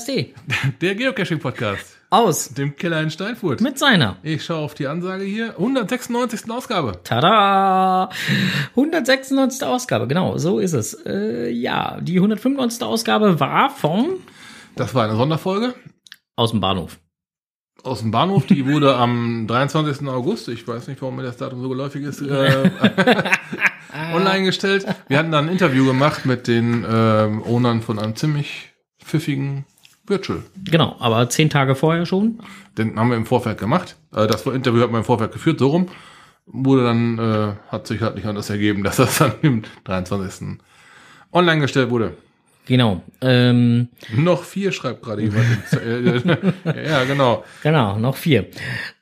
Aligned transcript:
KSD. 0.00 0.34
Der 0.80 0.94
Geocaching-Podcast. 0.94 1.96
Aus. 2.08 2.48
Dem 2.48 2.74
Keller 2.74 3.02
in 3.02 3.10
Steinfurt. 3.10 3.60
Mit 3.60 3.78
seiner. 3.78 4.16
Ich 4.22 4.42
schaue 4.44 4.64
auf 4.64 4.74
die 4.74 4.86
Ansage 4.86 5.24
hier. 5.24 5.50
196. 5.50 6.50
Ausgabe. 6.50 7.00
Tada! 7.04 8.08
196. 8.70 9.62
Ausgabe, 9.62 10.08
genau, 10.08 10.38
so 10.38 10.58
ist 10.58 10.72
es. 10.72 10.94
Äh, 11.06 11.50
ja, 11.50 11.98
die 12.00 12.16
195. 12.16 12.82
Ausgabe 12.82 13.38
war 13.40 13.68
von 13.70 14.06
Das 14.74 14.94
war 14.94 15.04
eine 15.04 15.16
Sonderfolge 15.16 15.74
aus 16.34 16.50
dem 16.52 16.60
Bahnhof. 16.60 16.98
aus 17.82 18.00
dem 18.00 18.10
Bahnhof. 18.10 18.46
Die 18.46 18.66
wurde 18.66 18.96
am 18.96 19.46
23. 19.46 20.08
August, 20.08 20.48
ich 20.48 20.66
weiß 20.66 20.88
nicht, 20.88 21.02
warum 21.02 21.16
mir 21.16 21.24
das 21.24 21.36
Datum 21.36 21.60
so 21.62 21.68
geläufig 21.68 22.04
ist, 22.04 22.22
äh, 22.22 22.70
online 24.14 24.44
gestellt. 24.44 24.86
Wir 25.08 25.18
hatten 25.18 25.30
dann 25.30 25.46
ein 25.46 25.52
Interview 25.52 25.84
gemacht 25.84 26.24
mit 26.24 26.48
den 26.48 26.86
ähm, 26.90 27.42
Ownern 27.42 27.82
von 27.82 27.98
einem 27.98 28.16
ziemlich 28.16 28.70
pfiffigen 29.04 29.64
Virtual. 30.10 30.42
Genau, 30.64 30.96
aber 30.98 31.28
zehn 31.30 31.48
Tage 31.48 31.74
vorher 31.74 32.04
schon. 32.04 32.40
Den 32.76 32.98
haben 32.98 33.10
wir 33.10 33.16
im 33.16 33.26
Vorfeld 33.26 33.58
gemacht. 33.58 33.96
Äh, 34.14 34.26
das 34.26 34.44
Interview 34.46 34.82
hat 34.82 34.90
man 34.90 35.00
im 35.00 35.04
Vorfeld 35.04 35.32
geführt, 35.32 35.58
so 35.58 35.68
rum. 35.68 35.88
Wurde 36.46 36.84
dann, 36.84 37.18
äh, 37.18 37.52
hat 37.68 37.86
sich 37.86 38.00
halt 38.02 38.16
nicht 38.16 38.26
anders 38.26 38.50
ergeben, 38.50 38.82
dass 38.84 38.96
das 38.96 39.18
dann 39.18 39.32
im 39.42 39.62
23. 39.84 40.58
online 41.32 41.60
gestellt 41.60 41.90
wurde. 41.90 42.16
Genau. 42.66 43.02
Ähm, 43.20 43.88
Noch 44.14 44.44
vier 44.44 44.70
schreibt 44.70 45.02
gerade 45.02 45.22
jemand. 45.22 45.46
Äh, 45.72 46.84
ja, 46.86 47.04
genau. 47.04 47.44
genau, 47.62 47.98
noch 47.98 48.16
vier. 48.16 48.48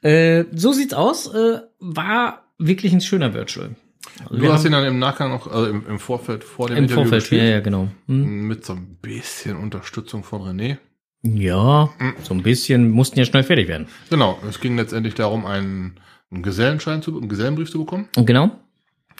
Äh, 0.00 0.44
so 0.54 0.72
sieht's 0.72 0.94
aus. 0.94 1.26
Äh, 1.34 1.60
war 1.80 2.44
wirklich 2.58 2.92
ein 2.92 3.00
schöner 3.00 3.34
Virtual. 3.34 3.76
Also 4.24 4.36
Du 4.36 4.52
hast 4.52 4.64
ihn 4.64 4.72
dann 4.72 4.84
im 4.84 4.98
Nachgang 4.98 5.30
noch, 5.30 5.46
also 5.52 5.66
im, 5.66 5.86
im 5.86 5.98
Vorfeld 5.98 6.44
vor 6.44 6.68
dem 6.68 6.78
im 6.78 6.84
Interview 6.84 7.02
Vorfeld, 7.02 7.24
ja, 7.24 7.28
gespielt. 7.30 7.52
ja, 7.52 7.60
genau. 7.60 7.88
Hm. 8.06 8.46
Mit 8.46 8.64
so 8.64 8.72
ein 8.72 8.96
bisschen 9.02 9.56
Unterstützung 9.56 10.24
von 10.24 10.42
René. 10.42 10.78
Ja, 11.22 11.90
so 12.22 12.34
ein 12.34 12.42
bisschen 12.42 12.90
mussten 12.90 13.18
ja 13.18 13.24
schnell 13.24 13.42
fertig 13.42 13.68
werden. 13.68 13.88
Genau, 14.08 14.38
es 14.48 14.60
ging 14.60 14.76
letztendlich 14.76 15.14
darum, 15.14 15.46
einen, 15.46 15.96
einen 16.30 16.42
Gesellenschein 16.42 17.02
zu, 17.02 17.18
einen 17.18 17.28
Gesellenbrief 17.28 17.70
zu 17.70 17.80
bekommen. 17.80 18.08
Genau. 18.14 18.50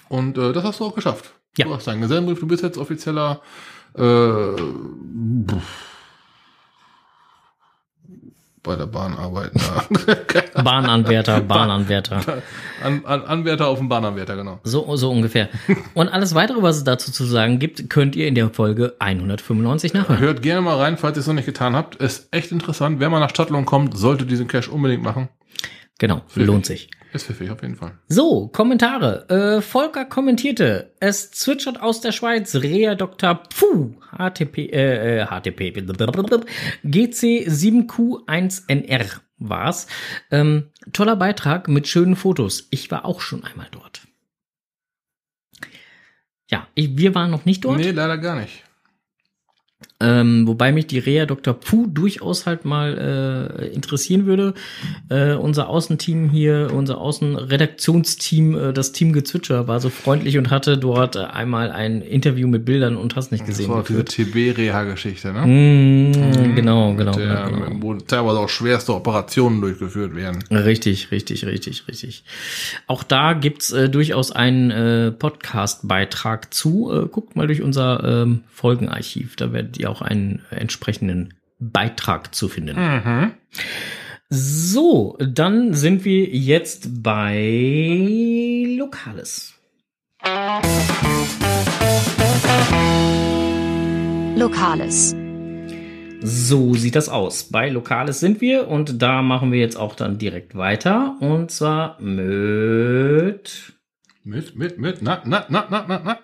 Und 0.09 0.39
äh, 0.39 0.53
das 0.53 0.65
hast 0.65 0.81
du 0.81 0.85
auch 0.85 0.95
geschafft. 0.95 1.35
Ja. 1.57 1.67
Du 1.67 1.75
hast 1.75 1.89
einen 1.89 2.01
Gesellenbrief, 2.01 2.39
du 2.39 2.47
bist 2.47 2.63
jetzt 2.63 2.79
offizieller 2.79 3.43
äh, 3.97 4.01
bei 8.63 8.77
der 8.77 8.87
Bahn 8.87 9.15
arbeiten. 9.15 9.61
Bahnanwärter, 10.63 11.41
Bahnanwärter. 11.41 12.43
An, 12.83 13.05
an, 13.05 13.23
Anwärter 13.25 13.69
auf 13.69 13.79
dem 13.79 13.89
Bahnanwärter, 13.89 14.37
genau. 14.37 14.61
So, 14.65 14.97
so 14.97 15.11
ungefähr. 15.11 15.49
Und 15.95 16.09
alles 16.09 16.35
weitere, 16.35 16.63
was 16.63 16.77
es 16.77 16.85
dazu 16.85 17.13
zu 17.13 17.25
sagen 17.25 17.59
gibt, 17.59 17.91
könnt 17.91 18.17
ihr 18.17 18.27
in 18.27 18.35
der 18.35 18.51
Folge 18.51 18.95
195 18.99 19.95
nachhören. 19.95 20.21
Hört 20.21 20.43
gerne 20.43 20.61
mal 20.61 20.77
rein, 20.77 20.97
falls 20.97 21.17
ihr 21.17 21.21
es 21.21 21.27
noch 21.27 21.35
nicht 21.35 21.47
getan 21.47 21.75
habt. 21.77 21.97
Ist 21.97 22.29
echt 22.33 22.53
interessant. 22.53 23.01
Wer 23.01 23.11
mal 23.11 23.21
nach 23.21 23.31
Stadtlohn 23.31 23.65
kommt, 23.65 23.97
sollte 23.97 24.27
diesen 24.27 24.49
Cache 24.49 24.71
unbedingt 24.71 25.03
machen. 25.03 25.29
Genau, 25.99 26.23
lohnt 26.35 26.67
sich. 26.67 26.91
Ist 27.13 27.27
pfiffig 27.27 27.51
auf 27.51 27.61
jeden 27.63 27.77
Fall. 27.77 27.93
So, 28.09 28.49
Kommentare. 28.49 29.29
Äh, 29.31 29.63
Volker 29.63 30.05
kommentierte, 30.05 30.93
es 31.01 31.31
zwitschert 31.31 31.81
aus 31.81 32.03
der 32.03 32.13
Schweiz, 32.13 32.55
Rea 32.55 32.95
Dr. 32.95 33.43
Pfuh, 33.49 33.95
HTP, 34.11 34.71
äh, 34.71 35.23
äh, 35.23 35.27
HTP, 35.27 35.73
GC7Q1NR 36.85 39.21
war's. 39.39 39.87
Ähm, 40.31 40.65
toller 40.93 41.17
Beitrag 41.17 41.69
mit 41.69 41.89
schönen 41.89 42.17
Fotos. 42.17 42.69
Ich 42.71 42.91
war 42.91 43.07
auch 43.07 43.23
schon 43.23 43.45
einmal 43.45 43.69
dort. 43.71 44.03
Ja, 46.51 46.67
ich, 46.75 46.97
wir 46.97 47.15
waren 47.15 47.31
noch 47.31 47.45
nicht 47.45 47.63
dort. 47.65 47.79
Nee, 47.79 47.91
leider 47.91 48.17
gar 48.19 48.37
nicht. 48.37 48.65
Ähm, 50.01 50.47
wobei 50.47 50.71
mich 50.71 50.87
die 50.87 51.01
Rea 51.01 51.27
Dr. 51.27 51.55
Puh 51.55 51.89
durchaus 51.89 52.47
halt 52.47 52.65
mal 52.65 53.57
äh, 53.61 53.67
interessieren 53.75 54.27
würde. 54.27 54.55
Äh, 55.09 55.35
unser 55.35 55.69
Außenteam 55.69 56.31
hier, 56.31 56.71
unser 56.73 56.99
Außenredaktionsteam, 56.99 58.57
äh, 58.57 58.73
das 58.73 58.93
Team 58.93 59.13
Gezwitscher, 59.13 59.67
war 59.67 59.81
so 59.81 59.89
freundlich 59.91 60.39
und 60.39 60.51
hatte 60.51 60.79
dort 60.79 61.17
äh, 61.17 61.21
einmal 61.25 61.73
ein 61.73 62.01
Interview 62.03 62.47
mit 62.47 62.65
Bildern 62.65 62.97
und 62.97 63.17
hast 63.17 63.33
nicht 63.33 63.41
Das 63.43 63.49
gesehen. 63.49 63.71
war 63.71 63.83
diese 63.83 64.05
geführt. 64.05 64.33
TB-Reha-Geschichte, 64.57 65.33
ne? 65.33 65.47
Mm, 65.47 66.55
genau, 66.55 66.95
genau, 66.95 67.11
Mit 67.11 67.19
der, 67.21 67.49
genau, 67.51 67.67
genau. 67.67 67.83
Wo 67.83 67.95
teilweise 67.95 68.39
auch 68.39 68.49
schwerste 68.49 68.95
Operationen 68.95 69.61
durchgeführt 69.61 70.15
werden. 70.15 70.45
Richtig, 70.51 71.11
richtig, 71.11 71.45
richtig, 71.45 71.89
richtig. 71.89 72.23
Auch 72.87 73.03
da 73.03 73.33
gibt's 73.33 73.73
äh, 73.73 73.89
durchaus 73.89 74.31
einen 74.31 74.71
äh, 74.71 75.11
Podcast-Beitrag 75.11 76.53
zu. 76.55 76.93
Äh, 76.93 77.07
guckt 77.09 77.37
mal 77.37 77.47
durch 77.47 77.63
unser 77.63 78.23
ähm, 78.23 78.43
Folgenarchiv. 78.51 79.37
Da 79.37 79.53
werdet 79.53 79.79
ihr 79.79 79.88
auch 79.89 80.03
einen 80.03 80.43
entsprechenden 80.51 81.35
Beitrag 81.59 82.35
zu 82.35 82.49
finden. 82.49 82.77
Mhm. 82.77 83.33
So, 84.31 85.17
dann 85.21 85.75
sind 85.75 86.05
wir 86.05 86.27
jetzt 86.27 87.03
bei 87.03 88.65
Lokales. 88.77 89.55
Lokales. 94.37 95.17
So 96.21 96.75
sieht 96.75 96.97
das 96.97 97.09
aus. 97.09 97.45
Bei 97.45 97.69
Lokales 97.69 98.21
sind 98.21 98.41
wir 98.41 98.69
und 98.69 99.01
da 99.01 99.23
machen 99.23 99.53
wir 99.53 99.61
jetzt 99.61 99.77
auch 99.77 99.95
dann 99.95 100.19
direkt 100.19 100.57
weiter. 100.57 101.17
Und 101.21 101.51
zwar 101.51 102.01
mit. 102.01 103.73
Mit, 104.25 104.57
mit, 104.57 104.79
mit, 104.79 105.01
na, 105.01 105.23
na, 105.25 105.47
na, 105.49 105.67
na, 105.71 105.85
na, 105.89 106.01
na. 106.05 106.19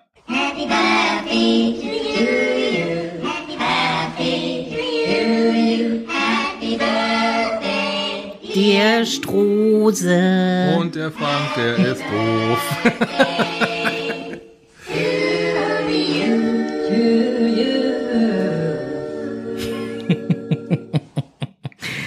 Der 8.54 9.04
Strose. 9.04 10.76
Und 10.78 10.94
der 10.94 11.10
Frank, 11.10 11.54
der 11.56 11.76
ist 11.78 12.03
doof. 12.03 12.59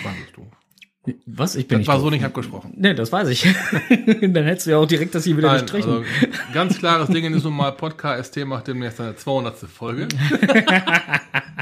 Frank 0.02 0.18
ist 0.26 0.38
doof. 0.38 0.46
Was? 1.26 1.56
Ich 1.56 1.68
bin 1.68 1.80
Das 1.80 1.88
war 1.88 1.96
nicht. 1.96 2.02
so 2.02 2.06
doof. 2.10 2.14
nicht 2.14 2.26
abgesprochen. 2.26 2.74
Nee, 2.76 2.94
das 2.94 3.12
weiß 3.12 3.28
ich. 3.30 3.44
dann 4.22 4.44
hättest 4.46 4.68
du 4.68 4.72
ja 4.72 4.78
auch 4.78 4.86
direkt 4.86 5.16
das 5.16 5.24
hier 5.24 5.38
wieder 5.38 5.52
Nein, 5.52 5.62
gestrichen. 5.62 5.90
also 5.92 6.04
ganz 6.54 6.78
klares 6.78 7.10
Ding 7.10 7.34
ist 7.34 7.44
nun 7.44 7.54
mal, 7.56 7.72
Podcast 7.72 8.34
ST 8.34 8.46
macht 8.46 8.68
demnächst 8.68 8.98
seine 8.98 9.16
200. 9.16 9.58
Folge. 9.58 10.08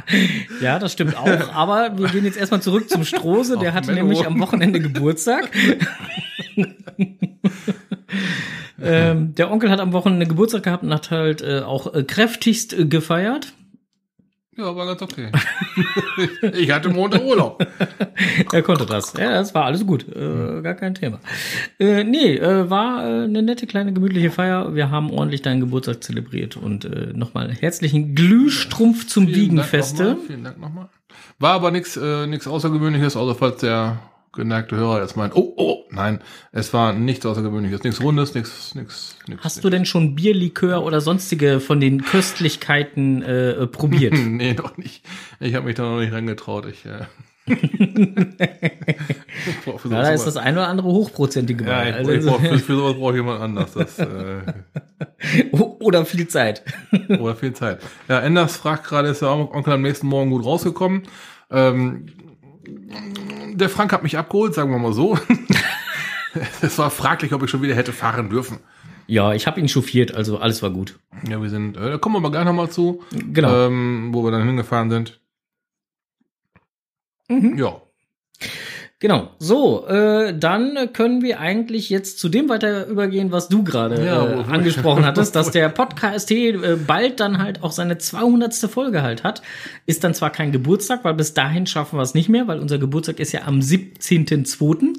Ja, 0.62 0.80
das 0.80 0.94
stimmt 0.94 1.18
auch. 1.18 1.54
Aber 1.54 1.98
wir 1.98 2.08
gehen 2.10 2.26
jetzt 2.26 2.38
erstmal 2.38 2.62
zurück 2.62 2.90
zum 2.90 3.04
Strose. 3.04 3.58
Der 3.58 3.74
hatte 3.74 3.94
nämlich 3.94 4.26
am 4.26 4.40
Wochenende 4.40 4.80
Geburtstag. 4.80 5.50
ähm, 8.82 9.36
der 9.36 9.52
Onkel 9.52 9.70
hat 9.70 9.80
am 9.80 9.94
Wochenende 9.94 10.26
Geburtstag 10.28 10.64
gehabt 10.64 10.84
und 10.84 10.94
hat 10.94 11.12
halt 11.12 11.42
äh, 11.42 11.62
auch 11.62 11.94
äh, 11.94 12.04
kräftigst 12.04 12.74
äh, 12.74 12.86
gefeiert. 12.86 13.54
Ja, 14.58 14.74
war 14.74 14.86
ganz 14.86 15.02
okay. 15.02 15.32
ich 16.54 16.72
hatte 16.72 16.88
Montag 16.90 17.24
Urlaub. 17.24 17.66
Er 18.54 18.62
konnte 18.62 18.86
das. 18.86 19.14
Ja, 19.14 19.32
das 19.34 19.54
war 19.54 19.66
alles 19.66 19.86
gut. 19.86 20.08
Äh, 20.08 20.62
gar 20.62 20.76
kein 20.76 20.96
Thema. 20.96 21.20
Äh, 21.78 22.06
nee, 22.06 22.36
äh, 22.38 22.70
war 22.70 23.04
äh, 23.04 23.24
eine 23.26 23.44
nette 23.44 23.68
kleine 23.68 23.92
gemütliche 23.92 24.32
Feier. 24.32 24.74
Wir 24.74 24.92
haben 24.92 25.12
ordentlich 25.12 25.42
deinen 25.42 25.60
Geburtstag 25.60 26.04
zelebriert 26.04 26.56
und 26.56 26.86
äh, 26.86 27.12
nochmal 27.14 27.52
herzlichen 27.52 28.16
Glühstrumpf 28.16 29.08
zum 29.08 29.28
Wiegenfeste. 29.28 30.18
Vielen 30.26 30.46
Dank 30.46 30.58
nochmal. 30.60 30.88
War 31.38 31.54
aber 31.54 31.72
nichts 31.72 31.98
äh, 31.98 32.26
nix 32.26 32.48
Außergewöhnliches, 32.48 33.18
also 33.18 33.34
falls 33.34 33.58
der 33.58 34.00
geneigte 34.36 34.76
Hörer 34.76 35.02
jetzt 35.02 35.16
meint, 35.18 35.36
oh, 35.36 35.54
oh, 35.58 35.84
nein, 35.90 36.20
es 36.52 36.74
war 36.74 36.94
nichts 36.94 37.26
Außergewöhnliches, 37.26 37.84
nichts 37.84 38.02
Rundes, 38.02 38.34
nichts, 38.34 38.76
nichts, 38.76 39.18
nichts. 39.28 39.44
Hast 39.44 39.64
du 39.64 39.70
denn 39.70 39.86
schon 39.86 40.16
Bier, 40.16 40.34
Likör 40.34 40.84
oder 40.84 41.02
sonstige 41.02 41.60
von 41.60 41.80
den 41.80 42.04
Köstlichkeiten 42.04 43.22
äh, 43.22 43.52
äh, 43.52 43.68
probiert? 43.68 44.14
nee, 44.18 44.54
noch 44.54 44.78
nicht. 44.78 45.06
Ich 45.40 45.56
habe 45.56 45.66
mich 45.66 45.76
da 45.76 45.84
noch 45.84 46.00
nicht 46.00 46.14
reingetraut. 46.14 46.66
Ich, 46.68 46.86
äh, 46.86 47.06
Ja, 49.66 50.02
da 50.02 50.10
ist 50.12 50.26
das 50.26 50.38
ein 50.38 50.56
oder 50.56 50.68
andere 50.68 50.88
hochprozentige 50.88 51.64
ja, 51.64 51.78
bei. 51.78 51.90
ich, 51.90 51.96
Also, 51.96 52.12
ich 52.12 52.26
brauch, 52.26 52.40
für, 52.40 52.60
für 52.60 52.76
sowas 52.76 52.96
brauche 52.96 53.12
ich 53.12 53.18
jemand 53.18 53.42
anders. 53.42 53.74
Das, 53.74 54.00
äh, 54.00 54.42
oder 55.80 56.06
viel 56.06 56.28
Zeit. 56.28 56.64
oder 57.08 57.36
viel 57.36 57.54
Zeit. 57.54 57.80
Ja, 58.08 58.20
Enders 58.20 58.58
fragt 58.58 58.86
gerade, 58.86 59.10
ist 59.10 59.22
der 59.22 59.30
Onkel 59.30 59.74
am 59.74 59.82
nächsten 59.82 60.08
Morgen 60.08 60.32
gut 60.32 60.46
rausgekommen? 60.46 61.04
Ähm, 61.52 62.08
der 63.56 63.70
Frank 63.70 63.92
hat 63.94 64.04
mich 64.04 64.18
abgeholt, 64.18 64.54
sagen 64.54 64.72
wir 64.72 64.80
mal 64.80 64.94
so. 64.94 65.18
es 66.62 66.78
war 66.78 66.90
fraglich, 66.92 67.34
ob 67.34 67.44
ich 67.44 67.50
schon 67.50 67.62
wieder 67.62 67.76
hätte 67.76 67.94
fahren 67.94 68.30
dürfen. 68.30 68.60
Ja, 69.08 69.34
ich 69.34 69.46
habe 69.48 69.60
ihn 69.60 69.68
chauffiert, 69.70 70.16
also 70.16 70.40
alles 70.40 70.62
war 70.64 70.72
gut. 70.72 70.98
Ja, 71.30 71.42
wir 71.42 71.50
sind, 71.50 71.78
äh, 71.78 71.92
da 71.92 71.98
kommen 71.98 72.16
wir 72.16 72.20
aber 72.20 72.32
gleich 72.32 72.46
nochmal 72.46 72.70
zu, 72.70 73.04
Genau. 73.12 73.68
ähm, 73.68 74.10
wo 74.14 74.24
wir 74.24 74.32
dann 74.32 74.46
hingefahren 74.48 74.90
sind. 74.90 75.20
Mhm. 77.30 77.58
Ja, 77.58 77.82
Genau. 79.00 79.30
So, 79.40 79.86
äh, 79.88 80.34
dann 80.38 80.94
können 80.94 81.22
wir 81.22 81.42
eigentlich 81.42 81.90
jetzt 81.90 82.18
zu 82.18 82.30
dem 82.30 82.48
weiter 82.48 82.88
übergehen, 82.88 83.30
was 83.30 83.50
du 83.50 83.62
gerade 83.62 84.06
Ja, 84.06 84.26
äh, 84.26 84.44
angesprochen 84.46 85.06
hattest, 85.06 85.36
dass 85.36 85.52
der 85.52 85.68
Podcast 85.68 86.32
äh, 86.32 86.78
bald 86.88 87.20
dann 87.20 87.40
halt 87.40 87.62
auch 87.62 87.74
seine 87.74 87.98
200. 87.98 88.54
Folge 88.56 89.02
halt 89.02 89.26
hat. 89.26 89.42
Ist 89.86 90.06
dann 90.06 90.14
zwar 90.14 90.30
kein 90.30 90.54
Geburtstag, 90.54 91.04
weil 91.04 91.14
bis 91.14 91.34
dahin 91.34 91.68
schaffen 91.68 92.00
wir 92.00 92.04
es 92.04 92.14
nicht 92.14 92.30
mehr, 92.30 92.48
weil 92.48 92.60
unser 92.60 92.78
Geburtstag 92.78 93.20
ist 93.20 93.34
ja 93.34 93.42
am 93.44 93.60
17.02. 93.60 94.94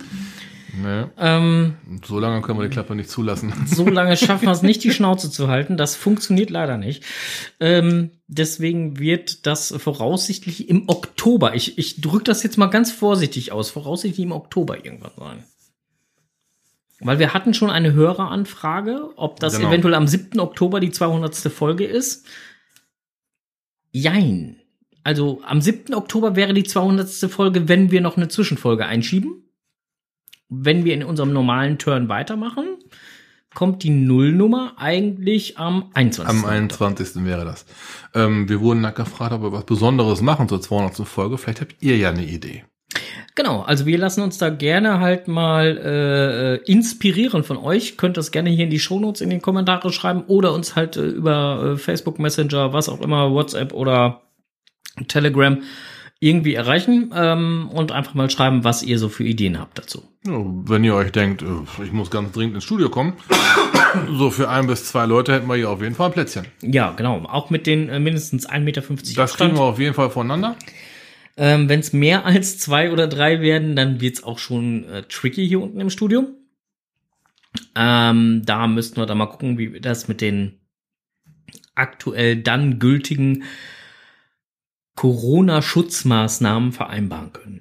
Nee, 0.79 1.05
Ähm, 1.17 1.77
so 2.05 2.19
lange 2.19 2.43
können 2.43 2.59
wir 2.59 2.65
die 2.65 2.73
Klappe 2.73 2.95
nicht 2.95 3.09
zulassen. 3.09 3.53
so 3.67 3.89
lange 3.89 4.17
schaffen 4.17 4.47
wir 4.47 4.53
es 4.53 4.63
nicht, 4.63 4.85
die 4.85 4.91
Schnauze 4.93 5.31
zu 5.31 5.49
halten. 5.49 5.77
Das 5.77 5.97
funktioniert 5.97 6.51
leider 6.51 6.77
nicht. 6.77 7.05
Ähm, 7.61 8.11
deswegen 8.27 8.99
wird 8.99 9.47
das 9.47 9.75
voraussichtlich 9.79 10.69
im 10.69 10.89
Oktober, 10.89 11.55
ich, 11.55 11.79
ich 11.79 12.01
drücke 12.01 12.25
das 12.25 12.43
jetzt 12.43 12.59
mal 12.59 12.67
ganz 12.67 12.93
vorsichtig 12.93 13.53
aus, 13.53 13.71
voraussichtlich 13.71 14.25
im 14.25 14.33
Oktober 14.33 14.85
irgendwann 14.85 15.13
sein. 15.17 15.45
Weil 17.01 17.19
wir 17.19 17.33
hatten 17.33 17.55
schon 17.55 17.71
eine 17.71 17.93
Höreranfrage, 17.93 19.11
ob 19.17 19.41
das 19.41 19.57
Genau. 19.57 19.69
eventuell 19.69 19.95
am 19.95 20.07
7. 20.07 20.41
Oktober 20.41 20.81
die 20.81 20.91
200. 20.91 21.35
Folge 21.53 21.85
ist. 21.85 22.27
Jein. 23.93 24.57
Also 25.05 25.41
am 25.47 25.61
7. 25.61 25.95
Oktober 25.95 26.37
wäre 26.37 26.53
die 26.53 26.65
200. 26.65 27.09
Folge, 27.31 27.69
wenn 27.69 27.91
wir 27.91 28.01
noch 28.01 28.17
eine 28.17 28.29
Zwischenfolge 28.29 28.87
einschieben 28.87 29.46
wenn 30.49 30.85
wir 30.85 30.95
in 30.95 31.05
unserem 31.05 31.33
normalen 31.33 31.79
Turn 31.79 32.09
weitermachen, 32.09 32.77
kommt 33.55 33.83
die 33.83 33.91
Nullnummer 33.91 34.75
eigentlich 34.77 35.59
am 35.59 35.91
21. 35.95 36.29
Am 36.29 36.45
21. 36.45 37.25
wäre 37.25 37.45
das. 37.45 37.65
Ähm, 38.15 38.49
wir 38.49 38.61
wurden 38.61 38.83
nachgefragt, 38.83 39.33
ob 39.33 39.43
wir 39.43 39.53
was 39.53 39.65
Besonderes 39.65 40.21
machen 40.21 40.49
zur 40.49 40.61
200. 40.61 41.07
Folge. 41.09 41.39
Vielleicht 41.39 41.63
habt 41.63 41.77
ihr 41.81 41.97
ja 41.97 42.11
eine 42.11 42.25
Idee. 42.25 42.65
Genau, 43.35 43.63
also 43.63 43.85
wir 43.85 43.99
lassen 43.99 44.23
uns 44.23 44.39
da 44.39 44.49
gerne 44.49 45.01
halt 45.01 45.29
mal 45.29 45.77
äh, 45.77 46.71
inspirieren 46.71 47.45
von 47.45 47.59
euch. 47.59 47.97
Könnt 47.97 48.17
das 48.17 48.31
gerne 48.31 48.51
hier 48.51 48.65
in 48.65 48.71
die 48.71 48.79
Shownotes 48.79 49.21
in 49.21 49.31
den 49.31 49.43
Kommentare 49.43 49.93
schreiben 49.93 50.23
oder 50.27 50.55
uns 50.55 50.77
halt 50.77 50.97
äh, 50.97 51.05
über 51.05 51.73
äh, 51.75 51.77
Facebook 51.77 52.19
Messenger, 52.19 52.73
was 52.73 52.89
auch 52.89 53.01
immer, 53.01 53.33
WhatsApp 53.33 53.75
oder 53.75 54.23
Telegram 55.09 55.63
irgendwie 56.19 56.55
erreichen 56.55 57.13
ähm, 57.15 57.69
und 57.73 57.93
einfach 57.93 58.15
mal 58.15 58.31
schreiben, 58.31 58.65
was 58.65 58.83
ihr 58.83 58.99
so 58.99 59.09
für 59.09 59.25
Ideen 59.25 59.59
habt 59.59 59.79
dazu. 59.79 60.03
Ja, 60.27 60.43
wenn 60.43 60.83
ihr 60.83 60.95
euch 60.95 61.13
denkt, 61.13 61.43
äh, 61.43 61.85
ich 61.85 61.93
muss 61.93 62.11
ganz 62.11 62.33
dringend 62.33 62.55
ins 62.55 62.65
Studio 62.65 62.89
kommen, 62.89 63.15
so 64.17 64.31
für 64.31 64.49
ein 64.49 64.67
bis 64.67 64.87
zwei 64.87 65.05
Leute 65.05 65.35
hätten 65.35 65.47
wir 65.47 65.57
hier 65.57 65.69
auf 65.69 65.83
jeden 65.83 65.95
Fall 65.95 66.07
ein 66.07 66.13
Plätzchen. 66.13 66.47
Ja, 66.63 66.93
genau. 66.93 67.23
Auch 67.27 67.51
mit 67.51 67.67
den 67.67 67.89
äh, 67.91 68.01
mindestens 68.01 68.49
1,50 68.49 68.61
Meter 68.61 68.83
Das 69.15 69.37
kriegen 69.37 69.57
wir 69.57 69.63
auf 69.63 69.79
jeden 69.79 69.95
Fall 69.95 70.11
voneinander. 70.11 70.57
Ähm, 71.37 71.69
Wenn 71.69 71.81
es 71.81 71.93
mehr 71.93 72.25
als 72.25 72.59
zwei 72.59 72.91
oder 72.91 73.09
drei 73.09 73.43
werden, 73.43 73.77
dann 73.77 74.01
wird's 74.01 74.25
auch 74.25 74.39
schon 74.39 74.85
äh, 74.85 75.03
tricky 75.03 75.47
hier 75.47 75.61
unten 75.61 75.81
im 75.81 75.91
Studio. 75.91 76.25
Ähm, 77.75 78.43
da 78.47 78.67
müssten 78.67 78.97
wir 78.97 79.07
dann 79.07 79.19
mal 79.19 79.27
gucken, 79.27 79.59
wie 79.59 79.75
wir 79.75 79.81
das 79.83 80.09
mit 80.09 80.23
den 80.23 80.61
aktuell 81.75 82.37
dann 82.37 82.79
gültigen 82.79 83.45
Corona-Schutzmaßnahmen 84.97 86.73
vereinbaren 86.73 87.33
können. 87.33 87.61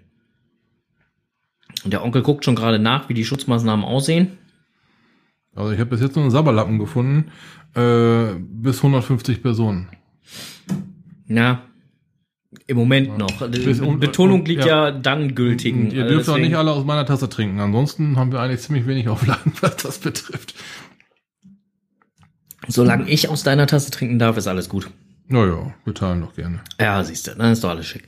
Und 1.83 1.91
der 1.91 2.03
Onkel 2.03 2.23
guckt 2.23 2.43
schon 2.43 2.55
gerade 2.55 2.79
nach, 2.79 3.09
wie 3.09 3.13
die 3.13 3.25
Schutzmaßnahmen 3.25 3.85
aussehen. 3.85 4.37
Also 5.53 5.71
ich 5.71 5.79
habe 5.79 5.91
bis 5.91 6.01
jetzt 6.01 6.15
nur 6.15 6.23
einen 6.23 6.31
Sabberlappen 6.31 6.79
gefunden, 6.79 7.31
äh, 7.75 8.33
bis 8.39 8.77
150 8.81 9.41
Personen. 9.41 9.89
Ja, 11.27 11.61
im 12.67 12.77
Moment 12.77 13.17
noch. 13.17 13.47
Bis- 13.49 13.79
Betonung 13.99 14.39
und- 14.41 14.47
liegt 14.47 14.65
ja, 14.65 14.91
dann 14.91 15.35
gültigen. 15.35 15.85
Und 15.85 15.93
ihr 15.93 16.05
Äh, 16.05 16.09
dürft 16.09 16.29
auch 16.29 16.37
nicht 16.37 16.55
alle 16.55 16.71
aus 16.71 16.85
meiner 16.85 17.05
Tasse 17.05 17.29
trinken. 17.29 17.59
Ansonsten 17.59 18.15
haben 18.17 18.31
wir 18.31 18.39
eigentlich 18.39 18.61
ziemlich 18.61 18.87
wenig 18.87 19.07
Auflagen, 19.09 19.53
was 19.61 19.75
das 19.77 19.99
betrifft. 19.99 20.55
Solange 22.67 23.07
ich 23.09 23.29
aus 23.29 23.43
deiner 23.43 23.67
Tasse 23.67 23.91
trinken 23.91 24.17
darf, 24.19 24.37
ist 24.37 24.47
alles 24.47 24.69
gut. 24.69 24.89
Naja, 25.27 25.73
wir 25.83 25.93
teilen 25.93 26.21
doch 26.21 26.35
gerne. 26.35 26.59
Ja, 26.79 27.03
siehst 27.03 27.27
du, 27.27 27.31
dann 27.35 27.51
ist 27.51 27.63
doch 27.63 27.69
alles 27.69 27.87
schick. 27.87 28.03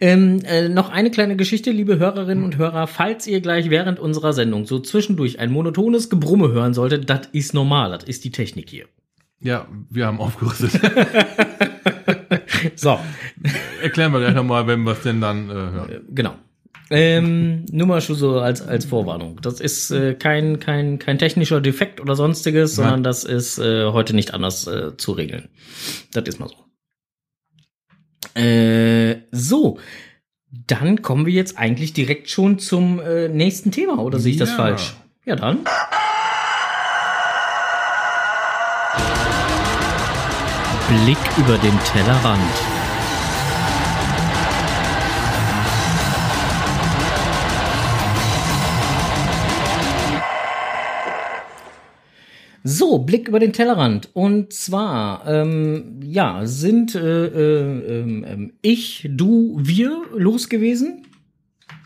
Ähm, 0.00 0.40
äh, 0.44 0.68
noch 0.68 0.90
eine 0.90 1.10
kleine 1.10 1.36
Geschichte, 1.36 1.70
liebe 1.70 1.98
Hörerinnen 1.98 2.42
und 2.42 2.56
Hörer. 2.58 2.88
Falls 2.88 3.26
ihr 3.28 3.40
gleich 3.40 3.70
während 3.70 4.00
unserer 4.00 4.32
Sendung 4.32 4.66
so 4.66 4.80
zwischendurch 4.80 5.38
ein 5.38 5.52
monotones 5.52 6.10
Gebrumme 6.10 6.50
hören 6.50 6.74
solltet, 6.74 7.08
das 7.08 7.26
ist 7.32 7.54
normal, 7.54 7.92
das 7.92 8.04
ist 8.04 8.24
die 8.24 8.32
Technik 8.32 8.70
hier. 8.70 8.86
Ja, 9.40 9.68
wir 9.88 10.06
haben 10.06 10.20
aufgerüstet. 10.20 10.80
So, 12.74 12.98
Erklären 13.82 14.12
wir 14.12 14.20
gleich 14.20 14.34
nochmal, 14.34 14.66
wenn 14.66 14.82
wir 14.82 14.92
es 14.92 15.02
denn 15.02 15.20
dann 15.20 15.48
äh, 15.48 15.52
hören. 15.52 16.00
genau. 16.10 16.34
Ähm, 16.90 17.66
nur 17.70 17.86
mal 17.86 18.00
schon 18.00 18.16
so 18.16 18.40
als, 18.40 18.62
als 18.62 18.86
Vorwarnung. 18.86 19.40
Das 19.42 19.60
ist 19.60 19.90
äh, 19.90 20.14
kein, 20.14 20.58
kein, 20.58 20.98
kein 20.98 21.18
technischer 21.18 21.60
Defekt 21.60 22.00
oder 22.00 22.16
sonstiges, 22.16 22.76
Nein. 22.76 22.84
sondern 22.84 23.02
das 23.02 23.24
ist 23.24 23.58
äh, 23.58 23.86
heute 23.92 24.14
nicht 24.14 24.32
anders 24.32 24.66
äh, 24.66 24.96
zu 24.96 25.12
regeln. 25.12 25.48
Das 26.12 26.24
ist 26.26 26.40
mal 26.40 26.48
so. 26.48 28.40
Äh, 28.40 29.16
so, 29.32 29.78
dann 30.50 31.02
kommen 31.02 31.26
wir 31.26 31.32
jetzt 31.32 31.58
eigentlich 31.58 31.92
direkt 31.92 32.30
schon 32.30 32.58
zum 32.58 33.00
äh, 33.00 33.28
nächsten 33.28 33.70
Thema, 33.70 33.98
oder 33.98 34.18
sehe 34.18 34.32
ich 34.32 34.38
das 34.38 34.50
Ja. 34.50 34.56
falsch? 34.56 34.94
Ja, 35.26 35.36
dann. 35.36 35.58
Blick 40.88 41.18
über 41.36 41.58
den 41.58 41.78
Tellerrand. 41.92 42.77
So, 52.64 52.98
Blick 52.98 53.28
über 53.28 53.38
den 53.38 53.52
Tellerrand. 53.52 54.10
Und 54.14 54.52
zwar, 54.52 55.26
ähm, 55.26 56.00
ja, 56.02 56.44
sind 56.44 56.94
äh, 56.94 57.26
äh, 57.26 58.00
ähm, 58.02 58.52
ich, 58.62 59.08
du, 59.10 59.58
wir 59.62 60.02
los 60.16 60.48
gewesen. 60.48 61.06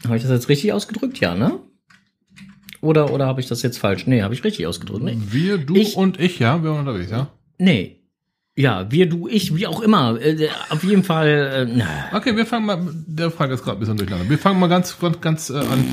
Habe 0.04 0.16
ich 0.16 0.22
das 0.22 0.32
jetzt 0.32 0.48
richtig 0.48 0.72
ausgedrückt? 0.72 1.20
Ja, 1.20 1.34
ne? 1.34 1.60
Oder, 2.80 3.12
oder 3.12 3.26
habe 3.26 3.40
ich 3.40 3.46
das 3.46 3.62
jetzt 3.62 3.78
falsch? 3.78 4.06
Nee, 4.08 4.22
habe 4.22 4.34
ich 4.34 4.42
richtig 4.42 4.66
ausgedrückt. 4.66 5.04
Nee. 5.04 5.16
Wir, 5.30 5.58
du 5.58 5.76
Ich- 5.76 5.96
und 5.96 6.19
ich, 6.19 6.38
ja, 6.41 6.62
wir 6.62 6.70
waren 6.70 6.81
unterwegs, 6.86 7.10
ja. 7.10 7.29
nee. 7.58 7.98
Ja, 8.55 8.91
wir, 8.91 9.09
du, 9.09 9.29
ich, 9.29 9.56
wie 9.56 9.67
auch 9.67 9.81
immer. 9.81 10.21
Äh, 10.21 10.49
auf 10.69 10.85
jeden 10.85 11.05
Fall, 11.05 11.29
äh, 11.69 11.73
na, 11.75 11.87
Okay, 12.13 12.37
wir 12.37 12.44
fangen 12.44 12.67
mal, 12.67 12.87
der 13.06 13.31
Frage 13.31 13.55
ist 13.55 13.65
gerade 13.65 13.79
ein 13.79 13.81
bisschen 13.81 13.97
durcheinander. 13.97 14.29
Wir 14.29 14.39
fangen 14.39 14.61
mal 14.61 14.67
ganz, 14.69 14.99
ganz, 15.01 15.21
ganz 15.23 15.49
äh, 15.51 15.56
an. 15.59 15.85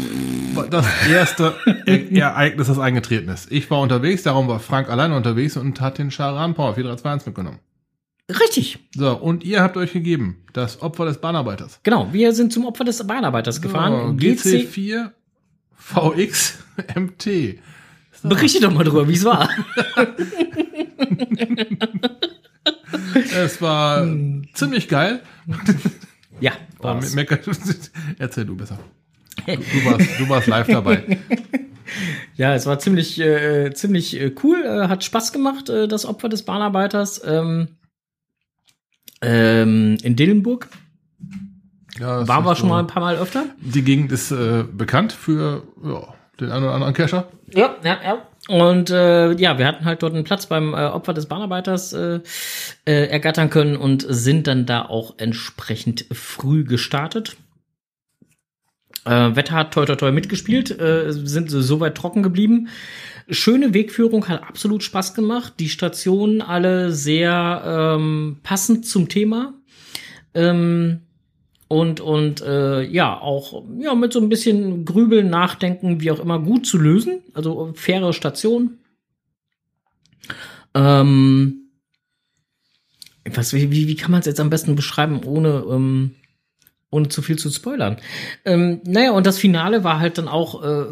Das 0.70 0.86
erste 1.10 1.54
E- 1.86 2.14
Ereignis, 2.20 2.68
das 2.68 2.78
eingetreten 2.78 3.30
ist. 3.30 3.50
Ich 3.50 3.72
war 3.72 3.80
unterwegs, 3.80 4.24
darum 4.24 4.50
war 4.50 4.60
Frank 4.60 4.90
alleine 4.90 5.16
unterwegs 5.16 5.56
und 5.56 5.80
hat 5.80 6.00
den 6.00 6.12
Charan 6.12 6.54
Power 6.54 6.74
4321 6.76 7.28
mitgenommen. 7.28 7.60
richtig. 8.30 8.80
So, 8.94 9.16
und 9.16 9.46
ihr 9.46 9.62
habt 9.64 9.78
euch 9.78 9.94
gegeben, 9.94 10.44
das 10.52 10.82
Opfer 10.82 11.06
des 11.06 11.20
Bahnarbeiters. 11.20 11.80
Genau, 11.84 12.10
wir 12.12 12.34
sind 12.34 12.52
zum 12.52 12.66
Opfer 12.66 12.84
des 12.84 13.06
Bahnarbeiters 13.08 13.62
gefahren. 13.62 14.18
GC, 14.18 14.68
GC4 14.68 15.12
VX 15.78 16.58
MT. 16.96 17.60
berichte 18.24 18.60
doch 18.60 18.74
mal 18.74 18.84
drüber, 18.84 19.08
wie 19.08 19.14
es 19.14 19.24
war. 19.24 19.50
Es 23.36 23.62
war 23.62 24.06
ziemlich 24.54 24.88
geil. 24.88 25.22
ja, 26.40 26.52
war's. 26.80 27.14
Me- 27.16 27.26
erzähl 28.20 28.46
du 28.46 28.56
besser. 28.56 28.78
Du, 29.46 29.56
du, 29.56 29.86
warst, 29.86 30.20
du 30.20 30.30
warst 30.30 30.48
live 30.48 30.68
dabei. 30.68 31.18
Ja, 32.36 32.54
es 32.56 32.66
war 32.66 32.78
ziemlich, 32.80 33.20
äh, 33.20 33.72
ziemlich 33.74 34.20
äh, 34.20 34.36
cool, 34.44 34.64
äh, 34.64 34.88
hat 34.90 35.04
Spaß 35.04 35.32
gemacht, 35.32 35.70
äh, 35.70 35.88
das 35.88 36.06
Opfer 36.06 36.28
des 36.30 36.44
Bahnarbeiters. 36.44 37.22
Ähm, 37.26 37.70
ähm, 39.22 39.98
in 40.04 40.16
Dillenburg 40.16 40.68
Ja, 42.00 42.28
waren 42.28 42.44
wir 42.46 42.56
schon 42.56 42.68
so- 42.70 42.74
mal 42.74 42.80
ein 42.80 42.88
paar 42.88 43.02
Mal 43.02 43.18
öfter. 43.18 43.46
Die 43.60 43.82
Gegend 43.84 44.12
ist 44.12 44.32
äh, 44.32 44.64
bekannt 44.72 45.12
für 45.14 45.64
ja, 45.84 46.14
den 46.40 46.52
einen 46.52 46.66
oder 46.66 46.74
anderen 46.74 46.94
Cacher. 46.94 47.30
Ja, 47.54 47.76
ja, 47.84 47.98
ja. 48.04 48.28
Und 48.50 48.90
äh, 48.90 49.34
ja, 49.34 49.60
wir 49.60 49.68
hatten 49.68 49.86
halt 49.86 50.02
dort 50.02 50.16
einen 50.16 50.24
Platz 50.24 50.48
beim 50.48 50.74
äh, 50.74 50.78
Opfer 50.78 51.14
des 51.14 51.28
Bahnarbeiters 51.28 51.94
äh, 51.94 52.20
äh, 52.84 53.06
ergattern 53.06 53.52
können 53.52 53.78
und 53.78 54.04
sind 54.10 54.48
dann 54.48 54.66
da 54.66 54.82
auch 54.86 55.14
entsprechend 55.20 56.08
früh 56.12 56.64
gestartet. 56.64 57.38
Äh, 59.06 59.36
Wetter 59.36 59.54
hat 59.54 59.72
toi 59.72 59.86
toi 59.86 59.96
toi 59.96 60.12
mitgespielt, 60.12 60.72
äh, 60.80 61.12
sind 61.12 61.52
so 61.52 61.62
so 61.62 61.80
weit 61.80 61.94
trocken 61.94 62.24
geblieben. 62.24 62.70
Schöne 63.30 63.76
Wegführung, 63.76 64.28
hat 64.28 64.42
absolut 64.42 64.82
Spaß 64.82 65.14
gemacht. 65.14 65.54
Die 65.60 65.70
Stationen 65.70 66.42
alle 66.42 66.92
sehr 66.92 67.98
ähm, 68.00 68.40
passend 68.42 68.88
zum 68.88 69.10
Thema. 69.10 69.54
Ähm, 70.34 71.02
und 71.70 72.02
und 72.02 72.42
äh, 72.42 72.82
ja 72.82 73.18
auch 73.18 73.64
ja 73.80 73.96
mit 73.96 74.12
so 74.12 74.20
ein 74.20 74.28
bisschen 74.28 74.84
Grübeln, 74.86 75.30
Nachdenken, 75.30 76.02
wie 76.02 76.12
auch 76.12 76.20
immer 76.20 76.40
gut 76.40 76.66
zu 76.66 76.78
lösen. 76.78 77.22
Also 77.34 77.72
faire 77.76 78.12
Station. 78.12 78.80
Ähm, 80.74 81.70
was 83.24 83.54
wie 83.54 83.72
wie, 83.72 83.96
kann 83.96 84.12
man 84.12 84.22
es 84.22 84.26
jetzt 84.26 84.40
am 84.40 84.50
besten 84.50 84.76
beschreiben, 84.76 85.22
ohne 85.24 85.64
ähm, 85.70 86.16
ohne 86.90 87.08
zu 87.10 87.22
viel 87.22 87.38
zu 87.38 87.52
spoilern. 87.52 87.98
Ähm, 88.46 88.82
naja, 88.84 89.12
und 89.12 89.28
das 89.28 89.38
Finale 89.38 89.84
war 89.84 90.00
halt 90.00 90.18
dann 90.18 90.28
auch 90.28 90.64
äh, 90.64 90.86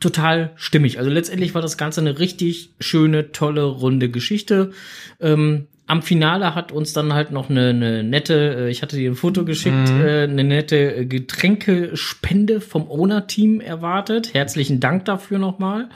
total 0.00 0.52
stimmig. 0.56 0.98
Also 0.98 1.10
letztendlich 1.10 1.54
war 1.54 1.60
das 1.60 1.76
Ganze 1.76 2.00
eine 2.00 2.18
richtig 2.18 2.74
schöne, 2.80 3.32
tolle, 3.32 3.64
runde 3.64 4.10
Geschichte. 4.10 4.72
Ähm, 5.20 5.68
am 5.86 6.02
Finale 6.02 6.54
hat 6.54 6.72
uns 6.72 6.92
dann 6.92 7.12
halt 7.12 7.32
noch 7.32 7.50
eine, 7.50 7.70
eine 7.70 8.02
nette, 8.04 8.66
äh, 8.66 8.70
ich 8.70 8.82
hatte 8.82 8.96
dir 8.96 9.10
ein 9.10 9.16
Foto 9.16 9.44
geschickt, 9.44 9.90
Mhm. 9.90 10.00
eine 10.04 10.44
nette 10.44 10.96
äh, 10.96 11.06
Getränkespende 11.06 12.60
vom 12.60 12.88
Owner-Team 12.88 13.60
erwartet. 13.60 14.32
Herzlichen 14.34 14.80
Dank 14.80 15.04
dafür 15.04 15.38
nochmal. 15.38 15.88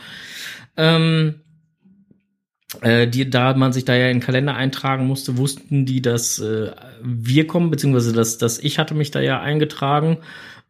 Ähm, 0.76 1.36
äh, 2.82 3.06
die, 3.06 3.30
da 3.30 3.54
man 3.54 3.72
sich 3.72 3.84
da 3.84 3.94
ja 3.94 4.08
in 4.08 4.18
den 4.18 4.24
Kalender 4.24 4.54
eintragen 4.56 5.06
musste, 5.06 5.38
wussten 5.38 5.86
die, 5.86 6.02
dass 6.02 6.38
äh, 6.40 6.72
wir 7.02 7.46
kommen, 7.46 7.70
beziehungsweise 7.70 8.12
dass, 8.12 8.38
dass 8.38 8.58
ich 8.58 8.78
hatte 8.78 8.94
mich 8.94 9.12
da 9.12 9.20
ja 9.20 9.40
eingetragen. 9.40 10.18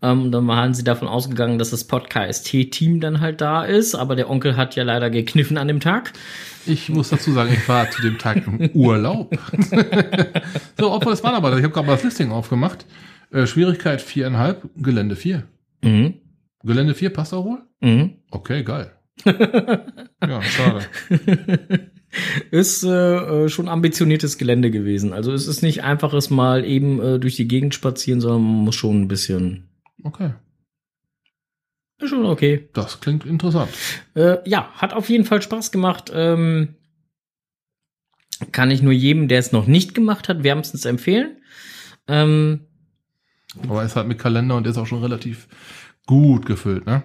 Ähm, 0.02 0.30
dann 0.30 0.46
waren 0.46 0.74
sie 0.74 0.84
davon 0.84 1.08
ausgegangen, 1.08 1.58
dass 1.58 1.70
das 1.70 1.84
Podcast-Team 1.84 3.00
dann 3.00 3.20
halt 3.20 3.40
da 3.40 3.64
ist, 3.64 3.94
aber 3.94 4.14
der 4.14 4.28
Onkel 4.28 4.56
hat 4.56 4.76
ja 4.76 4.82
leider 4.82 5.08
gekniffen 5.08 5.56
an 5.56 5.68
dem 5.68 5.80
Tag. 5.80 6.12
Ich 6.66 6.88
muss 6.90 7.08
dazu 7.08 7.32
sagen, 7.32 7.50
ich 7.52 7.66
war 7.68 7.90
zu 7.90 8.02
dem 8.02 8.18
Tag 8.18 8.46
im 8.46 8.70
Urlaub. 8.74 9.36
so, 10.78 10.92
obwohl 10.92 11.12
es 11.12 11.24
war 11.24 11.32
aber, 11.32 11.56
ich 11.56 11.64
habe 11.64 11.72
gerade 11.72 11.86
mal 11.86 11.94
das 11.94 12.04
Listing 12.04 12.30
aufgemacht. 12.30 12.84
Äh, 13.30 13.46
Schwierigkeit 13.46 14.02
viereinhalb, 14.02 14.68
Gelände 14.76 15.16
4. 15.16 15.44
Mhm. 15.82 16.14
Gelände 16.62 16.94
4 16.94 17.10
passt 17.10 17.32
auch 17.32 17.44
wohl? 17.44 17.62
Mhm. 17.80 18.16
Okay, 18.30 18.64
geil. 18.64 18.92
ja, 19.24 20.42
schade. 20.42 20.84
ist 22.50 22.84
äh, 22.84 23.44
äh, 23.44 23.48
schon 23.48 23.68
ambitioniertes 23.68 24.36
Gelände 24.36 24.70
gewesen. 24.70 25.12
Also 25.12 25.32
es 25.32 25.46
ist 25.46 25.62
nicht 25.62 25.84
einfaches 25.84 26.28
Mal 26.30 26.64
eben 26.64 27.00
äh, 27.00 27.18
durch 27.18 27.36
die 27.36 27.48
Gegend 27.48 27.74
spazieren, 27.74 28.20
sondern 28.20 28.42
man 28.42 28.64
muss 28.64 28.74
schon 28.74 29.02
ein 29.02 29.08
bisschen. 29.08 29.68
Okay, 30.06 30.30
Ist 31.98 32.10
schon 32.10 32.24
okay. 32.26 32.68
das 32.74 33.00
klingt 33.00 33.24
interessant. 33.26 33.70
Äh, 34.14 34.38
ja, 34.48 34.70
hat 34.74 34.92
auf 34.92 35.08
jeden 35.08 35.24
Fall 35.24 35.42
Spaß 35.42 35.72
gemacht. 35.72 36.12
Ähm, 36.14 36.76
kann 38.52 38.70
ich 38.70 38.82
nur 38.82 38.92
jedem, 38.92 39.28
der 39.28 39.38
es 39.40 39.50
noch 39.52 39.66
nicht 39.66 39.94
gemacht 39.94 40.28
hat, 40.28 40.42
wärmstens 40.44 40.84
empfehlen. 40.84 41.38
Ähm, 42.06 42.66
Aber 43.68 43.82
ist 43.82 43.96
halt 43.96 44.06
mit 44.06 44.18
Kalender 44.18 44.56
und 44.56 44.66
ist 44.66 44.76
auch 44.78 44.86
schon 44.86 45.02
relativ 45.02 45.48
gut 46.06 46.46
gefüllt, 46.46 46.86
ne? 46.86 47.02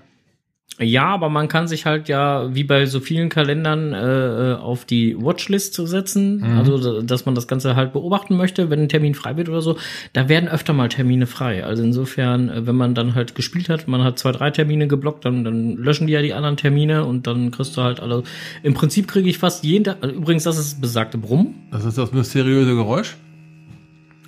Ja, 0.81 1.05
aber 1.05 1.29
man 1.29 1.47
kann 1.47 1.67
sich 1.67 1.85
halt 1.85 2.09
ja, 2.09 2.53
wie 2.53 2.63
bei 2.63 2.85
so 2.85 3.00
vielen 3.00 3.29
Kalendern, 3.29 3.93
äh, 3.93 4.51
äh, 4.51 4.55
auf 4.55 4.85
die 4.85 5.15
Watchlist 5.21 5.73
zu 5.73 5.85
setzen. 5.85 6.38
Mhm. 6.38 6.57
Also, 6.57 7.01
dass 7.01 7.25
man 7.25 7.35
das 7.35 7.47
Ganze 7.47 7.75
halt 7.75 7.93
beobachten 7.93 8.35
möchte, 8.35 8.69
wenn 8.69 8.81
ein 8.81 8.89
Termin 8.89 9.13
frei 9.13 9.38
wird 9.38 9.50
oder 9.50 9.61
so. 9.61 9.77
Da 10.13 10.29
werden 10.29 10.50
öfter 10.50 10.73
mal 10.73 10.89
Termine 10.89 11.27
frei. 11.27 11.63
Also 11.63 11.83
insofern, 11.83 12.50
äh, 12.50 12.67
wenn 12.67 12.75
man 12.75 12.95
dann 12.95 13.15
halt 13.15 13.35
gespielt 13.35 13.69
hat, 13.69 13.88
man 13.88 14.03
hat 14.03 14.19
zwei, 14.19 14.31
drei 14.31 14.51
Termine 14.51 14.88
geblockt, 14.88 15.25
dann, 15.25 15.43
dann 15.43 15.77
löschen 15.77 16.07
die 16.07 16.13
ja 16.13 16.21
die 16.21 16.33
anderen 16.33 16.57
Termine 16.57 17.05
und 17.05 17.27
dann 17.27 17.51
kriegst 17.51 17.77
du 17.77 17.81
halt 17.81 18.00
alle. 18.00 18.23
Im 18.63 18.73
Prinzip 18.73 19.07
kriege 19.07 19.29
ich 19.29 19.38
fast 19.38 19.63
jeden 19.63 19.83
Tag, 19.83 19.97
also 20.01 20.15
übrigens, 20.15 20.43
das 20.43 20.57
ist 20.57 20.81
besagte 20.81 21.17
Brumm. 21.17 21.55
Das 21.71 21.85
ist 21.85 21.97
das 21.97 22.11
mysteriöse 22.11 22.75
Geräusch. 22.75 23.15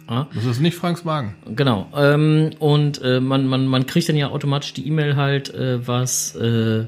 Ja. 0.10 0.27
Das 0.33 0.45
ist 0.45 0.60
nicht 0.60 0.75
Franks 0.75 1.03
Magen. 1.05 1.36
Genau. 1.55 1.88
Ähm, 1.95 2.51
und 2.60 3.01
äh, 3.01 3.19
man, 3.19 3.48
man, 3.48 3.67
man 3.67 3.86
kriegt 3.86 4.10
dann 4.10 4.15
ja 4.15 4.29
automatisch 4.29 4.74
die 4.74 4.88
E-Mail 4.88 5.15
halt, 5.15 5.53
äh, 5.53 5.88
was, 5.88 6.36
äh, 6.36 6.86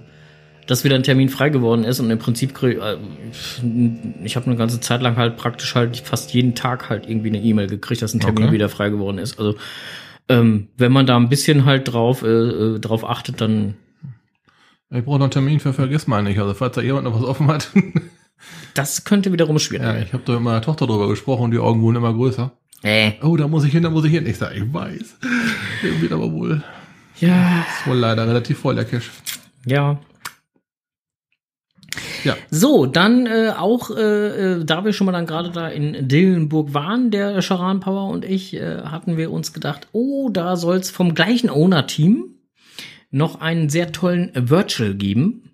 dass 0.68 0.84
wieder 0.84 0.96
ein 0.96 1.04
Termin 1.04 1.30
frei 1.30 1.50
geworden 1.50 1.84
ist. 1.84 2.00
Und 2.00 2.10
im 2.12 2.20
Prinzip 2.20 2.54
krieg, 2.54 2.80
äh, 2.80 2.98
ich 4.24 4.36
habe 4.36 4.48
eine 4.48 4.56
ganze 4.56 4.80
Zeit 4.80 5.02
lang 5.02 5.16
halt 5.16 5.38
praktisch 5.38 5.76
halt 5.76 5.98
fast 5.98 6.34
jeden 6.34 6.56
Tag 6.56 6.90
halt 6.90 7.08
irgendwie 7.08 7.30
eine 7.30 7.42
E-Mail 7.42 7.68
gekriegt, 7.68 8.02
dass 8.02 8.14
ein 8.14 8.20
Termin 8.20 8.46
Okay. 8.46 8.54
wieder 8.54 8.70
frei 8.70 8.90
geworden 8.90 9.18
ist. 9.18 9.40
Also 9.40 9.56
ähm, 10.28 10.70
wenn 10.78 10.92
man 10.92 11.06
da 11.06 11.16
ein 11.18 11.30
bisschen 11.30 11.66
halt 11.66 11.92
drauf, 11.92 12.24
äh, 12.24 12.28
äh, 12.28 12.80
drauf 12.80 13.08
achtet, 13.08 13.42
dann 13.42 13.76
Ich 14.90 15.06
brauche 15.06 15.18
noch 15.20 15.26
einen 15.26 15.32
Termin 15.32 15.60
für 15.60 15.72
Vergiss 15.74 16.08
mal 16.08 16.24
nicht. 16.24 16.40
Also 16.40 16.54
falls 16.54 16.76
da 16.76 16.82
jemand 16.82 17.06
noch 17.06 17.16
was 17.16 17.28
offen 17.28 17.48
hat. 17.48 17.72
das 18.74 19.04
könnte 19.04 19.32
wiederum 19.32 19.60
schwierig 19.60 19.86
ja, 19.86 19.94
werden. 19.94 20.06
ich 20.06 20.14
habe 20.14 20.24
da 20.26 20.34
mit 20.34 20.42
meiner 20.42 20.62
Tochter 20.62 20.88
drüber 20.88 21.08
gesprochen 21.08 21.44
und 21.44 21.52
die 21.52 21.60
Augen 21.60 21.82
wurden 21.82 21.98
immer 21.98 22.14
größer. 22.14 22.52
Äh. 22.86 23.14
Oh, 23.24 23.36
da 23.36 23.48
muss 23.48 23.66
ich 23.66 23.72
hin, 23.72 23.82
da 23.82 23.90
muss 23.90 24.06
ich 24.06 24.12
hin. 24.12 24.28
Ich 24.28 24.38
sage, 24.38 24.56
ich 24.56 24.74
weiß. 24.74 25.18
Der 25.84 26.02
wird 26.02 26.12
aber 26.12 26.32
wohl, 26.32 26.64
Ja, 27.20 27.62
ist 27.62 27.88
wohl 27.88 27.98
leider 27.98 28.28
relativ 28.28 28.60
voll, 28.60 28.76
der 28.76 28.86
Cash. 28.86 29.10
ja. 29.66 30.00
Ja. 32.24 32.36
So, 32.50 32.88
dann 32.88 33.28
äh, 33.28 33.54
auch, 33.56 33.90
äh, 33.92 34.54
äh, 34.58 34.66
da 34.66 34.84
wir 34.84 34.94
schon 34.94 35.06
mal 35.06 35.12
dann 35.12 35.28
gerade 35.28 35.52
da 35.52 35.68
in 35.70 36.08
Dillenburg 36.08 36.74
waren, 36.74 37.12
der 37.12 37.42
Charan 37.42 37.80
Power 37.80 38.10
und 38.10 38.26
ich, 38.26 38.56
äh, 38.56 38.82
hatten 38.84 39.16
wir 39.16 39.32
uns 39.32 39.54
gedacht, 39.54 39.88
oh, 39.92 40.30
da 40.30 40.56
soll 40.58 40.78
es 40.78 40.90
vom 40.90 41.14
gleichen 41.14 41.50
Owner-Team 41.52 42.26
noch 43.12 43.42
einen 43.42 43.70
sehr 43.70 43.92
tollen 43.92 44.32
Virtual 44.34 44.96
geben. 44.96 45.52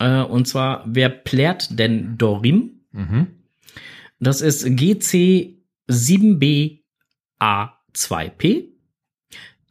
Äh, 0.00 0.22
und 0.22 0.48
zwar, 0.48 0.84
wer 0.86 1.10
plärt 1.10 1.78
denn 1.78 2.16
Dorim? 2.16 2.80
Mhm. 2.92 3.26
Das 4.20 4.40
ist 4.40 4.74
GC7BA2P. 5.88 8.64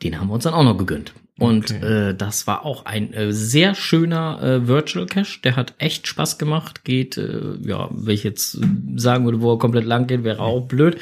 Den 0.03 0.19
haben 0.19 0.27
wir 0.27 0.33
uns 0.33 0.43
dann 0.43 0.53
auch 0.53 0.63
noch 0.63 0.77
gegönnt. 0.77 1.13
Und 1.39 1.71
Okay. 1.71 2.09
äh, 2.09 2.15
das 2.15 2.47
war 2.47 2.65
auch 2.65 2.85
ein 2.85 3.13
äh, 3.13 3.31
sehr 3.31 3.75
schöner 3.75 4.41
äh, 4.41 4.67
Virtual 4.67 5.05
Cache. 5.05 5.39
Der 5.43 5.55
hat 5.55 5.75
echt 5.77 6.07
Spaß 6.07 6.39
gemacht. 6.39 6.83
Geht, 6.83 7.17
äh, 7.17 7.55
ja, 7.61 7.89
wenn 7.91 8.13
ich 8.15 8.23
jetzt 8.23 8.55
äh, 8.55 8.61
sagen 8.95 9.25
würde, 9.25 9.41
wo 9.41 9.53
er 9.53 9.59
komplett 9.59 9.85
lang 9.85 10.07
geht, 10.07 10.23
wäre 10.23 10.39
auch 10.41 10.61
blöd. 10.67 10.97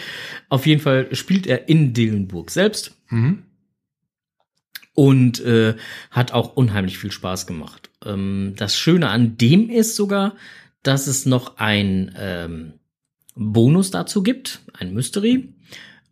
Auf 0.49 0.65
jeden 0.65 0.81
Fall 0.81 1.13
spielt 1.15 1.47
er 1.47 1.69
in 1.69 1.93
Dillenburg 1.93 2.51
selbst 2.51 2.91
Mhm. 3.09 3.43
und 4.93 5.39
äh, 5.41 5.75
hat 6.11 6.33
auch 6.33 6.55
unheimlich 6.57 6.97
viel 6.97 7.11
Spaß 7.11 7.47
gemacht. 7.47 7.89
Ähm, 8.03 8.53
das 8.57 8.77
Schöne 8.77 9.09
an 9.09 9.37
dem 9.37 9.69
ist 9.69 9.95
sogar, 9.95 10.35
dass 10.83 11.07
es 11.07 11.25
noch 11.25 11.57
ein 11.57 12.13
ähm, 12.17 12.73
Bonus 13.35 13.91
dazu 13.91 14.23
gibt, 14.23 14.61
ein 14.73 14.93
Mystery. 14.93 15.53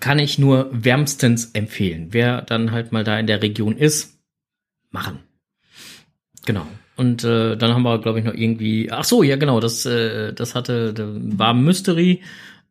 Kann 0.00 0.18
ich 0.18 0.38
nur 0.38 0.68
wärmstens 0.72 1.50
empfehlen. 1.52 2.08
Wer 2.10 2.42
dann 2.42 2.72
halt 2.72 2.92
mal 2.92 3.04
da 3.04 3.18
in 3.18 3.26
der 3.26 3.42
Region 3.42 3.76
ist, 3.76 4.18
machen. 4.90 5.20
Genau. 6.44 6.66
Und 6.96 7.24
äh, 7.24 7.56
dann 7.56 7.74
haben 7.74 7.82
wir, 7.82 7.98
glaube 7.98 8.18
ich, 8.18 8.24
noch 8.24 8.34
irgendwie. 8.34 8.90
Ach 8.90 9.04
so, 9.04 9.22
ja, 9.22 9.36
genau. 9.36 9.60
Das, 9.60 9.84
äh, 9.84 10.32
das 10.32 10.54
hatte, 10.54 10.94
war 11.36 11.52
Mystery. 11.52 12.22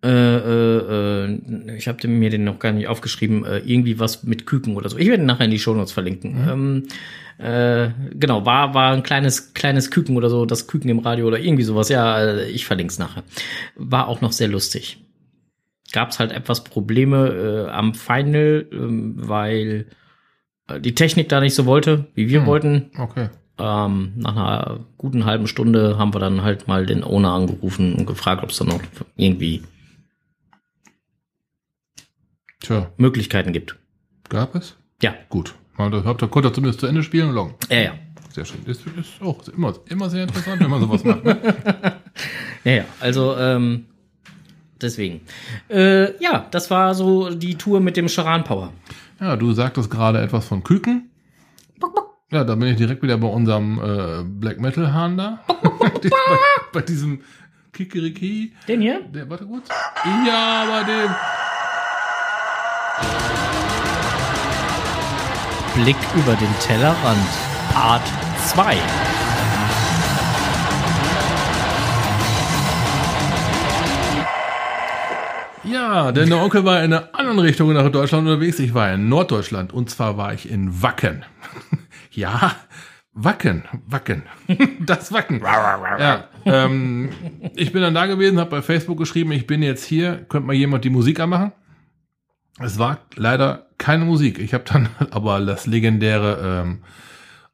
Äh, 0.04 0.10
äh, 0.10 1.26
äh, 1.26 1.78
ich 1.78 1.88
habe 1.88 2.08
mir 2.08 2.30
den 2.30 2.44
noch 2.44 2.60
gar 2.60 2.72
nicht 2.72 2.88
aufgeschrieben. 2.88 3.46
Äh, 3.46 3.60
irgendwie 3.60 4.00
was 4.00 4.24
mit 4.24 4.46
Küken 4.46 4.76
oder 4.76 4.90
so. 4.90 4.98
Ich 4.98 5.08
werde 5.08 5.24
ihn 5.24 5.28
nachher 5.28 5.46
in 5.46 5.52
die 5.52 5.60
Shownotes 5.60 5.92
verlinken. 5.92 6.36
Ähm, 6.50 6.84
äh, 7.38 7.90
genau, 8.14 8.46
war, 8.46 8.74
war 8.74 8.94
ein 8.94 9.04
kleines, 9.04 9.54
kleines 9.54 9.92
Küken 9.92 10.16
oder 10.16 10.30
so, 10.30 10.46
das 10.46 10.68
Küken 10.68 10.90
im 10.90 11.00
Radio 11.00 11.28
oder 11.28 11.40
irgendwie 11.40 11.64
sowas. 11.64 11.90
Ja, 11.90 12.20
äh, 12.20 12.50
ich 12.50 12.66
verlinke 12.66 12.92
es 12.92 13.00
nachher. 13.00 13.24
War 13.76 14.08
auch 14.08 14.22
noch 14.22 14.32
sehr 14.32 14.48
lustig. 14.48 15.05
Gab 15.96 16.10
es 16.10 16.20
halt 16.20 16.34
etwas 16.34 16.66
Probleme 16.66 17.30
äh, 17.68 17.70
am 17.72 17.94
Final, 17.94 18.68
ähm, 18.72 19.14
weil 19.16 19.88
äh, 20.68 20.80
die 20.82 20.94
Technik 20.94 21.30
da 21.30 21.40
nicht 21.40 21.56
so 21.56 21.66
wollte, 21.66 22.08
wie 22.16 22.28
wir 22.30 22.42
Hm. 22.42 22.46
wollten. 22.48 22.92
Okay. 22.98 23.30
Ähm, 23.58 24.12
nach 24.18 24.36
einer 24.36 24.86
guten 24.98 25.24
halben 25.24 25.48
Stunde 25.48 25.98
haben 25.98 26.14
wir 26.14 26.20
dann 26.20 26.42
halt 26.44 26.68
mal 26.68 26.86
den 26.86 27.04
Owner 27.06 27.32
angerufen 27.32 27.94
und 27.96 28.06
gefragt, 28.06 28.44
ob 28.44 28.50
es 28.50 28.58
da 28.58 28.66
noch 28.66 28.82
irgendwie 29.16 29.64
Tja, 32.60 32.92
Möglichkeiten 32.98 33.54
gibt. 33.54 33.78
gab 34.30 34.56
es? 34.56 34.76
Ja, 35.02 35.14
Gut. 35.30 35.56
Habt 35.78 36.22
ihr, 36.22 36.28
konnte 36.30 36.52
zumindest 36.54 36.80
zu 36.80 36.88
Ende 36.88 37.04
spielen 37.04 37.30
und 37.30 37.36
loggen. 37.36 37.56
ja, 37.70 37.78
ja. 37.82 37.94
Sehr 38.32 38.44
schön. 38.46 38.60
Das 38.66 38.78
ist 38.80 39.22
auch 39.22 39.46
immer, 39.50 39.74
immer 39.90 40.10
sehr 40.10 40.24
interessant, 40.24 40.62
wenn 40.62 40.70
man 40.70 40.82
sowas 40.82 41.04
macht. 41.06 41.24
Ne? 41.24 41.38
Ja, 42.66 42.72
ja, 42.72 42.86
also 43.00 43.36
ähm, 43.38 43.86
deswegen. 44.82 45.22
Äh, 45.70 46.22
ja, 46.22 46.48
das 46.52 46.70
war 46.72 46.96
so 46.96 47.30
die 47.30 47.56
Tour 47.56 47.80
mit 47.80 47.98
dem 47.98 48.08
Charan 48.08 48.44
Power. 48.44 48.72
Ja, 49.20 49.36
du 49.36 49.54
sagtest 49.54 49.90
gerade 49.90 50.22
etwas 50.22 50.46
von 50.46 50.64
Küken. 50.64 51.10
Ja, 52.32 52.44
da 52.44 52.56
bin 52.56 52.70
ich 52.70 52.76
direkt 52.76 53.04
wieder 53.04 53.18
bei 53.18 53.28
unserem 53.28 53.80
äh, 53.80 54.24
Black 54.24 54.60
Metal 54.60 54.92
Hahn 54.92 55.18
da. 55.18 55.40
bei, 55.48 56.10
bei 56.74 56.82
diesem 56.82 57.22
Kikeriki. 57.72 58.54
Den 58.68 58.82
hier? 58.82 59.02
Der, 59.14 59.30
warte 59.30 59.46
kurz. 59.46 59.70
Ja, 60.28 60.66
bei 60.68 60.84
dem. 60.84 61.16
Blick 65.84 65.98
über 66.16 66.36
den 66.36 66.54
Tellerrand. 66.62 67.28
Part 67.74 68.04
2. 68.48 68.78
Ja, 75.66 76.12
denn 76.12 76.30
der 76.30 76.40
Onkel 76.40 76.64
war 76.66 76.84
in 76.84 76.94
einer 76.94 77.10
anderen 77.14 77.40
Richtung 77.40 77.74
nach 77.74 77.90
Deutschland 77.92 78.28
unterwegs. 78.28 78.60
Ich 78.60 78.74
war 78.74 78.94
in 78.94 79.10
Norddeutschland 79.10 79.74
und 79.74 79.90
zwar 79.90 80.18
war 80.18 80.34
ich 80.34 80.50
in 80.50 80.82
Wacken. 80.82 81.26
ja, 82.12 82.56
Wacken, 83.14 83.64
Wacken, 83.88 84.24
das 84.86 85.12
Wacken. 85.12 85.42
ja, 85.42 86.28
ähm, 86.46 87.10
ich 87.56 87.72
bin 87.72 87.82
dann 87.82 87.94
da 87.94 88.08
gewesen, 88.08 88.40
habe 88.40 88.50
bei 88.52 88.62
Facebook 88.62 88.98
geschrieben, 88.98 89.32
ich 89.32 89.48
bin 89.48 89.64
jetzt 89.64 89.86
hier, 89.86 90.26
könnte 90.28 90.48
mal 90.48 90.54
jemand 90.54 90.84
die 90.84 90.90
Musik 90.90 91.20
anmachen? 91.20 91.54
Es 92.60 92.78
war 92.78 93.00
leider 93.16 93.68
keine 93.78 94.06
Musik. 94.06 94.40
Ich 94.40 94.54
habe 94.54 94.64
dann 94.66 94.90
aber 95.12 95.40
das 95.42 95.66
legendäre 95.66 96.64
ähm, 96.64 96.84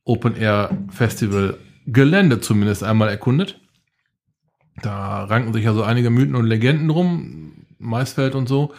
Open 0.04 0.36
Air 0.36 0.78
Festival 0.90 1.58
Gelände 1.88 2.40
zumindest 2.40 2.84
einmal 2.84 3.10
erkundet. 3.10 3.60
Da 4.82 5.24
ranken 5.26 5.54
sich 5.54 5.66
ja 5.66 5.74
so 5.74 5.84
einige 5.84 6.10
Mythen 6.10 6.36
und 6.36 6.46
Legenden 6.46 6.90
rum, 6.90 7.61
Maisfeld 7.82 8.36
und 8.36 8.48
so. 8.48 8.74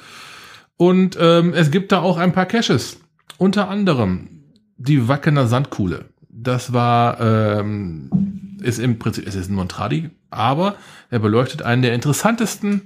Und 0.77 1.17
ähm, 1.21 1.53
es 1.55 1.71
gibt 1.71 1.93
da 1.93 2.01
auch 2.01 2.17
ein 2.17 2.33
paar 2.33 2.47
Caches. 2.47 3.01
Unter 3.39 3.69
anderem 3.69 4.29
die 4.77 5.09
Wackener 5.09 5.47
Sandkuhle. 5.47 6.07
Das 6.29 6.73
war, 6.73 7.21
ähm, 7.21 8.59
ist 8.63 8.79
im 8.79 8.99
Prinzip, 8.99 9.27
es 9.27 9.35
ist 9.35 9.51
ein 9.51 9.55
Montradi, 9.55 10.11
aber 10.31 10.77
er 11.11 11.19
beleuchtet 11.19 11.63
einen 11.63 11.83
der 11.83 11.95
interessantesten 11.95 12.83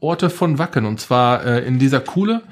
Orte 0.00 0.30
von 0.30 0.58
Wacken. 0.58 0.86
Und 0.86 1.00
zwar 1.00 1.44
äh, 1.44 1.66
in 1.66 1.78
dieser 1.78 2.00
Kuhle 2.00 2.42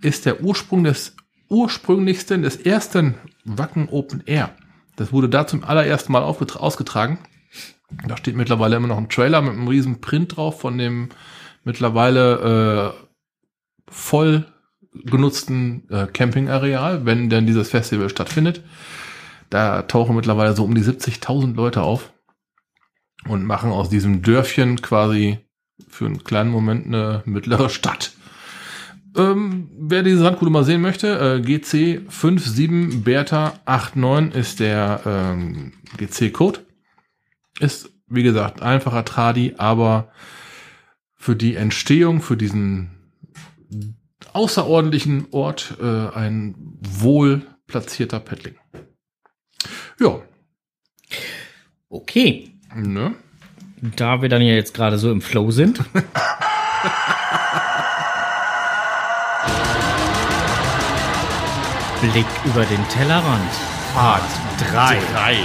ist 0.00 0.26
der 0.26 0.42
Ursprung 0.42 0.84
des 0.84 1.16
ursprünglichsten, 1.48 2.42
des 2.42 2.56
ersten 2.56 3.14
Wacken 3.44 3.88
Open 3.88 4.22
Air. 4.26 4.50
Das 4.96 5.12
wurde 5.12 5.28
da 5.28 5.46
zum 5.46 5.64
allerersten 5.64 6.12
Mal 6.12 6.22
ausgetragen. 6.22 7.18
Da 8.06 8.16
steht 8.16 8.36
mittlerweile 8.36 8.76
immer 8.76 8.88
noch 8.88 8.98
ein 8.98 9.08
Trailer 9.08 9.42
mit 9.42 9.52
einem 9.52 9.68
riesen 9.68 10.00
Print 10.00 10.36
drauf 10.36 10.60
von 10.60 10.78
dem 10.78 11.08
mittlerweile 11.64 12.94
äh, 12.94 13.90
voll 13.90 14.46
genutzten 14.92 15.88
äh, 15.90 16.06
Campingareal, 16.06 17.04
wenn 17.06 17.30
denn 17.30 17.46
dieses 17.46 17.70
Festival 17.70 18.08
stattfindet. 18.08 18.62
Da 19.48 19.82
tauchen 19.82 20.16
mittlerweile 20.16 20.54
so 20.54 20.64
um 20.64 20.74
die 20.74 20.82
70.000 20.82 21.54
Leute 21.54 21.82
auf 21.82 22.12
und 23.28 23.44
machen 23.44 23.70
aus 23.70 23.88
diesem 23.88 24.22
Dörfchen 24.22 24.80
quasi 24.80 25.38
für 25.88 26.06
einen 26.06 26.24
kleinen 26.24 26.50
Moment 26.50 26.86
eine 26.86 27.22
mittlere 27.24 27.68
Stadt. 27.68 28.12
Ähm, 29.16 29.68
wer 29.76 30.02
diese 30.02 30.18
Sandkuhle 30.18 30.50
mal 30.50 30.64
sehen 30.64 30.80
möchte, 30.80 31.18
äh, 31.18 31.40
GC 31.40 32.02
57 32.08 33.02
Bertha 33.02 33.54
89 33.66 34.34
ist 34.38 34.60
der 34.60 35.00
ähm, 35.04 35.72
GC-Code. 35.96 36.60
Ist, 37.58 37.90
wie 38.06 38.22
gesagt, 38.22 38.62
einfacher 38.62 39.04
Tradi, 39.04 39.54
aber 39.58 40.12
für 41.20 41.36
die 41.36 41.54
Entstehung, 41.54 42.22
für 42.22 42.38
diesen 42.38 42.90
außerordentlichen 44.32 45.26
Ort 45.32 45.76
äh, 45.78 46.08
ein 46.08 46.54
wohl 46.80 47.42
platzierter 47.66 48.20
Paddling. 48.20 48.54
Ja. 50.00 50.22
Okay. 51.90 52.54
Ne? 52.74 53.14
Da 53.96 54.22
wir 54.22 54.30
dann 54.30 54.40
ja 54.40 54.54
jetzt 54.54 54.72
gerade 54.72 54.96
so 54.96 55.10
im 55.10 55.20
Flow 55.20 55.50
sind. 55.50 55.84
Blick 62.00 62.24
über 62.46 62.64
den 62.64 62.88
Tellerrand. 62.88 63.50
Part 63.92 64.22
3. 64.72 64.98
Drei. 65.12 65.36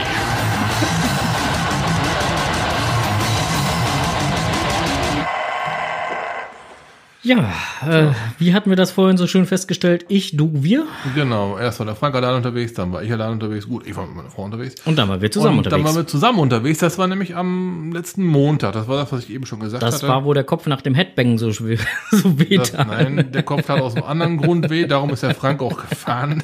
Ja, 7.26 7.52
äh, 7.90 8.12
wie 8.38 8.54
hatten 8.54 8.70
wir 8.70 8.76
das 8.76 8.92
vorhin 8.92 9.18
so 9.18 9.26
schön 9.26 9.48
festgestellt? 9.48 10.06
Ich, 10.10 10.38
du, 10.38 10.52
wir. 10.54 10.86
Genau, 11.16 11.58
erst 11.58 11.80
war 11.80 11.88
der 11.88 11.96
Frank 11.96 12.14
allein 12.14 12.36
unterwegs, 12.36 12.74
dann 12.74 12.94
war 12.94 13.02
ich 13.02 13.12
allein 13.12 13.32
unterwegs. 13.32 13.68
Gut, 13.68 13.88
ich 13.88 13.96
war 13.96 14.06
mit 14.06 14.16
meiner 14.16 14.30
Frau 14.30 14.44
unterwegs. 14.44 14.76
Und 14.86 14.96
dann 15.00 15.10
waren 15.10 15.22
wir 15.22 15.32
zusammen 15.32 15.58
und 15.58 15.66
dann 15.66 15.74
unterwegs. 15.74 15.96
waren 15.96 16.04
wir 16.04 16.08
zusammen 16.08 16.38
unterwegs. 16.40 16.78
Das 16.78 17.00
war 17.00 17.08
nämlich 17.08 17.36
am 17.36 17.92
letzten 17.92 18.24
Montag. 18.24 18.74
Das 18.74 18.88
war 18.88 18.98
das, 18.98 19.12
was 19.12 19.24
ich 19.24 19.32
eben 19.32 19.48
schon 19.48 19.60
gesagt 19.60 19.82
das 19.82 19.96
hatte. 19.96 20.08
war, 20.08 20.24
wo 20.24 20.36
der 20.36 20.44
Kopf 20.44 20.68
nach 20.68 20.82
dem 20.82 20.94
Headbang 20.94 21.40
so, 21.40 21.52
schwer, 21.52 21.80
so 22.12 22.38
weh 22.38 22.58
das, 22.58 22.74
tat. 22.74 22.88
nein, 22.88 23.32
der 23.32 23.42
Kopf 23.42 23.68
hat 23.70 23.82
aus 23.82 23.96
einem 23.96 24.06
anderen 24.06 24.38
Grund 24.38 24.70
weh, 24.70 24.86
darum 24.86 25.10
ist 25.10 25.24
der 25.24 25.34
Frank 25.34 25.64
auch 25.64 25.78
gefahren. 25.90 26.44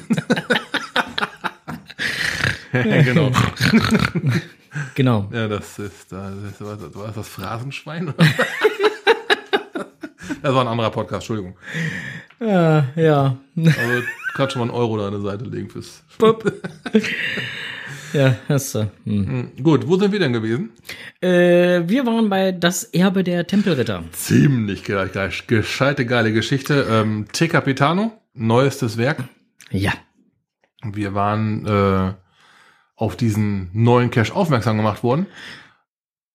genau. 2.72 3.30
Genau. 4.96 5.28
Ja, 5.32 5.46
das 5.46 5.78
ist, 5.78 6.10
das 6.10 6.32
ist 6.50 6.60
was, 6.60 6.78
das 6.80 6.94
war 6.96 7.12
das 7.14 7.28
Phrasenschwein. 7.28 8.14
das 10.42 10.54
war 10.54 10.62
ein 10.62 10.68
anderer 10.68 10.90
Podcast, 10.90 11.28
Entschuldigung. 11.28 11.56
Ja, 12.40 12.86
ja. 12.96 13.36
Also 13.56 14.02
kannst 14.34 14.52
schon 14.54 14.60
mal 14.66 14.72
einen 14.72 14.78
Euro 14.78 14.98
da 14.98 15.06
an 15.06 15.12
der 15.12 15.20
Seite 15.20 15.44
legen 15.44 15.68
fürs. 15.70 16.02
Ja, 18.12 18.36
hast 18.48 18.74
du. 18.74 18.90
Hm. 19.04 19.26
Hm, 19.26 19.62
Gut, 19.62 19.88
wo 19.88 19.96
sind 19.96 20.12
wir 20.12 20.18
denn 20.18 20.34
gewesen? 20.34 20.70
Äh, 21.22 21.88
wir 21.88 22.04
waren 22.04 22.28
bei 22.28 22.52
Das 22.52 22.84
Erbe 22.84 23.24
der 23.24 23.46
Tempelritter. 23.46 24.04
Ziemlich 24.12 24.84
ge 24.84 25.08
ge 25.08 25.30
gescheite, 25.46 26.04
geile 26.04 26.32
Geschichte. 26.32 26.86
Ähm, 26.90 27.26
Te 27.32 27.48
Capitano, 27.48 28.12
neuestes 28.34 28.98
Werk. 28.98 29.24
Ja. 29.70 29.92
Wir 30.84 31.14
waren 31.14 31.64
äh, 31.64 32.12
auf 32.96 33.16
diesen 33.16 33.70
neuen 33.72 34.10
Cache 34.10 34.34
aufmerksam 34.34 34.76
gemacht 34.76 35.02
worden. 35.02 35.26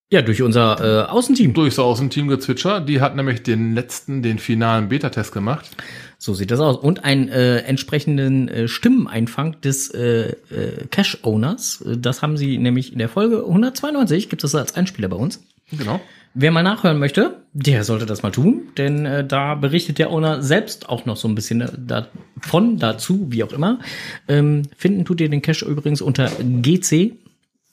Ja, 0.10 0.22
durch 0.22 0.42
unser 0.42 0.80
äh, 0.80 1.10
Außenteam. 1.10 1.54
Durch 1.54 1.76
so 1.76 1.84
aus 1.84 2.00
dem 2.00 2.10
Team 2.10 2.30
Gezwitscher. 2.30 2.80
Die 2.80 3.02
hat 3.02 3.16
nämlich 3.16 3.44
den 3.44 3.74
letzten, 3.74 4.22
den 4.24 4.40
finalen 4.40 4.88
Beta-Test 4.88 5.34
gemacht. 5.34 5.70
So 6.18 6.34
sieht 6.34 6.50
das 6.50 6.62
aus. 6.62 6.78
Und 6.78 7.04
einen 7.04 7.28
äh, 7.28 7.58
entsprechenden 7.60 8.48
äh, 8.48 8.68
Stimmeneinfang 8.70 9.60
des 9.60 9.90
äh, 9.90 10.30
äh, 10.30 10.88
Cache-Owners. 10.90 11.82
Äh, 11.82 11.98
Das 11.98 12.22
haben 12.22 12.38
sie 12.38 12.58
nämlich 12.58 12.94
in 12.94 13.00
der 13.00 13.10
Folge 13.10 13.40
192, 13.40 14.30
gibt 14.30 14.46
es 14.46 14.52
das 14.52 14.62
als 14.62 14.76
Einspieler 14.76 15.10
bei 15.10 15.18
uns. 15.18 15.44
Genau. 15.72 16.00
Wer 16.34 16.52
mal 16.52 16.64
nachhören 16.64 17.00
möchte, 17.00 17.42
der 17.54 17.84
sollte 17.84 18.06
das 18.06 18.24
mal 18.24 18.32
tun, 18.32 18.70
denn 18.78 19.06
äh, 19.06 19.26
da 19.26 19.56
berichtet 19.56 19.98
der 19.98 20.12
Owner 20.12 20.42
selbst 20.42 20.88
auch 20.88 21.06
noch 21.06 21.18
so 21.18 21.28
ein 21.28 21.36
bisschen 21.36 21.68
davon, 21.86 22.78
dazu, 22.78 23.28
wie 23.30 23.44
auch 23.44 23.52
immer. 23.52 23.80
Ähm, 24.28 24.64
finden 24.78 25.04
tut 25.04 25.20
ihr 25.20 25.30
den 25.30 25.42
Cache 25.42 25.66
übrigens 25.66 26.02
unter 26.02 26.30
GC 26.40 27.14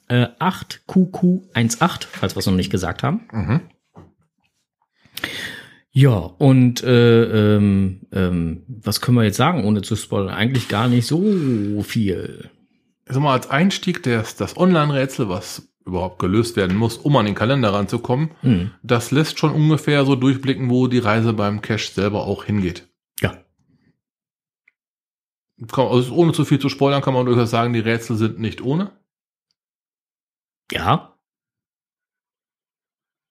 äh, 0.09 0.27
8QQ18, 0.39 2.07
falls 2.11 2.35
wir 2.37 2.41
es 2.41 2.47
noch 2.47 2.55
nicht 2.55 2.71
gesagt 2.71 3.03
haben. 3.03 3.27
Ja, 5.93 6.11
und 6.17 6.83
äh, 6.83 7.57
ähm, 7.57 8.01
ähm, 8.13 8.65
was 8.67 9.01
können 9.01 9.17
wir 9.17 9.25
jetzt 9.25 9.37
sagen, 9.37 9.65
ohne 9.65 9.83
zu 9.83 9.95
spoilern? 9.95 10.35
Eigentlich 10.35 10.69
gar 10.69 10.89
nicht 10.89 11.07
so 11.07 11.83
viel. 11.83 12.51
Also 13.07 13.21
mal 13.21 13.33
als 13.35 13.49
Einstieg 13.49 14.03
das, 14.03 14.35
das 14.35 14.57
Online-Rätsel, 14.57 15.29
was 15.29 15.69
überhaupt 15.87 16.19
gelöst 16.19 16.57
werden 16.57 16.77
muss, 16.77 16.97
um 16.97 17.15
an 17.17 17.27
den 17.27 17.35
Kalender 17.35 17.73
ranzukommen, 17.73 18.31
Hm. 18.41 18.71
das 18.83 19.11
lässt 19.11 19.39
schon 19.39 19.53
ungefähr 19.53 20.05
so 20.05 20.17
durchblicken, 20.17 20.69
wo 20.71 20.87
die 20.89 20.99
Reise 20.99 21.33
beim 21.35 21.61
Cache 21.63 21.93
selber 21.93 22.25
auch 22.27 22.45
hingeht. 22.45 22.89
Ja. 23.21 23.37
Kann, 25.71 25.87
also 25.87 26.15
ohne 26.15 26.33
zu 26.33 26.45
viel 26.45 26.59
zu 26.59 26.69
spoilern, 26.71 27.03
kann 27.03 27.15
man 27.15 27.27
durchaus 27.27 27.51
sagen, 27.51 27.73
die 27.75 27.81
Rätsel 27.81 28.17
sind 28.17 28.41
nicht 28.41 28.63
ohne. 28.63 28.91
Ja, 30.75 31.11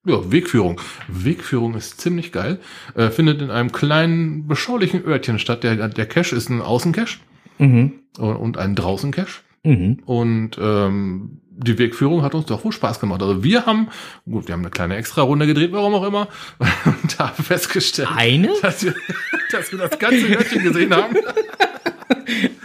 Ja, 0.06 0.32
Wegführung. 0.32 0.82
Wegführung 1.08 1.76
ist 1.76 2.02
ziemlich 2.02 2.32
geil. 2.34 2.60
Äh, 2.94 3.10
findet 3.10 3.42
in 3.42 3.50
einem 3.52 3.72
kleinen, 3.72 4.48
beschaulichen 4.48 5.06
Örtchen 5.06 5.40
statt. 5.40 5.64
Der, 5.64 5.88
der 5.88 6.06
Cache 6.06 6.36
ist 6.36 6.50
ein 6.50 6.62
Außencache 6.62 7.20
mhm. 7.58 7.94
und- 8.18 8.36
und 8.36 8.58
ein 8.58 8.76
Draußencache. 8.76 9.42
Mhm. 9.64 10.00
Und 10.06 10.58
ähm, 10.60 11.40
die 11.52 11.78
Wegführung 11.78 12.22
hat 12.22 12.36
uns 12.36 12.48
doch 12.48 12.66
wohl 12.66 12.74
Spaß 12.74 13.00
gemacht. 13.00 13.22
Also 13.22 13.44
wir 13.46 13.66
haben, 13.66 13.88
gut, 14.26 14.48
wir 14.48 14.54
haben 14.54 14.62
eine 14.62 14.72
kleine 14.72 14.96
Extra-Runde 14.98 15.48
gedreht, 15.48 15.72
warum 15.72 15.94
auch 15.96 16.04
immer, 16.06 16.28
und 16.86 17.18
da 17.20 17.28
festgestellt, 17.28 18.10
Eine? 18.14 18.50
dass 18.62 18.84
wir, 18.84 18.96
dass 19.52 19.72
wir 19.72 19.80
das 19.80 19.98
ganze 20.00 20.28
Örtchen 20.28 20.64
gesehen 20.64 20.94
haben, 20.94 21.16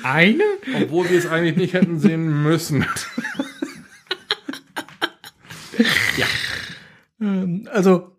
Eine? 0.03 0.43
obwohl 0.83 1.09
wir 1.09 1.19
es 1.19 1.27
eigentlich 1.27 1.57
nicht 1.57 1.75
hätten 1.75 1.99
sehen 2.01 2.43
müssen. 2.43 2.85
Ähm, 7.21 7.69
also, 7.73 8.13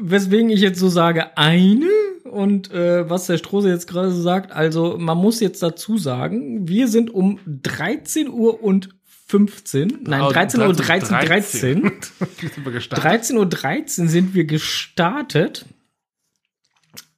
weswegen 0.00 0.48
ich 0.50 0.60
jetzt 0.60 0.78
so 0.78 0.88
sage, 0.88 1.36
eine 1.36 1.90
und 2.24 2.70
äh, 2.70 3.08
was 3.08 3.26
der 3.26 3.38
Strose 3.38 3.68
jetzt 3.68 3.86
gerade 3.86 4.10
so 4.10 4.22
sagt, 4.22 4.52
also 4.52 4.96
man 4.98 5.18
muss 5.18 5.40
jetzt 5.40 5.62
dazu 5.62 5.98
sagen, 5.98 6.68
wir 6.68 6.88
sind 6.88 7.12
um 7.12 7.38
13 7.46 8.30
Uhr 8.30 8.62
und 8.62 8.90
15, 9.28 10.00
nein, 10.04 10.22
13 10.22 10.60
Uhr 10.60 10.72
13, 10.72 11.08
13, 11.08 11.82
sind 12.40 12.64
wir 12.64 12.72
gestartet. 12.72 13.04
13 13.04 13.36
Uhr 13.36 13.46
13 13.46 14.08
sind 14.08 14.34
wir 14.34 14.44
gestartet 14.44 15.66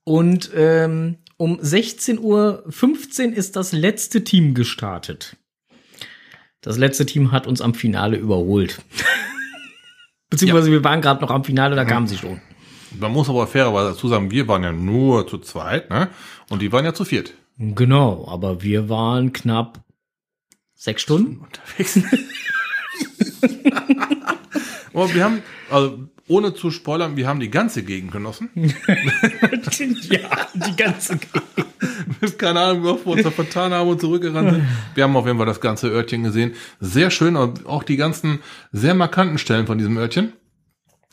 und 0.04 0.50
ähm, 0.54 1.18
um 1.36 1.58
16 1.60 2.18
Uhr 2.18 2.64
15 2.68 3.32
ist 3.32 3.56
das 3.56 3.72
letzte 3.72 4.24
Team 4.24 4.54
gestartet. 4.54 5.36
Das 6.60 6.78
letzte 6.78 7.06
Team 7.06 7.32
hat 7.32 7.46
uns 7.46 7.60
am 7.60 7.74
Finale 7.74 8.16
überholt. 8.16 8.80
Beziehungsweise 10.32 10.70
wir 10.70 10.82
waren 10.82 11.02
gerade 11.02 11.20
noch 11.20 11.30
am 11.30 11.44
Finale, 11.44 11.76
da 11.76 11.84
kamen 11.84 12.06
sie 12.06 12.16
schon. 12.16 12.40
Man 12.98 13.12
muss 13.12 13.28
aber 13.28 13.46
fairerweise 13.46 13.90
dazu 13.90 14.08
sagen, 14.08 14.30
wir 14.30 14.48
waren 14.48 14.62
ja 14.62 14.72
nur 14.72 15.26
zu 15.26 15.36
zweit, 15.38 15.90
ne? 15.90 16.08
Und 16.48 16.62
die 16.62 16.72
waren 16.72 16.86
ja 16.86 16.94
zu 16.94 17.04
viert 17.04 17.34
Genau, 17.58 18.26
aber 18.28 18.62
wir 18.62 18.88
waren 18.88 19.34
knapp 19.34 19.80
sechs 20.74 21.02
Stunden. 21.02 21.40
unterwegs. 21.44 22.00
aber 24.94 25.14
wir 25.14 25.24
haben, 25.24 25.42
also 25.70 26.08
ohne 26.32 26.54
zu 26.54 26.70
spoilern, 26.70 27.16
wir 27.16 27.28
haben 27.28 27.40
die 27.40 27.50
ganze 27.50 27.82
Gegend 27.82 28.10
genossen. 28.10 28.48
ja, 28.54 28.74
die 30.54 30.76
ganze 30.76 31.18
Keine 32.38 32.60
Ahnung, 32.60 32.84
wo 32.84 33.04
wir 33.04 33.06
uns 33.12 33.22
da 33.22 33.30
vertan 33.30 33.72
haben 33.72 33.90
und 33.90 34.00
zurückgerannt 34.00 34.50
sind. 34.50 34.64
Wir 34.94 35.04
haben 35.04 35.14
auf 35.14 35.26
jeden 35.26 35.36
Fall 35.36 35.46
das 35.46 35.60
ganze 35.60 35.88
Örtchen 35.88 36.22
gesehen. 36.22 36.52
Sehr 36.80 37.10
schön, 37.10 37.36
und 37.36 37.66
auch 37.66 37.82
die 37.82 37.96
ganzen 37.96 38.38
sehr 38.72 38.94
markanten 38.94 39.36
Stellen 39.36 39.66
von 39.66 39.76
diesem 39.76 39.98
Örtchen. 39.98 40.32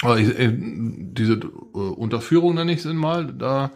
Äh, 0.04 0.54
diese 0.54 1.34
äh, 1.34 1.78
Unterführung 1.78 2.56
nenne 2.56 2.72
ich 2.72 2.86
es 2.86 2.86
mal, 2.86 3.26
da, 3.26 3.72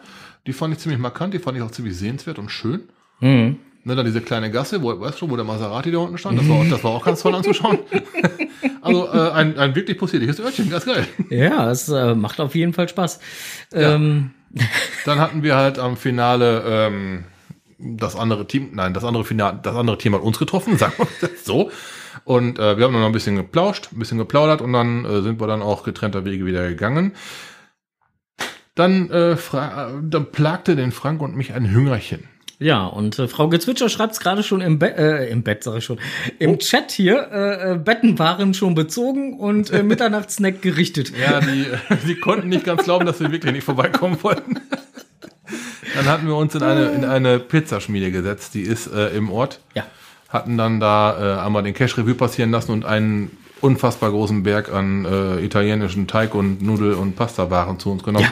die 0.46 0.54
fand 0.54 0.72
ich 0.72 0.80
ziemlich 0.80 0.98
markant, 0.98 1.34
die 1.34 1.38
fand 1.38 1.58
ich 1.58 1.62
auch 1.62 1.70
ziemlich 1.70 1.96
sehenswert 1.96 2.38
und 2.38 2.50
schön. 2.50 2.84
Mhm. 3.20 3.58
Ne, 3.86 3.94
dann 3.94 4.06
diese 4.06 4.22
kleine 4.22 4.50
Gasse, 4.50 4.82
wo, 4.82 4.98
weißt 4.98 5.20
du, 5.20 5.28
wo 5.30 5.36
der 5.36 5.44
Maserati 5.44 5.90
da 5.90 5.98
unten 5.98 6.16
stand, 6.16 6.38
das 6.38 6.48
war, 6.48 6.56
auch- 6.56 6.68
das 6.70 6.84
war 6.84 6.90
auch 6.92 7.04
ganz 7.04 7.20
toll 7.20 7.34
anzuschauen. 7.34 7.78
also 8.80 9.06
äh, 9.12 9.30
ein, 9.32 9.58
ein 9.58 9.74
wirklich 9.74 9.98
possierliches 9.98 10.40
Örtchen, 10.40 10.70
ganz 10.70 10.86
geil. 10.86 11.06
Ja, 11.28 11.70
es 11.70 11.88
äh, 11.90 12.14
macht 12.14 12.40
auf 12.40 12.54
jeden 12.54 12.72
Fall 12.72 12.88
Spaß. 12.88 13.20
Ähm, 13.74 14.30
Dann 15.04 15.18
hatten 15.18 15.42
wir 15.42 15.56
halt 15.56 15.78
am 15.78 15.96
Finale 15.98 16.62
ähm, 16.66 17.24
das 17.78 18.16
andere 18.16 18.46
Team, 18.46 18.70
nein, 18.72 18.94
das 18.94 19.04
andere 19.04 19.24
Finale, 19.24 19.60
das 19.62 19.76
andere 19.76 19.98
Team 19.98 20.14
hat 20.14 20.22
uns 20.22 20.38
getroffen, 20.38 20.78
sagen 20.78 20.94
wir 20.96 21.06
das 21.20 21.44
so. 21.44 21.70
Und 22.24 22.58
äh, 22.58 22.78
wir 22.78 22.84
haben 22.86 22.92
dann 22.92 23.02
noch 23.02 23.08
ein 23.08 23.12
bisschen 23.12 23.36
geplauscht, 23.36 23.88
ein 23.92 23.98
bisschen 23.98 24.16
geplaudert 24.16 24.62
und 24.62 24.72
dann 24.72 25.04
äh, 25.04 25.20
sind 25.20 25.40
wir 25.40 25.46
dann 25.46 25.60
auch 25.60 25.82
getrennter 25.82 26.24
Wege 26.24 26.46
wieder 26.46 26.66
gegangen. 26.68 27.12
Dann, 28.74 29.10
äh, 29.10 29.32
äh, 29.32 29.36
dann 30.02 30.32
plagte 30.32 30.74
den 30.74 30.90
Frank 30.90 31.20
und 31.20 31.36
mich 31.36 31.52
ein 31.52 31.70
Hüngerchen. 31.70 32.24
Ja, 32.58 32.86
und 32.86 33.18
äh, 33.18 33.28
Frau 33.28 33.48
Gezwitscher 33.48 33.88
schreibt 33.88 34.12
es 34.14 34.20
gerade 34.20 34.42
schon 34.42 34.60
im, 34.60 34.78
Be 34.78 34.96
äh, 34.96 35.30
im 35.30 35.42
Bett, 35.42 35.64
sag 35.64 35.78
ich 35.78 35.84
schon, 35.84 35.98
im 36.38 36.58
Chat 36.58 36.92
hier, 36.92 37.28
äh, 37.32 37.72
äh, 37.72 37.78
Betten 37.78 38.18
waren 38.18 38.54
schon 38.54 38.74
bezogen 38.74 39.38
und 39.38 39.70
äh, 39.70 39.82
Mitternachtssnack 39.82 40.62
gerichtet. 40.62 41.12
Ja, 41.18 41.40
die, 41.40 41.66
die 42.06 42.14
konnten 42.16 42.48
nicht 42.48 42.64
ganz 42.64 42.84
glauben, 42.84 43.06
dass 43.06 43.20
wir 43.20 43.32
wirklich 43.32 43.52
nicht 43.52 43.64
vorbeikommen 43.64 44.22
wollten. 44.22 44.60
Dann 45.94 46.06
hatten 46.06 46.26
wir 46.26 46.36
uns 46.36 46.54
in 46.54 46.62
eine, 46.62 46.86
in 46.90 47.04
eine 47.04 47.38
Pizzaschmiede 47.38 48.10
gesetzt, 48.10 48.54
die 48.54 48.62
ist 48.62 48.92
äh, 48.92 49.08
im 49.16 49.30
Ort. 49.30 49.60
Ja. 49.74 49.84
Hatten 50.28 50.56
dann 50.56 50.80
da 50.80 51.38
äh, 51.38 51.40
einmal 51.40 51.62
den 51.62 51.74
Cash 51.74 51.96
Revue 51.96 52.14
passieren 52.14 52.50
lassen 52.50 52.72
und 52.72 52.84
einen 52.84 53.36
unfassbar 53.60 54.10
großen 54.10 54.42
Berg 54.42 54.72
an 54.72 55.04
äh, 55.04 55.44
italienischen 55.44 56.06
Teig 56.06 56.34
und 56.34 56.62
Nudel- 56.62 56.94
und 56.94 57.16
Pastawaren 57.16 57.78
zu 57.78 57.90
uns 57.90 58.02
genommen. 58.02 58.28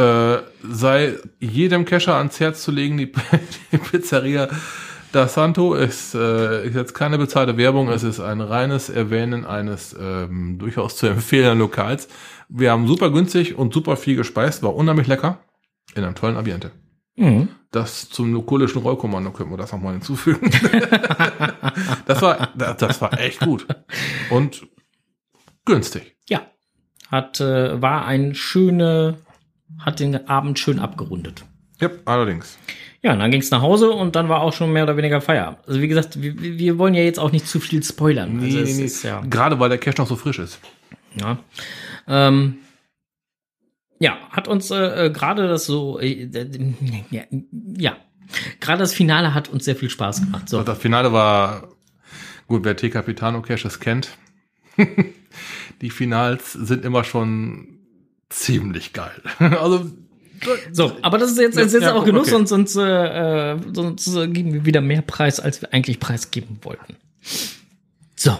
Äh, 0.00 0.42
sei 0.62 1.18
jedem 1.40 1.84
Kescher 1.84 2.14
ans 2.14 2.40
Herz 2.40 2.62
zu 2.62 2.70
legen, 2.70 2.96
die, 2.96 3.12
die 3.72 3.78
Pizzeria 3.78 4.48
Da 5.12 5.28
Santo 5.28 5.74
ist, 5.74 6.14
äh, 6.14 6.66
ist 6.66 6.74
jetzt 6.74 6.94
keine 6.94 7.18
bezahlte 7.18 7.56
Werbung, 7.56 7.88
es 7.88 8.02
ist 8.02 8.20
ein 8.20 8.40
reines 8.40 8.88
Erwähnen 8.88 9.44
eines 9.44 9.94
ähm, 10.00 10.58
durchaus 10.58 10.96
zu 10.96 11.06
empfehlenden 11.06 11.58
Lokals. 11.58 12.08
Wir 12.48 12.70
haben 12.70 12.86
super 12.86 13.10
günstig 13.10 13.58
und 13.58 13.74
super 13.74 13.96
viel 13.96 14.16
gespeist, 14.16 14.62
war 14.62 14.74
unheimlich 14.74 15.06
lecker, 15.06 15.40
in 15.94 16.04
einem 16.04 16.14
tollen 16.14 16.36
Ambiente. 16.36 16.70
Mhm. 17.16 17.48
Das 17.70 18.08
zum 18.08 18.32
lokulischen 18.32 18.80
Rollkommando 18.80 19.30
können 19.32 19.50
wir 19.50 19.58
das 19.58 19.72
nochmal 19.72 19.92
hinzufügen. 19.92 20.50
das 22.06 22.22
war, 22.22 22.48
das, 22.56 22.76
das 22.78 23.00
war 23.02 23.18
echt 23.20 23.40
gut. 23.40 23.66
Und 24.30 24.66
günstig. 25.66 26.16
Ja. 26.28 26.40
Hat, 27.08 27.40
äh, 27.40 27.82
war 27.82 28.06
ein 28.06 28.34
schöne, 28.34 29.18
hat 29.80 30.00
den 30.00 30.28
Abend 30.28 30.58
schön 30.58 30.78
abgerundet. 30.78 31.44
Ja, 31.80 31.90
allerdings. 32.04 32.58
Ja, 33.02 33.14
und 33.14 33.20
dann 33.20 33.30
ging's 33.30 33.50
nach 33.50 33.62
Hause 33.62 33.90
und 33.90 34.14
dann 34.14 34.28
war 34.28 34.42
auch 34.42 34.52
schon 34.52 34.72
mehr 34.72 34.82
oder 34.82 34.96
weniger 34.96 35.22
Feierabend. 35.22 35.66
Also 35.66 35.80
wie 35.80 35.88
gesagt, 35.88 36.20
wir, 36.20 36.38
wir 36.38 36.78
wollen 36.78 36.94
ja 36.94 37.02
jetzt 37.02 37.18
auch 37.18 37.32
nicht 37.32 37.48
zu 37.48 37.58
viel 37.58 37.82
spoilern. 37.82 38.40
also 38.40 38.58
es 38.58 38.78
ist 38.78 39.02
ja, 39.02 39.22
Gerade 39.22 39.58
weil 39.58 39.70
der 39.70 39.78
Cash 39.78 39.96
noch 39.96 40.06
so 40.06 40.16
frisch 40.16 40.38
ist. 40.38 40.60
ja. 41.14 41.38
Ähm, 42.06 42.58
ja, 43.98 44.16
hat 44.30 44.48
uns 44.48 44.70
äh, 44.70 45.06
äh, 45.06 45.10
gerade 45.10 45.48
das 45.48 45.66
so, 45.66 45.98
äh, 45.98 46.24
äh, 46.24 46.74
ja, 47.10 47.22
ja. 47.76 47.96
gerade 48.58 48.78
das 48.78 48.94
Finale 48.94 49.34
hat 49.34 49.48
uns 49.48 49.64
sehr 49.64 49.76
viel 49.76 49.90
Spaß 49.90 50.22
gemacht. 50.22 50.48
So. 50.48 50.62
Das 50.62 50.78
Finale 50.78 51.12
war, 51.12 51.68
gut, 52.46 52.64
wer 52.64 52.76
T 52.76 52.90
Capitano 52.90 53.42
Caches 53.42 53.78
kennt, 53.78 54.16
die 55.82 55.90
Finals 55.90 56.52
sind 56.52 56.84
immer 56.84 57.04
schon 57.04 57.79
ziemlich 58.30 58.92
geil. 58.92 59.22
Also, 59.38 59.90
So, 60.72 60.96
aber 61.02 61.18
das 61.18 61.32
ist 61.32 61.38
jetzt, 61.38 61.58
jetzt, 61.58 61.74
jetzt 61.74 61.82
ja, 61.82 61.94
auch 61.94 62.04
genug, 62.04 62.22
okay. 62.22 62.30
sonst, 62.30 62.48
sonst, 62.48 62.76
äh, 62.76 63.52
äh, 63.52 63.58
sonst 63.74 64.06
äh, 64.14 64.26
geben 64.28 64.54
wir 64.54 64.64
wieder 64.64 64.80
mehr 64.80 65.02
Preis, 65.02 65.38
als 65.38 65.60
wir 65.60 65.72
eigentlich 65.74 66.00
preisgeben 66.00 66.58
wollten. 66.62 66.96
So. 68.16 68.38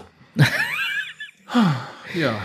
ja. 2.15 2.41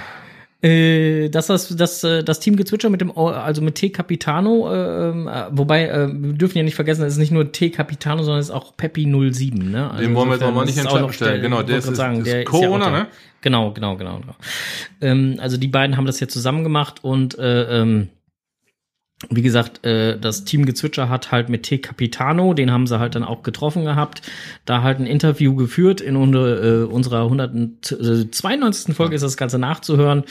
Äh, 0.62 1.28
das, 1.28 1.48
das, 1.48 1.68
das, 1.76 2.02
äh, 2.02 2.24
das 2.24 2.40
Team 2.40 2.56
Gezwitscher 2.56 2.88
mit 2.88 3.00
dem, 3.02 3.16
also 3.16 3.60
mit 3.60 3.74
T 3.74 3.90
Capitano, 3.90 4.72
äh, 4.72 5.10
ähm, 5.10 5.28
äh, 5.28 5.44
wobei, 5.50 5.86
äh, 5.88 6.08
wir 6.10 6.32
dürfen 6.32 6.56
ja 6.56 6.64
nicht 6.64 6.74
vergessen, 6.74 7.02
es 7.04 7.12
ist 7.14 7.18
nicht 7.18 7.30
nur 7.32 7.52
T 7.52 7.70
Capitano, 7.70 8.22
sondern 8.22 8.40
es 8.40 8.46
ist 8.46 8.54
auch 8.54 8.76
Peppi 8.76 9.04
07, 9.04 9.70
ne? 9.70 9.90
Also 9.90 10.02
Den 10.02 10.14
wollen 10.14 10.28
wir 10.28 10.34
jetzt 10.36 10.42
insofern 10.42 10.48
auch 10.48 10.54
mal 10.56 10.64
nicht 10.64 10.76
ist 10.78 10.84
in 10.84 10.90
Schatten 10.90 11.12
stellen. 11.12 11.42
Genau, 11.42 11.62
der 11.62 11.78
ist- 11.78 11.92
gerade 11.92 12.16
ist 12.18 12.26
der 12.26 12.44
Co-Owner, 12.44 12.68
ja 12.68 12.70
auch 12.70 12.78
da. 12.92 12.98
ne? 13.02 13.06
Genau, 13.42 13.70
genau, 13.72 13.96
genau, 13.96 14.18
genau. 14.20 14.34
Ähm, 15.02 15.36
also 15.40 15.56
die 15.58 15.68
beiden 15.68 15.96
haben 15.96 16.06
das 16.06 16.20
jetzt 16.20 16.32
zusammen 16.32 16.64
gemacht 16.64 17.04
und 17.04 17.38
äh, 17.38 17.82
ähm, 17.82 18.08
wie 19.30 19.42
gesagt, 19.42 19.84
äh, 19.86 20.18
das 20.18 20.44
Team 20.44 20.66
Gezwitscher 20.66 21.08
hat 21.08 21.32
halt 21.32 21.48
mit 21.48 21.62
T 21.62 21.78
Capitano, 21.78 22.52
den 22.52 22.70
haben 22.70 22.86
sie 22.86 22.98
halt 22.98 23.14
dann 23.14 23.24
auch 23.24 23.42
getroffen 23.42 23.84
gehabt, 23.84 24.20
da 24.66 24.82
halt 24.82 24.98
ein 24.98 25.06
Interview 25.06 25.54
geführt. 25.54 26.02
In 26.02 26.16
unser, 26.16 26.62
äh, 26.62 26.84
unserer 26.84 27.22
192. 27.22 28.94
Folge 28.94 29.14
ist 29.14 29.22
das 29.22 29.38
Ganze 29.38 29.58
nachzuhören. 29.58 30.24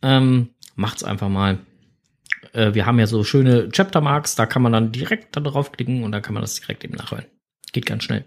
Ähm, 0.00 0.48
macht's 0.76 1.04
einfach 1.04 1.28
mal. 1.28 1.58
Äh, 2.54 2.72
wir 2.72 2.86
haben 2.86 2.98
ja 2.98 3.06
so 3.06 3.22
schöne 3.22 3.68
Chaptermarks, 3.68 4.34
da 4.34 4.46
kann 4.46 4.62
man 4.62 4.72
dann 4.72 4.92
direkt 4.92 5.36
da 5.36 5.40
draufklicken 5.40 6.02
und 6.02 6.12
dann 6.12 6.22
kann 6.22 6.32
man 6.32 6.42
das 6.42 6.54
direkt 6.54 6.84
eben 6.84 6.94
nachhören. 6.94 7.26
Geht 7.72 7.84
ganz 7.84 8.04
schnell. 8.04 8.24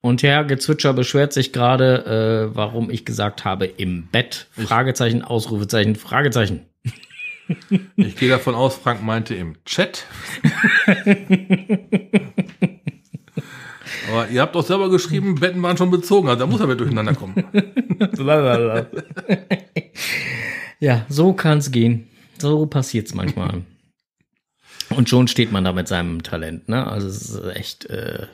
Und 0.00 0.22
Herr 0.22 0.44
Gezwitscher 0.44 0.94
beschwert 0.94 1.34
sich 1.34 1.52
gerade, 1.52 2.48
äh, 2.50 2.56
warum 2.56 2.88
ich 2.88 3.04
gesagt 3.04 3.44
habe, 3.44 3.66
im 3.66 4.06
Bett. 4.06 4.46
Fragezeichen, 4.52 5.22
Ausrufezeichen, 5.22 5.96
Fragezeichen. 5.96 6.69
Ich 7.96 8.16
gehe 8.16 8.28
davon 8.28 8.54
aus, 8.54 8.76
Frank 8.76 9.02
meinte 9.02 9.34
im 9.34 9.56
Chat. 9.64 10.04
Aber 14.10 14.28
ihr 14.28 14.40
habt 14.40 14.54
doch 14.54 14.64
selber 14.64 14.90
geschrieben, 14.90 15.36
Betten 15.36 15.62
waren 15.62 15.76
schon 15.76 15.90
bezogen, 15.90 16.28
also 16.28 16.40
da 16.40 16.46
muss 16.46 16.60
er 16.60 16.66
mit 16.66 16.80
durcheinander 16.80 17.14
kommen. 17.14 17.44
ja, 20.80 21.06
so 21.08 21.32
kann's 21.32 21.70
gehen. 21.70 22.08
So 22.38 22.66
passiert's 22.66 23.14
manchmal. 23.14 23.62
Und 24.90 25.08
schon 25.08 25.28
steht 25.28 25.52
man 25.52 25.64
da 25.64 25.72
mit 25.72 25.88
seinem 25.88 26.22
Talent, 26.22 26.68
ne? 26.68 26.86
Also 26.86 27.08
es 27.08 27.30
ist 27.30 27.44
echt 27.54 27.86
äh, 27.86 28.26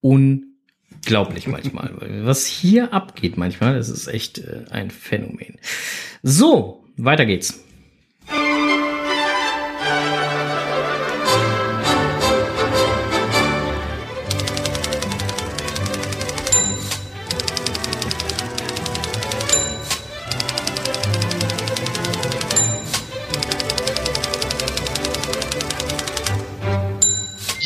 unglaublich 0.00 1.46
manchmal. 1.46 1.94
Was 2.24 2.46
hier 2.46 2.94
abgeht 2.94 3.36
manchmal, 3.36 3.74
das 3.74 3.88
ist 3.88 4.08
echt 4.08 4.38
äh, 4.38 4.64
ein 4.70 4.90
Phänomen. 4.90 5.58
So, 6.22 6.84
weiter 6.96 7.26
geht's. 7.26 7.62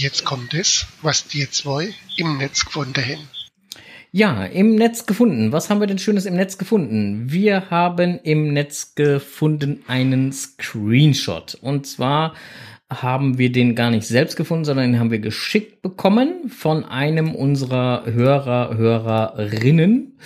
Jetzt 0.04 0.24
kommt 0.26 0.52
es, 0.52 0.86
was 1.00 1.26
die 1.28 1.50
zwei 1.50 1.94
im 2.16 2.36
Netz 2.36 2.66
gefunden 2.66 3.02
haben. 3.02 3.33
Ja, 4.16 4.44
im 4.44 4.76
Netz 4.76 5.06
gefunden. 5.06 5.50
Was 5.50 5.68
haben 5.68 5.80
wir 5.80 5.88
denn 5.88 5.98
Schönes 5.98 6.24
im 6.24 6.36
Netz 6.36 6.56
gefunden? 6.56 7.32
Wir 7.32 7.68
haben 7.70 8.20
im 8.22 8.52
Netz 8.52 8.94
gefunden 8.94 9.82
einen 9.88 10.30
Screenshot. 10.30 11.58
Und 11.60 11.88
zwar 11.88 12.34
haben 12.88 13.38
wir 13.38 13.50
den 13.50 13.74
gar 13.74 13.90
nicht 13.90 14.06
selbst 14.06 14.36
gefunden, 14.36 14.64
sondern 14.64 14.92
den 14.92 15.00
haben 15.00 15.10
wir 15.10 15.18
geschickt 15.18 15.82
bekommen 15.82 16.48
von 16.48 16.84
einem 16.84 17.34
unserer 17.34 18.04
Hörer, 18.06 18.76
Hörerinnen. 18.76 20.16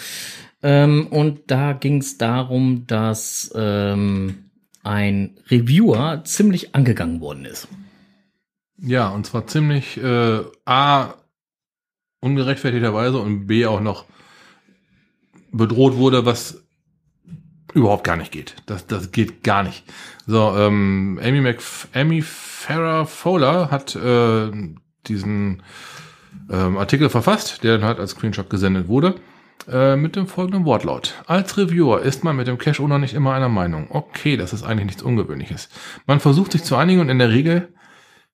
Ähm, 0.62 1.06
und 1.06 1.50
da 1.50 1.72
ging 1.72 2.02
es 2.02 2.18
darum, 2.18 2.84
dass 2.86 3.50
ähm, 3.56 4.50
ein 4.82 5.38
Reviewer 5.48 6.24
ziemlich 6.24 6.74
angegangen 6.74 7.22
worden 7.22 7.46
ist. 7.46 7.68
Ja, 8.76 9.08
und 9.08 9.24
zwar 9.24 9.46
ziemlich 9.46 9.96
äh, 9.96 10.40
A 10.66 11.14
ungerechtfertigterweise 12.20 13.18
und 13.18 13.46
B 13.46 13.66
auch 13.66 13.80
noch 13.80 14.04
bedroht 15.52 15.96
wurde, 15.96 16.26
was 16.26 16.62
überhaupt 17.74 18.04
gar 18.04 18.16
nicht 18.16 18.32
geht. 18.32 18.56
Das, 18.66 18.86
das 18.86 19.12
geht 19.12 19.42
gar 19.44 19.62
nicht. 19.62 19.84
So, 20.26 20.54
ähm, 20.56 21.20
Amy, 21.22 21.40
Mcf 21.40 21.88
Amy 21.94 22.22
Farrah 22.22 23.04
Fowler 23.04 23.70
hat 23.70 23.94
äh, 23.94 24.50
diesen 25.06 25.62
ähm, 26.50 26.76
Artikel 26.76 27.08
verfasst, 27.08 27.62
der 27.62 27.78
dann 27.78 27.86
halt 27.86 28.00
als 28.00 28.12
Screenshot 28.12 28.50
gesendet 28.50 28.88
wurde, 28.88 29.16
äh, 29.70 29.96
mit 29.96 30.16
dem 30.16 30.26
folgenden 30.26 30.64
Wortlaut. 30.64 31.14
Als 31.26 31.56
Reviewer 31.56 32.00
ist 32.02 32.24
man 32.24 32.36
mit 32.36 32.46
dem 32.46 32.58
Cache-Owner 32.58 32.98
nicht 32.98 33.14
immer 33.14 33.34
einer 33.34 33.48
Meinung. 33.48 33.88
Okay, 33.90 34.36
das 34.36 34.52
ist 34.52 34.64
eigentlich 34.64 34.86
nichts 34.86 35.02
Ungewöhnliches. 35.02 35.68
Man 36.06 36.20
versucht 36.20 36.52
sich 36.52 36.64
zu 36.64 36.76
einigen 36.76 37.00
und 37.00 37.08
in 37.08 37.18
der 37.18 37.30
Regel 37.30 37.74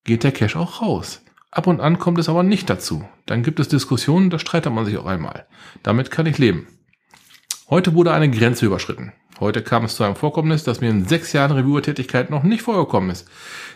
geht 0.04 0.22
der 0.22 0.32
Cache 0.32 0.58
auch 0.58 0.82
raus. 0.82 1.23
Ab 1.54 1.66
und 1.68 1.80
an 1.80 1.98
kommt 1.98 2.18
es 2.18 2.28
aber 2.28 2.42
nicht 2.42 2.68
dazu. 2.68 3.04
Dann 3.26 3.42
gibt 3.44 3.60
es 3.60 3.68
Diskussionen, 3.68 4.28
da 4.30 4.38
streitet 4.38 4.72
man 4.72 4.84
sich 4.84 4.96
auch 4.98 5.06
einmal. 5.06 5.46
Damit 5.82 6.10
kann 6.10 6.26
ich 6.26 6.38
leben. 6.38 6.66
Heute 7.70 7.94
wurde 7.94 8.12
eine 8.12 8.28
Grenze 8.30 8.66
überschritten. 8.66 9.12
Heute 9.40 9.62
kam 9.62 9.84
es 9.84 9.96
zu 9.96 10.04
einem 10.04 10.16
Vorkommnis, 10.16 10.64
das 10.64 10.80
mir 10.80 10.90
in 10.90 11.06
sechs 11.06 11.32
Jahren 11.32 11.52
Reviewer-Tätigkeit 11.52 12.30
noch 12.30 12.42
nicht 12.42 12.62
vorgekommen 12.62 13.10
ist. 13.10 13.28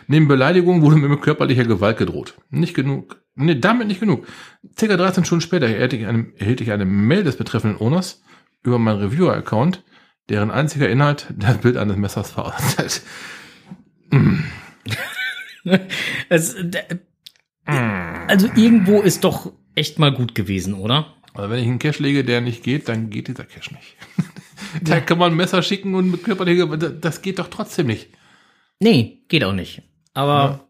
Neben 0.07 0.27
Beleidigung 0.27 0.81
wurde 0.81 0.95
mir 0.97 1.09
mit 1.09 1.21
körperlicher 1.21 1.65
Gewalt 1.65 1.97
gedroht. 1.97 2.35
Nicht 2.49 2.73
genug, 2.73 3.21
nee, 3.35 3.55
damit 3.55 3.87
nicht 3.87 3.99
genug. 3.99 4.27
Circa 4.77 4.95
13 4.97 5.25
Stunden 5.25 5.41
später 5.41 5.67
erhielt 5.67 5.93
ich 5.93 6.05
eine, 6.05 6.27
erhielt 6.37 6.61
ich 6.61 6.71
eine 6.71 6.85
Mail 6.85 7.23
des 7.23 7.37
betreffenden 7.37 7.79
Owners 7.79 8.21
über 8.63 8.79
meinen 8.79 8.99
Reviewer-Account, 8.99 9.83
deren 10.29 10.51
einziger 10.51 10.89
Inhalt 10.89 11.27
das 11.37 11.57
Bild 11.57 11.77
eines 11.77 11.97
Messers 11.97 12.31
verarbeitet. 12.31 13.01
Es, 16.29 16.55
d- 16.59 16.83
also 18.27 18.47
irgendwo 18.55 19.01
ist 19.01 19.23
doch 19.23 19.51
echt 19.75 19.99
mal 19.99 20.11
gut 20.11 20.35
gewesen, 20.35 20.73
oder? 20.73 21.13
Also 21.33 21.49
wenn 21.49 21.59
ich 21.59 21.67
einen 21.67 21.79
Cache 21.79 22.01
lege, 22.03 22.23
der 22.23 22.41
nicht 22.41 22.63
geht, 22.63 22.89
dann 22.89 23.09
geht 23.09 23.27
dieser 23.27 23.45
Cache 23.45 23.73
nicht. 23.73 23.95
da 24.81 24.99
kann 24.99 25.17
man 25.17 25.31
ein 25.31 25.37
Messer 25.37 25.61
schicken 25.61 25.95
und 25.95 26.11
mit 26.11 26.23
körperlicher 26.23 26.67
Gewalt, 26.67 27.03
das 27.03 27.21
geht 27.21 27.39
doch 27.39 27.47
trotzdem 27.49 27.87
nicht. 27.87 28.09
Nee, 28.79 29.23
geht 29.27 29.43
auch 29.43 29.53
nicht. 29.53 29.81
Aber 30.13 30.65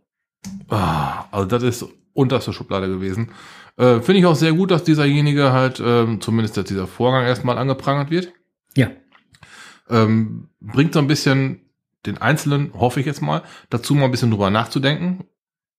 Ah, 0.70 1.26
also 1.32 1.46
das 1.48 1.64
ist 1.64 1.86
unterste 2.14 2.54
Schublade 2.54 2.88
gewesen. 2.88 3.32
Äh, 3.78 4.02
Finde 4.02 4.20
ich 4.20 4.26
auch 4.26 4.36
sehr 4.36 4.54
gut, 4.54 4.72
dass 4.72 4.84
dieserjenige 4.84 5.52
halt, 5.52 5.82
ähm, 5.84 6.22
zumindest 6.22 6.58
dass 6.58 6.66
dieser 6.66 6.88
Vorgang 6.88 7.26
erstmal 7.26 7.58
angeprangert 7.58 8.10
wird. 8.10 8.32
ja, 8.76 8.90
Ähm, 9.90 10.50
bringt 10.60 10.94
so 10.94 11.00
ein 11.00 11.08
bisschen 11.08 11.62
den 12.06 12.18
Einzelnen, 12.20 12.74
hoffe 12.74 13.00
ich 13.00 13.06
jetzt 13.06 13.22
mal, 13.22 13.44
dazu 13.70 13.96
mal 13.96 14.06
ein 14.06 14.12
bisschen 14.12 14.32
drüber 14.32 14.50
nachzudenken. 14.50 15.26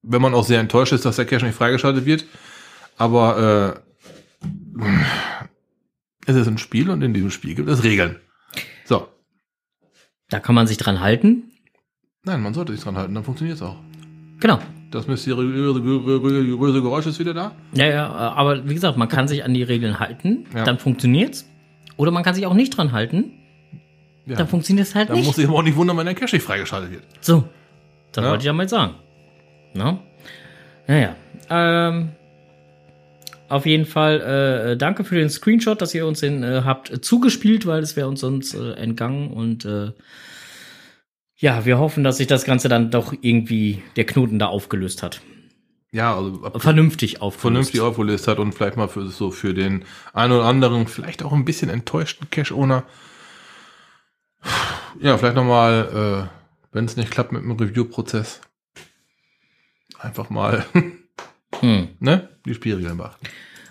Wenn 0.02 0.22
man 0.22 0.34
auch 0.34 0.44
sehr 0.44 0.60
enttäuscht 0.60 0.92
ist, 0.92 1.04
dass 1.04 1.16
der 1.16 1.24
Cache 1.26 1.44
nicht 1.46 1.54
freigeschaltet 1.54 2.06
wird. 2.06 2.24
Aber 2.96 3.82
äh, 4.78 4.80
es 6.26 6.36
ist 6.36 6.46
ein 6.46 6.58
Spiel 6.58 6.90
und 6.90 7.02
in 7.02 7.14
diesem 7.14 7.30
Spiel 7.30 7.54
gibt 7.54 7.68
es 7.68 7.82
Regeln. 7.84 8.16
So. 8.84 9.08
da 10.28 10.40
kann 10.40 10.54
man 10.54 10.66
sich 10.66 10.76
dran 10.76 11.00
halten. 11.00 11.44
Nein, 12.24 12.42
man 12.42 12.54
sollte 12.54 12.72
sich 12.72 12.82
dran 12.82 12.96
halten, 12.96 13.14
dann 13.14 13.24
funktioniert 13.24 13.56
es 13.56 13.62
auch. 13.62 13.76
Genau. 14.40 14.58
Das 14.90 15.06
mysteriöse 15.06 15.80
Geräusch 16.82 17.06
ist 17.06 17.18
wieder 17.18 17.32
da. 17.34 17.52
Ja, 17.72 17.86
ja, 17.86 18.08
aber 18.10 18.68
wie 18.68 18.74
gesagt, 18.74 18.96
man 18.98 19.08
kann 19.08 19.28
sich 19.28 19.44
an 19.44 19.54
die 19.54 19.62
Regeln 19.62 20.00
halten, 20.00 20.46
Ja. 20.54 20.64
dann 20.64 20.78
funktioniert's. 20.78 21.48
Oder 21.96 22.10
man 22.10 22.22
kann 22.24 22.34
sich 22.34 22.46
auch 22.46 22.54
nicht 22.54 22.76
dran 22.76 22.92
halten, 22.92 23.32
Ja. 24.26 24.36
dann 24.36 24.48
funktioniert 24.48 24.86
es 24.88 24.94
halt 24.94 25.08
Dann 25.10 25.16
nicht. 25.16 25.26
muss 25.26 25.38
ich 25.38 25.46
aber 25.46 25.56
auch 25.58 25.62
nicht 25.62 25.76
wundern, 25.76 25.96
wenn 25.96 26.06
der 26.06 26.14
Cache 26.14 26.34
nicht 26.36 26.44
freigeschaltet 26.44 26.90
wird. 26.90 27.04
So, 27.20 27.48
das 28.12 28.24
Ja. 28.24 28.30
wollte 28.30 28.42
ich 28.42 28.46
ja 28.46 28.52
mal 28.52 28.68
sagen. 28.68 28.94
Na? 29.74 29.98
Naja, 30.86 31.14
ähm, 31.48 32.10
auf 33.48 33.66
jeden 33.66 33.84
Fall 33.86 34.20
äh, 34.72 34.76
danke 34.76 35.04
für 35.04 35.16
den 35.16 35.30
Screenshot, 35.30 35.80
dass 35.80 35.94
ihr 35.94 36.06
uns 36.06 36.20
den 36.20 36.42
äh, 36.42 36.62
habt 36.64 36.90
äh, 36.90 37.00
zugespielt, 37.00 37.66
weil 37.66 37.82
es 37.82 37.96
wäre 37.96 38.08
uns 38.08 38.20
sonst 38.20 38.54
äh, 38.54 38.72
entgangen 38.74 39.30
und 39.30 39.64
äh, 39.64 39.92
ja, 41.36 41.64
wir 41.64 41.78
hoffen, 41.78 42.04
dass 42.04 42.18
sich 42.18 42.26
das 42.26 42.44
Ganze 42.44 42.68
dann 42.68 42.90
doch 42.90 43.14
irgendwie 43.20 43.82
der 43.96 44.04
Knoten 44.04 44.38
da 44.38 44.46
aufgelöst 44.46 45.02
hat. 45.02 45.20
Ja, 45.92 46.14
also 46.16 46.42
ab- 46.44 46.60
Vernünftig 46.60 47.20
aufgelöst. 47.22 47.40
vernünftig 47.40 47.80
aufgelöst 47.80 48.28
hat 48.28 48.38
und 48.38 48.52
vielleicht 48.54 48.76
mal 48.76 48.88
für 48.88 49.06
so 49.08 49.30
für 49.30 49.54
den 49.54 49.84
einen 50.12 50.32
oder 50.34 50.44
anderen, 50.44 50.86
vielleicht 50.86 51.22
auch 51.22 51.32
ein 51.32 51.44
bisschen 51.44 51.70
enttäuschten 51.70 52.28
Cash-Owner. 52.30 52.84
Ja, 55.00 55.16
vielleicht 55.18 55.34
nochmal, 55.36 56.28
äh, 56.30 56.74
wenn 56.74 56.84
es 56.84 56.96
nicht 56.96 57.10
klappt 57.10 57.32
mit 57.32 57.42
dem 57.42 57.52
Review-Prozess, 57.52 58.40
einfach 60.00 60.30
mal, 60.30 60.64
Hm. 61.60 61.88
ne, 62.00 62.28
die 62.46 62.54
Spielregeln 62.54 62.96
beachten. 62.96 63.26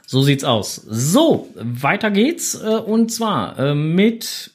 So 0.06 0.22
sieht's 0.24 0.44
aus. 0.44 0.76
So, 0.76 1.50
weiter 1.56 2.12
geht's. 2.12 2.56
Äh, 2.56 2.68
und 2.68 3.12
zwar 3.12 3.58
äh, 3.60 3.76
mit, 3.76 4.52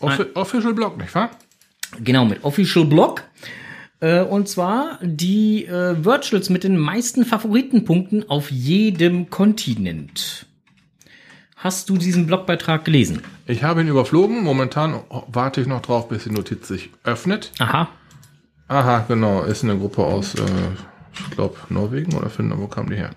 Offi 0.00 0.24
Official 0.34 0.74
Blog, 0.74 0.98
nicht 0.98 1.14
wahr? 1.14 1.30
genau, 2.00 2.24
mit 2.24 2.44
Official 2.44 2.84
Blog. 2.84 3.22
Äh, 4.00 4.22
und 4.22 4.48
zwar 4.48 4.98
die 5.02 5.64
äh, 5.66 6.04
Virtuals 6.04 6.50
mit 6.50 6.64
den 6.64 6.76
meisten 6.76 7.24
Favoritenpunkten 7.24 8.28
auf 8.28 8.50
jedem 8.50 9.30
Kontinent. 9.30 10.46
Hast 11.56 11.88
du 11.88 11.96
diesen 11.96 12.26
Blogbeitrag 12.26 12.84
gelesen? 12.84 13.22
Ich 13.46 13.62
habe 13.62 13.82
ihn 13.82 13.88
überflogen. 13.88 14.42
Momentan 14.42 15.00
warte 15.28 15.60
ich 15.60 15.68
noch 15.68 15.80
drauf, 15.80 16.08
bis 16.08 16.24
die 16.24 16.30
Notiz 16.30 16.66
sich 16.66 16.90
öffnet. 17.04 17.52
Aha. 17.60 17.88
Aha, 18.68 19.04
genau. 19.08 19.42
Ist 19.42 19.64
eine 19.64 19.78
Gruppe 19.78 20.02
aus, 20.02 20.34
äh, 20.34 20.42
ich 21.14 21.30
glaube, 21.30 21.56
Norwegen 21.68 22.14
oder 22.14 22.30
Finnland. 22.30 22.60
Wo 22.60 22.66
kam 22.66 22.88
die 22.88 22.96
her? 22.96 23.10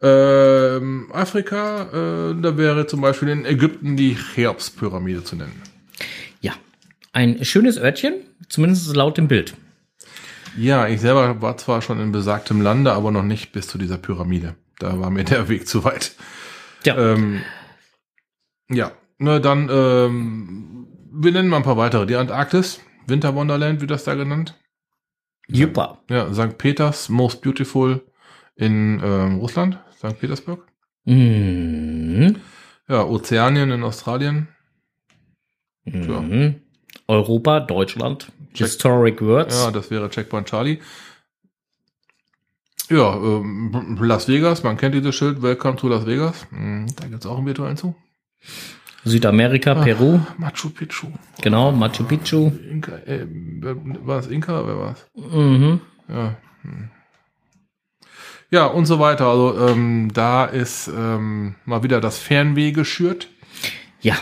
Ähm, 0.00 1.10
Afrika, 1.12 1.82
äh, 1.82 2.40
da 2.40 2.56
wäre 2.56 2.86
zum 2.86 3.00
Beispiel 3.00 3.28
in 3.28 3.44
Ägypten 3.44 3.96
die 3.96 4.14
Cheops-Pyramide 4.14 5.24
zu 5.24 5.36
nennen. 5.36 5.60
Ja. 6.40 6.52
Ein 7.12 7.44
schönes 7.44 7.78
Örtchen, 7.78 8.14
zumindest 8.48 8.94
laut 8.94 9.18
dem 9.18 9.26
Bild. 9.26 9.54
Ja, 10.56 10.86
ich 10.86 11.00
selber 11.00 11.40
war 11.42 11.56
zwar 11.56 11.82
schon 11.82 12.00
in 12.00 12.12
besagtem 12.12 12.60
Lande, 12.60 12.92
aber 12.92 13.10
noch 13.10 13.22
nicht 13.22 13.52
bis 13.52 13.66
zu 13.68 13.78
dieser 13.78 13.98
Pyramide. 13.98 14.54
Da 14.78 15.00
war 15.00 15.10
mir 15.10 15.24
der 15.24 15.48
Weg 15.48 15.66
zu 15.66 15.84
weit. 15.84 16.12
Ja. 16.84 16.96
Ähm, 16.96 17.42
ja, 18.70 18.92
na 19.18 19.40
dann, 19.40 19.68
ähm, 19.70 20.86
wir 21.12 21.32
nennen 21.32 21.48
mal 21.48 21.58
ein 21.58 21.62
paar 21.64 21.76
weitere. 21.76 22.06
Die 22.06 22.14
Antarktis, 22.14 22.80
Winter 23.08 23.34
Wonderland 23.34 23.80
wird 23.80 23.90
das 23.90 24.04
da 24.04 24.14
genannt. 24.14 24.54
Super. 25.48 26.02
Ja, 26.10 26.32
St. 26.32 26.58
Peters, 26.58 27.08
Most 27.08 27.40
Beautiful 27.40 28.02
in 28.56 29.00
ähm, 29.02 29.36
Russland, 29.38 29.78
St. 29.96 30.18
Petersburg. 30.18 30.66
Mhm. 31.04 32.36
Ja, 32.88 33.04
Ozeanien 33.04 33.70
in 33.70 33.82
Australien. 33.82 34.48
Mhm. 35.84 36.60
Europa, 37.06 37.60
Deutschland, 37.60 38.30
Check. 38.52 38.66
Historic 38.66 39.22
Words. 39.22 39.64
Ja, 39.64 39.70
das 39.70 39.90
wäre 39.90 40.10
Checkpoint 40.10 40.48
Charlie. 40.48 40.80
Ja, 42.90 43.14
ähm, 43.16 43.98
Las 44.00 44.28
Vegas, 44.28 44.62
man 44.62 44.76
kennt 44.76 44.94
dieses 44.94 45.14
Schild, 45.14 45.42
Welcome 45.42 45.76
to 45.76 45.88
Las 45.88 46.06
Vegas. 46.06 46.46
Hm, 46.50 46.86
da 46.96 47.06
gibt's 47.06 47.26
auch 47.26 47.36
einen 47.36 47.46
virtuellen 47.46 47.76
Zug. 47.76 47.94
Südamerika, 49.04 49.72
Ah. 49.72 49.82
Peru, 49.84 50.20
Machu 50.38 50.70
Picchu. 50.70 51.06
genau, 51.40 51.72
Machu 51.72 52.04
Picchu. 52.04 52.50
Inka, 52.70 52.96
äh, 53.06 53.26
war 54.04 54.18
es 54.18 54.26
Inka? 54.26 54.66
Wer 54.66 54.76
war 54.78 54.92
es? 54.92 55.06
Mhm. 55.32 55.80
Ja. 56.08 56.36
hm. 56.62 56.90
Ja, 58.50 58.66
und 58.66 58.86
so 58.86 58.98
weiter. 58.98 59.26
Also 59.26 59.58
ähm, 59.68 60.10
da 60.14 60.44
ist 60.46 60.88
ähm, 60.88 61.54
mal 61.66 61.82
wieder 61.82 62.00
das 62.00 62.18
Fernweh 62.18 62.72
geschürt. 62.72 63.28
Ja. 64.00 64.14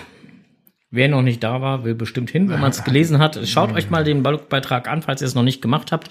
Wer 0.91 1.09
noch 1.09 1.23
nicht 1.23 1.43
da 1.43 1.61
war, 1.61 1.85
will 1.85 1.95
bestimmt 1.95 2.31
hin, 2.31 2.49
wenn 2.49 2.61
man 2.61 2.71
es 2.71 2.83
gelesen 2.85 3.19
hat. 3.19 3.39
Schaut 3.47 3.73
euch 3.73 3.91
mal 3.91 4.03
den 4.05 4.23
Blogbeitrag 4.23 4.89
an, 4.89 5.03
falls 5.03 5.21
ihr 5.21 5.27
es 5.27 5.35
noch 5.35 5.43
nicht 5.43 5.61
gemacht 5.61 5.93
habt. 5.93 6.09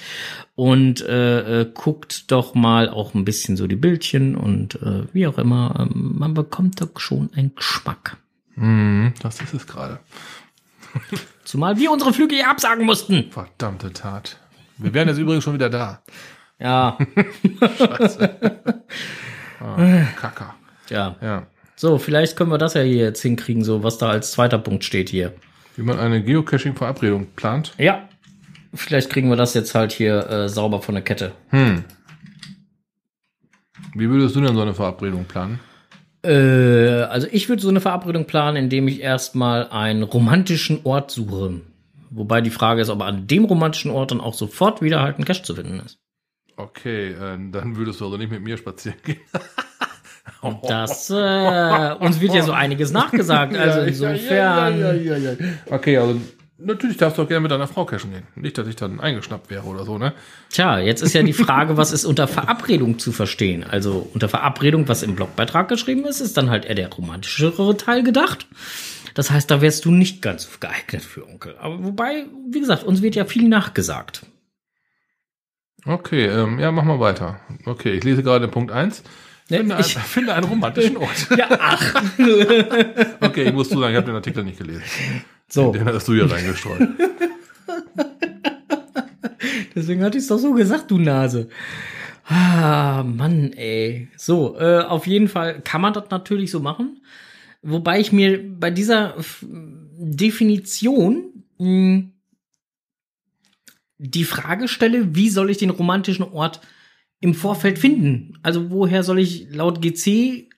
Und 0.53 1.01
äh, 1.01 1.61
äh, 1.61 1.71
guckt 1.73 2.29
doch 2.31 2.55
mal 2.55 2.89
auch 2.89 3.13
ein 3.15 3.25
bisschen 3.25 3.57
so 3.57 3.67
die 3.67 3.77
Bildchen 3.77 4.35
und 4.35 4.75
äh, 4.81 5.03
wie 5.13 5.27
auch 5.27 5.37
immer. 5.37 5.75
Ähm, 5.79 6.15
man 6.17 6.33
bekommt 6.33 6.81
doch 6.81 6.99
schon 6.99 7.31
einen 7.35 7.55
Geschmack. 7.55 8.17
Hm, 8.55 9.13
das 9.21 9.41
ist 9.41 9.53
es 9.53 9.67
gerade. 9.67 9.99
Zumal 11.43 11.77
wir 11.77 11.91
unsere 11.91 12.13
Flüge 12.13 12.35
hier 12.35 12.49
absagen 12.49 12.85
mussten. 12.85 13.31
Verdammte 13.31 13.93
Tat. 13.93 14.39
Wir 14.77 14.93
wären 14.93 15.07
jetzt 15.07 15.17
übrigens 15.17 15.43
schon 15.43 15.53
wieder 15.53 15.69
da. 15.69 16.01
Ja, 16.59 16.97
Ah, 19.59 20.03
Kacker. 20.19 20.55
ja. 20.89 21.15
Ja. 21.21 21.47
So, 21.75 21.97
vielleicht 21.97 22.37
können 22.37 22.51
wir 22.51 22.57
das 22.57 22.73
ja 22.73 22.81
hier 22.81 23.03
jetzt 23.03 23.21
hinkriegen, 23.21 23.63
so 23.63 23.83
was 23.83 23.97
da 23.97 24.09
als 24.09 24.31
zweiter 24.31 24.59
Punkt 24.59 24.83
steht 24.85 25.09
hier. 25.09 25.33
Wie 25.75 25.81
man 25.81 25.99
eine 25.99 26.23
Geocaching-Verabredung 26.23 27.27
plant. 27.35 27.73
Ja. 27.77 28.07
Vielleicht 28.73 29.09
kriegen 29.09 29.29
wir 29.29 29.35
das 29.35 29.53
jetzt 29.53 29.75
halt 29.75 29.91
hier 29.91 30.29
äh, 30.29 30.49
sauber 30.49 30.81
von 30.81 30.95
der 30.95 31.03
Kette. 31.03 31.33
Hm. 31.49 31.83
Wie 33.93 34.09
würdest 34.09 34.35
du 34.35 34.41
denn 34.41 34.55
so 34.55 34.61
eine 34.61 34.73
Verabredung 34.73 35.25
planen? 35.25 35.59
Äh, 36.25 37.03
also 37.03 37.27
ich 37.31 37.49
würde 37.49 37.61
so 37.61 37.69
eine 37.69 37.81
Verabredung 37.81 38.25
planen, 38.25 38.57
indem 38.57 38.87
ich 38.87 39.01
erstmal 39.01 39.69
einen 39.69 40.03
romantischen 40.03 40.81
Ort 40.83 41.11
suche. 41.11 41.61
Wobei 42.09 42.41
die 42.41 42.49
Frage 42.49 42.81
ist, 42.81 42.89
ob 42.89 43.01
an 43.01 43.27
dem 43.27 43.45
romantischen 43.45 43.91
Ort 43.91 44.11
dann 44.11 44.21
auch 44.21 44.33
sofort 44.33 44.81
wieder 44.81 45.01
halt 45.01 45.19
ein 45.19 45.25
Cash 45.25 45.43
zu 45.43 45.55
finden 45.55 45.81
ist. 45.85 45.97
Okay, 46.57 47.11
äh, 47.11 47.37
dann 47.51 47.75
würdest 47.75 47.99
du 47.99 48.05
also 48.05 48.17
nicht 48.17 48.31
mit 48.31 48.41
mir 48.41 48.57
spazieren 48.57 48.97
gehen. 49.03 49.19
Das, 50.67 51.09
äh, 51.09 51.95
uns 51.99 52.21
wird 52.21 52.35
ja 52.35 52.43
so 52.43 52.51
einiges 52.51 52.91
nachgesagt. 52.91 53.55
Also 53.55 53.81
insofern. 53.81 54.79
Ja, 54.79 54.93
ja, 54.93 55.17
ja, 55.17 55.17
ja, 55.17 55.35
Okay, 55.69 55.97
also 55.97 56.19
natürlich 56.57 56.97
darfst 56.97 57.17
du 57.17 57.23
auch 57.23 57.27
gerne 57.27 57.41
mit 57.41 57.51
deiner 57.51 57.67
Frau 57.67 57.85
cashen 57.85 58.11
gehen. 58.11 58.23
Nicht, 58.35 58.57
dass 58.57 58.67
ich 58.67 58.75
dann 58.75 58.99
eingeschnappt 58.99 59.49
wäre 59.49 59.63
oder 59.65 59.85
so, 59.85 59.97
ne? 59.97 60.13
Tja, 60.49 60.79
jetzt 60.79 61.01
ist 61.01 61.13
ja 61.13 61.23
die 61.23 61.33
Frage, 61.33 61.77
was 61.77 61.91
ist 61.91 62.05
unter 62.05 62.27
Verabredung 62.27 62.99
zu 62.99 63.11
verstehen? 63.11 63.63
Also 63.63 64.09
unter 64.13 64.29
Verabredung, 64.29 64.87
was 64.87 65.03
im 65.03 65.15
Blogbeitrag 65.15 65.67
geschrieben 65.67 66.05
ist, 66.05 66.21
ist 66.21 66.37
dann 66.37 66.49
halt 66.49 66.65
eher 66.65 66.75
der 66.75 66.89
romantischere 66.91 67.75
Teil 67.77 68.03
gedacht. 68.03 68.47
Das 69.13 69.31
heißt, 69.31 69.49
da 69.49 69.61
wärst 69.61 69.85
du 69.85 69.91
nicht 69.91 70.21
ganz 70.21 70.59
geeignet 70.59 71.01
für 71.03 71.25
Onkel. 71.27 71.55
Aber 71.57 71.83
wobei, 71.83 72.25
wie 72.51 72.59
gesagt, 72.59 72.83
uns 72.83 73.01
wird 73.01 73.15
ja 73.15 73.25
viel 73.25 73.47
nachgesagt. 73.47 74.25
Okay, 75.85 76.25
ähm, 76.25 76.59
ja, 76.59 76.71
mach 76.71 76.83
mal 76.83 76.99
weiter. 76.99 77.39
Okay, 77.65 77.91
ich 77.91 78.03
lese 78.03 78.23
gerade 78.23 78.47
Punkt 78.47 78.71
1. 78.71 79.03
Ne, 79.49 79.57
Finde, 79.59 79.77
ich- 79.79 79.95
ein, 79.95 80.03
finde 80.05 80.33
einen 80.33 80.45
romantischen 80.45 80.97
Ort. 80.97 81.27
Ja, 81.37 81.47
ach. 81.59 81.93
Okay, 83.21 83.43
ich 83.43 83.53
muss 83.53 83.69
zu 83.69 83.79
sagen, 83.79 83.91
ich 83.93 83.97
habe 83.97 84.07
den 84.07 84.15
Artikel 84.15 84.43
nicht 84.43 84.57
gelesen. 84.57 84.83
So, 85.47 85.71
Den 85.71 85.85
hast 85.85 86.07
du 86.07 86.13
hier 86.13 86.29
reingestreut. 86.31 86.81
deswegen 89.75 90.03
hatte 90.03 90.17
ich 90.17 90.23
es 90.23 90.27
doch 90.29 90.37
so 90.39 90.53
gesagt, 90.53 90.89
du 90.91 90.97
Nase. 90.97 91.49
Ah, 92.25 93.03
Mann, 93.03 93.53
ey. 93.53 94.07
So, 94.17 94.57
äh, 94.59 94.79
auf 94.81 95.05
jeden 95.07 95.27
Fall 95.27 95.61
kann 95.61 95.81
man 95.81 95.93
das 95.93 96.09
natürlich 96.09 96.49
so 96.51 96.59
machen. 96.59 97.01
Wobei 97.61 97.99
ich 97.99 98.11
mir 98.11 98.43
bei 98.59 98.71
dieser 98.71 99.17
f- 99.17 99.45
Definition 99.47 101.43
mh, 101.59 102.05
die 103.97 104.23
Frage 104.23 104.67
stelle, 104.67 105.15
wie 105.15 105.29
soll 105.29 105.49
ich 105.49 105.57
den 105.57 105.69
romantischen 105.69 106.25
Ort 106.25 106.61
im 107.21 107.33
Vorfeld 107.33 107.79
finden? 107.79 108.37
Also 108.43 108.69
woher 108.71 109.03
soll 109.03 109.19
ich 109.19 109.47
laut 109.51 109.81
GC, 109.81 110.49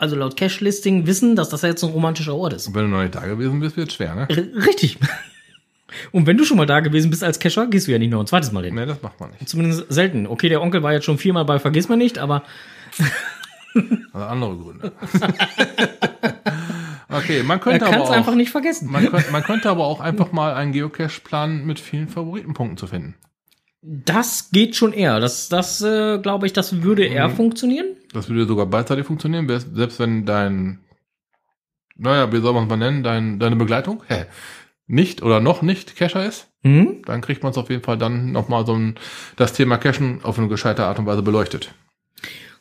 also 0.00 0.16
laut 0.16 0.36
Cache-Listing, 0.36 1.06
wissen, 1.06 1.36
dass 1.36 1.48
das 1.48 1.62
jetzt 1.62 1.84
ein 1.84 1.90
romantischer 1.90 2.34
Ort 2.34 2.54
ist? 2.54 2.68
Und 2.68 2.74
wenn 2.74 2.84
du 2.84 2.88
noch 2.88 3.02
nicht 3.02 3.14
da 3.14 3.26
gewesen 3.26 3.60
bist, 3.60 3.76
wird 3.76 3.92
schwer, 3.92 4.14
ne? 4.14 4.28
R 4.28 4.66
richtig. 4.66 4.98
Und 6.12 6.26
wenn 6.26 6.36
du 6.36 6.44
schon 6.44 6.56
mal 6.56 6.66
da 6.66 6.78
gewesen 6.78 7.10
bist 7.10 7.24
als 7.24 7.40
Cacher, 7.40 7.66
gehst 7.66 7.88
du 7.88 7.92
ja 7.92 7.98
nicht 7.98 8.10
noch 8.10 8.20
ein 8.20 8.26
zweites 8.26 8.52
Mal 8.52 8.64
hin. 8.64 8.76
Nee, 8.76 8.86
das 8.86 9.02
macht 9.02 9.18
man 9.18 9.30
nicht. 9.30 9.48
Zumindest 9.48 9.86
selten. 9.88 10.28
Okay, 10.28 10.48
der 10.48 10.62
Onkel 10.62 10.84
war 10.84 10.92
jetzt 10.92 11.04
schon 11.04 11.18
viermal 11.18 11.44
bei 11.44 11.58
Vergiss 11.58 11.88
mal 11.88 11.96
nicht, 11.96 12.18
aber 12.18 12.44
Also 14.12 14.26
andere 14.26 14.56
Gründe. 14.56 14.92
okay, 17.08 17.42
man 17.42 17.60
könnte 17.60 17.84
kann 17.84 17.94
aber 17.94 18.04
es 18.04 18.10
auch, 18.10 18.14
einfach 18.14 18.34
nicht 18.34 18.50
vergessen. 18.50 18.90
man, 18.90 19.08
könnte, 19.08 19.30
man 19.30 19.42
könnte 19.42 19.70
aber 19.70 19.86
auch 19.86 20.00
einfach 20.00 20.32
mal 20.32 20.54
einen 20.54 20.72
Geocache 20.72 21.20
planen 21.20 21.66
mit 21.66 21.78
vielen 21.78 22.08
Favoritenpunkten 22.08 22.76
zu 22.76 22.86
finden. 22.86 23.14
Das 23.82 24.50
geht 24.50 24.76
schon 24.76 24.92
eher. 24.92 25.20
Das, 25.20 25.48
das 25.48 25.80
äh, 25.80 26.18
glaube 26.18 26.46
ich, 26.46 26.52
das 26.52 26.82
würde 26.82 27.04
eher 27.06 27.28
Mhm. 27.28 27.36
funktionieren. 27.36 27.86
Das 28.12 28.28
würde 28.28 28.46
sogar 28.46 28.66
beidseitig 28.66 29.06
funktionieren, 29.06 29.48
selbst 29.48 29.98
wenn 29.98 30.26
dein, 30.26 30.80
naja, 31.96 32.30
wie 32.32 32.40
soll 32.40 32.52
man 32.52 32.64
es 32.64 32.68
mal 32.68 32.76
nennen, 32.76 33.02
dein, 33.02 33.38
deine 33.38 33.56
Begleitung 33.56 34.02
hä, 34.08 34.24
nicht 34.86 35.22
oder 35.22 35.40
noch 35.40 35.62
nicht 35.62 35.96
Cacher 35.96 36.26
ist, 36.26 36.48
Mhm. 36.62 37.02
dann 37.06 37.22
kriegt 37.22 37.42
man 37.42 37.52
es 37.52 37.58
auf 37.58 37.70
jeden 37.70 37.82
Fall 37.82 37.96
dann 37.96 38.32
nochmal 38.32 38.66
so 38.66 38.74
ein, 38.74 38.96
das 39.36 39.54
Thema 39.54 39.78
Cachen 39.78 40.20
auf 40.24 40.38
eine 40.38 40.48
gescheite 40.48 40.84
Art 40.84 40.98
und 40.98 41.06
Weise 41.06 41.22
beleuchtet. 41.22 41.72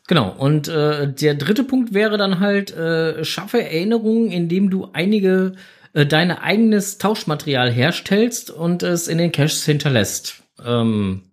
Genau. 0.07 0.29
Und 0.37 0.67
äh, 0.69 1.11
der 1.13 1.35
dritte 1.35 1.63
Punkt 1.65 1.93
wäre 1.93 2.17
dann 2.17 2.39
halt, 2.39 2.71
äh, 2.71 3.23
schaffe 3.25 3.61
Erinnerungen, 3.61 4.31
indem 4.31 4.69
du 4.69 4.87
einige 4.93 5.53
äh, 5.93 6.05
deine 6.05 6.41
eigenes 6.41 6.97
Tauschmaterial 6.97 7.69
herstellst 7.71 8.51
und 8.51 8.83
es 8.83 9.07
in 9.07 9.17
den 9.17 9.31
Caches 9.33 9.65
hinterlässt. 9.65 10.43
Ähm, 10.65 11.31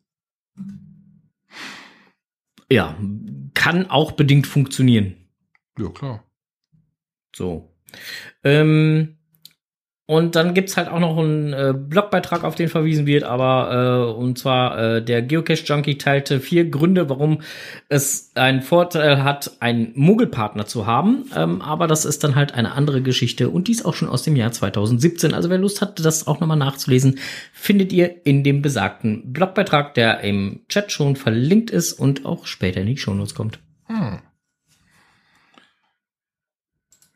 ja, 2.71 2.99
kann 3.55 3.91
auch 3.91 4.13
bedingt 4.13 4.47
funktionieren. 4.47 5.17
Ja, 5.79 5.89
klar. 5.91 6.25
So. 7.35 7.77
Ähm, 8.43 9.16
und 10.09 10.37
dann 10.37 10.55
gibt's 10.55 10.77
halt 10.77 10.89
auch 10.89 11.01
noch 11.01 11.19
einen 11.19 11.53
äh, 11.53 11.75
Blogbeitrag, 11.77 12.45
auf 12.45 12.55
den 12.55 12.69
verwiesen 12.69 13.07
wird, 13.07 13.25
aber 13.25 14.13
äh, 14.15 14.17
und 14.17 14.39
zwar 14.39 14.79
äh, 14.79 15.03
der 15.03 15.21
Geocache 15.21 15.65
Junkie 15.65 15.99
teilte 15.99 16.39
vier 16.39 16.71
Gründe, 16.71 17.11
warum 17.11 17.43
es 17.89 18.31
einen 18.37 18.63
Vorteil 18.63 19.25
hat, 19.25 19.57
einen 19.59 19.91
Muggelpartner 19.97 20.65
zu 20.67 20.87
haben. 20.87 21.29
Ähm, 21.35 21.61
aber 21.61 21.89
das 21.89 22.05
ist 22.05 22.23
dann 22.23 22.37
halt 22.37 22.55
eine 22.55 22.73
andere 22.73 23.03
Geschichte 23.03 23.51
und 23.51 23.67
dies 23.67 23.85
auch 23.85 23.95
schon 23.95 24.09
aus 24.09 24.23
dem 24.23 24.37
Jahr 24.37 24.53
2017. 24.53 25.35
Also 25.35 25.51
wer 25.51 25.59
Lust 25.59 25.83
hat, 25.83 25.99
das 26.05 26.29
auch 26.29 26.39
nochmal 26.39 26.57
nachzulesen, 26.57 27.19
findet 27.53 27.93
ihr 27.93 28.25
in 28.25 28.45
dem 28.45 28.63
besagten 28.63 29.33
Blogbeitrag, 29.33 29.95
der 29.95 30.21
im 30.21 30.61
Chat 30.69 30.93
schon 30.93 31.17
verlinkt 31.17 31.71
ist 31.71 31.93
und 31.95 32.25
auch 32.25 32.47
später 32.47 32.81
in 32.81 32.87
die 32.87 32.97
Shownotes 32.97 33.35
kommt. 33.35 33.59
Hm. 33.87 34.21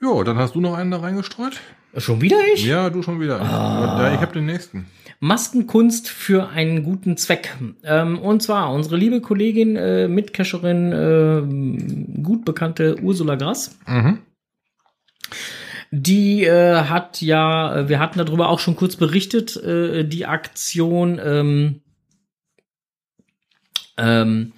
Jo, 0.02 0.24
dann 0.24 0.38
hast 0.38 0.54
du 0.54 0.60
noch 0.60 0.74
einen 0.74 0.90
da 0.90 0.98
reingestreut? 0.98 1.60
Schon 1.96 2.20
wieder 2.20 2.38
ich? 2.54 2.64
Ja, 2.64 2.88
du 2.88 3.02
schon 3.02 3.20
wieder. 3.20 3.38
Ja, 3.38 4.14
ich 4.14 4.20
habe 4.20 4.32
den 4.32 4.46
nächsten. 4.46 4.86
Maskenkunst 5.18 6.08
für 6.08 6.48
einen 6.48 6.82
guten 6.82 7.18
Zweck. 7.18 7.54
Ähm, 7.82 8.18
und 8.18 8.42
zwar 8.42 8.72
unsere 8.72 8.96
liebe 8.96 9.20
Kollegin, 9.20 9.76
äh, 9.76 10.08
Mitcacherin, 10.08 10.92
äh, 10.92 12.22
gut 12.22 12.46
bekannte 12.46 12.96
Ursula 13.02 13.34
Grass. 13.34 13.78
Mhm. 13.86 14.20
Die 15.90 16.44
äh, 16.44 16.84
hat 16.84 17.20
ja, 17.20 17.80
äh, 17.80 17.88
wir 17.90 17.98
hatten 17.98 18.18
darüber 18.18 18.48
auch 18.48 18.60
schon 18.60 18.76
kurz 18.76 18.96
berichtet, 18.96 19.56
äh, 19.56 20.04
die 20.04 20.24
Aktion. 20.24 21.20
Ähm, 21.22 21.80
ähm, 23.98 24.52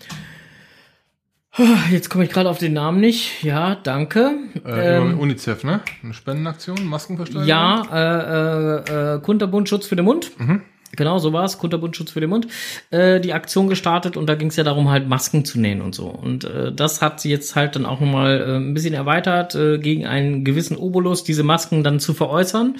jetzt 1.90 2.08
komme 2.08 2.24
ich 2.24 2.30
gerade 2.30 2.48
auf 2.48 2.58
den 2.58 2.72
Namen 2.72 3.00
nicht. 3.00 3.42
Ja, 3.42 3.74
danke. 3.74 4.32
Äh, 4.64 4.96
Ähm, 4.96 5.18
UNICEF, 5.18 5.64
ne? 5.64 5.80
Eine 6.02 6.14
Spendenaktion, 6.14 6.84
Maskenversteigerung? 6.86 7.48
Ja, 7.48 7.82
äh, 7.92 8.92
äh, 8.92 9.14
äh, 9.16 9.20
Kunterbund 9.20 9.68
Schutz 9.68 9.86
für 9.86 9.96
den 9.96 10.04
Mund. 10.04 10.30
Mhm. 10.38 10.62
Genau, 10.94 11.18
so 11.18 11.32
war 11.32 11.44
es. 11.44 11.56
Kunterbund 11.56 11.96
Schutz 11.96 12.10
für 12.10 12.20
den 12.20 12.28
Mund. 12.28 12.48
Äh, 12.90 13.18
die 13.20 13.32
Aktion 13.32 13.68
gestartet 13.68 14.18
und 14.18 14.26
da 14.26 14.34
ging 14.34 14.48
es 14.48 14.56
ja 14.56 14.64
darum, 14.64 14.90
halt 14.90 15.08
Masken 15.08 15.42
zu 15.46 15.58
nähen 15.58 15.80
und 15.80 15.94
so. 15.94 16.06
Und 16.06 16.44
äh, 16.44 16.70
das 16.70 17.00
hat 17.00 17.18
sie 17.18 17.30
jetzt 17.30 17.56
halt 17.56 17.76
dann 17.76 17.86
auch 17.86 18.00
nochmal 18.00 18.40
äh, 18.40 18.56
ein 18.56 18.74
bisschen 18.74 18.92
erweitert, 18.92 19.54
äh, 19.54 19.78
gegen 19.78 20.04
einen 20.06 20.44
gewissen 20.44 20.76
Obolus 20.76 21.24
diese 21.24 21.44
Masken 21.44 21.82
dann 21.82 21.98
zu 21.98 22.12
veräußern. 22.12 22.76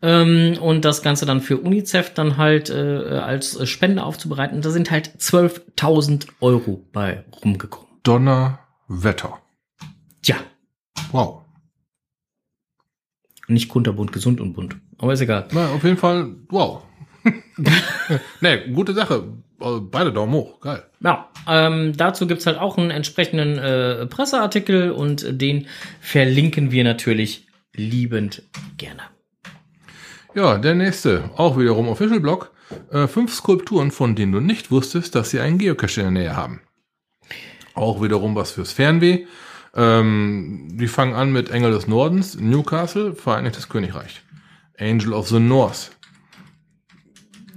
Ähm, 0.00 0.56
und 0.58 0.86
das 0.86 1.02
Ganze 1.02 1.26
dann 1.26 1.42
für 1.42 1.58
UNICEF 1.58 2.14
dann 2.14 2.38
halt 2.38 2.70
äh, 2.70 3.18
als 3.22 3.68
Spende 3.68 4.04
aufzubereiten. 4.04 4.62
Da 4.62 4.70
sind 4.70 4.90
halt 4.90 5.10
12.000 5.18 6.28
Euro 6.40 6.82
bei 6.92 7.24
rumgekommen. 7.44 7.89
Donnerwetter. 8.02 9.40
Tja, 10.22 10.36
Wow. 11.12 11.42
nicht 13.48 13.68
Kunterbund, 13.68 14.12
gesund 14.12 14.40
und 14.40 14.52
bunt. 14.52 14.76
Aber 14.98 15.12
ist 15.12 15.20
egal. 15.20 15.48
Na, 15.52 15.70
auf 15.70 15.82
jeden 15.82 15.96
Fall, 15.96 16.36
wow. 16.50 16.82
ne, 18.40 18.70
gute 18.72 18.94
Sache. 18.94 19.24
Also 19.58 19.86
Beide 19.90 20.12
Daumen 20.12 20.32
hoch. 20.32 20.60
Geil. 20.60 20.84
Ja, 21.00 21.28
ähm, 21.48 21.94
dazu 21.96 22.26
gibt's 22.26 22.46
halt 22.46 22.58
auch 22.58 22.78
einen 22.78 22.90
entsprechenden 22.90 23.58
äh, 23.58 24.06
Presseartikel 24.06 24.92
und 24.92 25.26
den 25.40 25.66
verlinken 26.00 26.70
wir 26.70 26.84
natürlich 26.84 27.46
liebend 27.74 28.42
gerne. 28.78 29.02
Ja, 30.34 30.56
der 30.58 30.74
nächste. 30.76 31.30
Auch 31.36 31.58
wiederum 31.58 31.88
Official 31.88 32.20
Blog. 32.20 32.52
Äh, 32.92 33.08
fünf 33.08 33.34
Skulpturen, 33.34 33.90
von 33.90 34.14
denen 34.14 34.32
du 34.32 34.40
nicht 34.40 34.70
wusstest, 34.70 35.14
dass 35.16 35.30
sie 35.30 35.40
einen 35.40 35.58
Geocache 35.58 36.02
in 36.02 36.14
der 36.14 36.22
Nähe 36.22 36.36
haben. 36.36 36.60
Auch 37.80 38.02
wiederum 38.02 38.34
was 38.34 38.50
fürs 38.50 38.72
Fernweh. 38.72 39.24
Ähm, 39.74 40.68
die 40.72 40.86
fangen 40.86 41.14
an 41.14 41.32
mit 41.32 41.50
Engel 41.50 41.72
des 41.72 41.86
Nordens, 41.86 42.38
Newcastle, 42.38 43.14
Vereinigtes 43.14 43.70
Königreich. 43.70 44.20
Angel 44.78 45.14
of 45.14 45.28
the 45.28 45.40
North. 45.40 45.90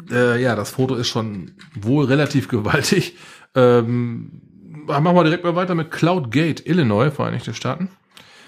Äh, 0.10 0.42
ja, 0.42 0.56
das 0.56 0.72
Foto 0.72 0.96
ist 0.96 1.10
schon 1.10 1.52
wohl 1.76 2.06
relativ 2.06 2.48
gewaltig. 2.48 3.18
Ähm, 3.54 4.42
machen 4.88 5.04
wir 5.04 5.24
direkt 5.26 5.44
mal 5.44 5.58
weiter 5.58 5.76
mit 5.76 5.92
Cloud 5.92 6.32
Gate, 6.32 6.66
Illinois, 6.66 7.12
Vereinigte 7.12 7.54
Staaten. 7.54 7.90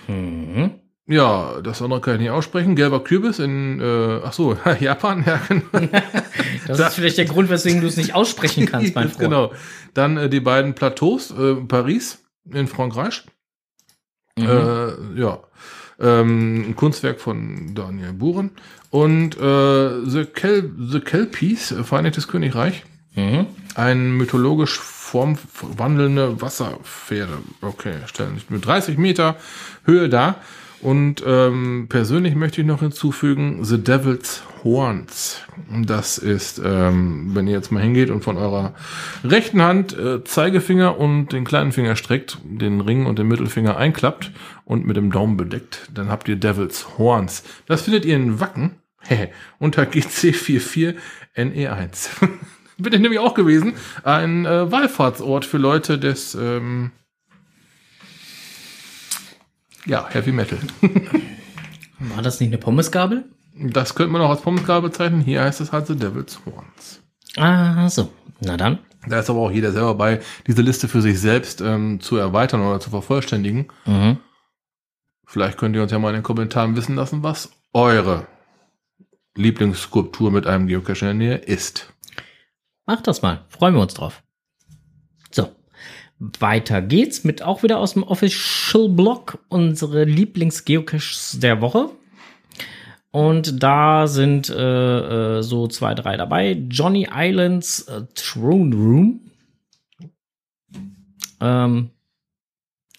Mhm. 0.07 0.79
Ja, 1.07 1.61
das 1.61 1.83
andere 1.83 2.01
kann 2.01 2.15
ich 2.15 2.21
nicht 2.21 2.31
aussprechen. 2.31 2.75
Gelber 2.75 3.03
Kürbis 3.03 3.37
in, 3.37 3.79
äh, 3.79 4.21
ach 4.23 4.33
so, 4.33 4.57
Japan, 4.79 5.23
ja, 5.25 5.39
genau. 5.47 5.63
Das 6.67 6.79
ist 6.79 6.93
vielleicht 6.95 7.19
der 7.19 7.25
Grund, 7.25 7.49
weswegen 7.49 7.81
du 7.81 7.87
es 7.87 7.95
nicht 7.95 8.15
aussprechen 8.15 8.65
kannst, 8.65 8.95
mein 8.95 9.09
Freund. 9.09 9.19
genau. 9.19 9.53
Dann 9.93 10.17
äh, 10.17 10.29
die 10.29 10.39
beiden 10.39 10.73
Plateaus, 10.73 11.31
äh, 11.31 11.55
Paris 11.55 12.23
in 12.51 12.67
Frankreich. 12.67 13.23
Mhm. 14.35 14.45
Äh, 14.47 15.19
ja. 15.19 15.39
Ähm, 15.99 16.69
ein 16.69 16.75
Kunstwerk 16.75 17.21
von 17.21 17.73
Daniel 17.75 18.13
Buren. 18.13 18.51
Und 18.89 19.37
äh, 19.37 20.05
The, 20.05 20.25
Kel 20.25 20.71
The 20.89 20.99
Kelpies, 21.01 21.71
äh, 21.71 21.83
Vereinigtes 21.83 22.27
Königreich. 22.27 22.83
Mhm. 23.13 23.45
Ein 23.75 24.17
mythologisch 24.17 24.79
formwandelnde 24.79 26.41
Wasserpferde. 26.41 27.37
Okay, 27.61 27.93
stellen 28.07 28.35
sich 28.35 28.49
mit 28.49 28.65
30 28.65 28.97
Meter 28.97 29.35
Höhe 29.85 30.09
dar. 30.09 30.41
Und 30.81 31.23
ähm, 31.25 31.87
persönlich 31.89 32.35
möchte 32.35 32.61
ich 32.61 32.67
noch 32.67 32.81
hinzufügen, 32.81 33.63
The 33.63 33.83
Devil's 33.83 34.43
Horns. 34.63 35.41
Das 35.69 36.17
ist, 36.17 36.61
ähm, 36.63 37.31
wenn 37.33 37.47
ihr 37.47 37.53
jetzt 37.53 37.71
mal 37.71 37.81
hingeht 37.81 38.09
und 38.09 38.23
von 38.23 38.37
eurer 38.37 38.73
rechten 39.23 39.61
Hand 39.61 39.97
äh, 39.97 40.23
Zeigefinger 40.23 40.97
und 40.97 41.29
den 41.29 41.45
kleinen 41.45 41.71
Finger 41.71 41.95
streckt, 41.95 42.39
den 42.43 42.81
Ring 42.81 43.05
und 43.05 43.19
den 43.19 43.27
Mittelfinger 43.27 43.77
einklappt 43.77 44.31
und 44.65 44.85
mit 44.85 44.97
dem 44.97 45.11
Daumen 45.11 45.37
bedeckt, 45.37 45.89
dann 45.93 46.09
habt 46.09 46.27
ihr 46.27 46.35
Devils 46.35 46.97
Horns. 46.97 47.43
Das 47.67 47.83
findet 47.83 48.05
ihr 48.05 48.15
in 48.15 48.39
Wacken 48.39 48.77
unter 49.59 49.83
GC44NE1. 49.83 52.09
Bin 52.77 52.91
ich 52.91 52.99
nämlich 52.99 53.19
auch 53.19 53.35
gewesen. 53.35 53.73
Ein 54.03 54.45
äh, 54.45 54.71
Wallfahrtsort 54.71 55.45
für 55.45 55.57
Leute 55.57 55.97
des 55.97 56.35
ähm, 56.35 56.91
ja, 59.85 60.07
Heavy 60.09 60.31
Metal. 60.31 60.59
War 61.99 62.21
das 62.21 62.39
nicht 62.39 62.49
eine 62.49 62.57
Pommesgabel? 62.57 63.25
Das 63.53 63.95
könnte 63.95 64.11
man 64.11 64.21
auch 64.21 64.29
als 64.29 64.41
Pommesgabel 64.41 64.89
bezeichnen. 64.89 65.21
Hier 65.21 65.41
heißt 65.41 65.61
es 65.61 65.71
halt 65.71 65.87
The 65.87 65.95
Devil's 65.95 66.39
Horns. 66.45 67.01
Ah, 67.37 67.87
so. 67.89 68.11
Na 68.41 68.57
dann. 68.57 68.79
Da 69.07 69.19
ist 69.19 69.29
aber 69.29 69.39
auch 69.39 69.51
jeder 69.51 69.71
selber 69.71 69.95
bei, 69.95 70.21
diese 70.47 70.61
Liste 70.61 70.87
für 70.87 71.01
sich 71.01 71.19
selbst 71.19 71.61
ähm, 71.61 71.99
zu 71.99 72.17
erweitern 72.17 72.61
oder 72.61 72.79
zu 72.79 72.89
vervollständigen. 72.89 73.67
Mhm. 73.85 74.17
Vielleicht 75.25 75.57
könnt 75.57 75.75
ihr 75.75 75.83
uns 75.83 75.91
ja 75.91 75.99
mal 75.99 76.09
in 76.09 76.15
den 76.15 76.23
Kommentaren 76.23 76.75
wissen 76.75 76.95
lassen, 76.95 77.23
was 77.23 77.51
eure 77.73 78.27
Lieblingsskulptur 79.35 80.31
mit 80.31 80.47
einem 80.47 80.67
Geocache 80.67 81.07
in 81.07 81.19
der 81.19 81.27
Nähe 81.27 81.37
ist. 81.37 81.93
Macht 82.85 83.07
das 83.07 83.21
mal. 83.21 83.45
Freuen 83.49 83.75
wir 83.75 83.81
uns 83.81 83.93
drauf. 83.93 84.23
Weiter 86.19 86.81
geht's 86.81 87.23
mit 87.23 87.41
auch 87.41 87.63
wieder 87.63 87.79
aus 87.79 87.93
dem 87.93 88.03
Official 88.03 88.87
Blog 88.89 89.39
unsere 89.49 90.05
Lieblingsgeocaches 90.05 91.39
der 91.41 91.61
Woche. 91.61 91.89
Und 93.11 93.63
da 93.63 94.07
sind 94.07 94.49
äh, 94.49 95.37
äh, 95.37 95.41
so 95.41 95.67
zwei, 95.67 95.93
drei 95.93 96.17
dabei. 96.17 96.51
Johnny 96.69 97.07
Islands 97.13 97.83
äh, 97.83 98.03
Throne 98.13 98.75
Room. 98.75 99.21
Ähm, 101.39 101.91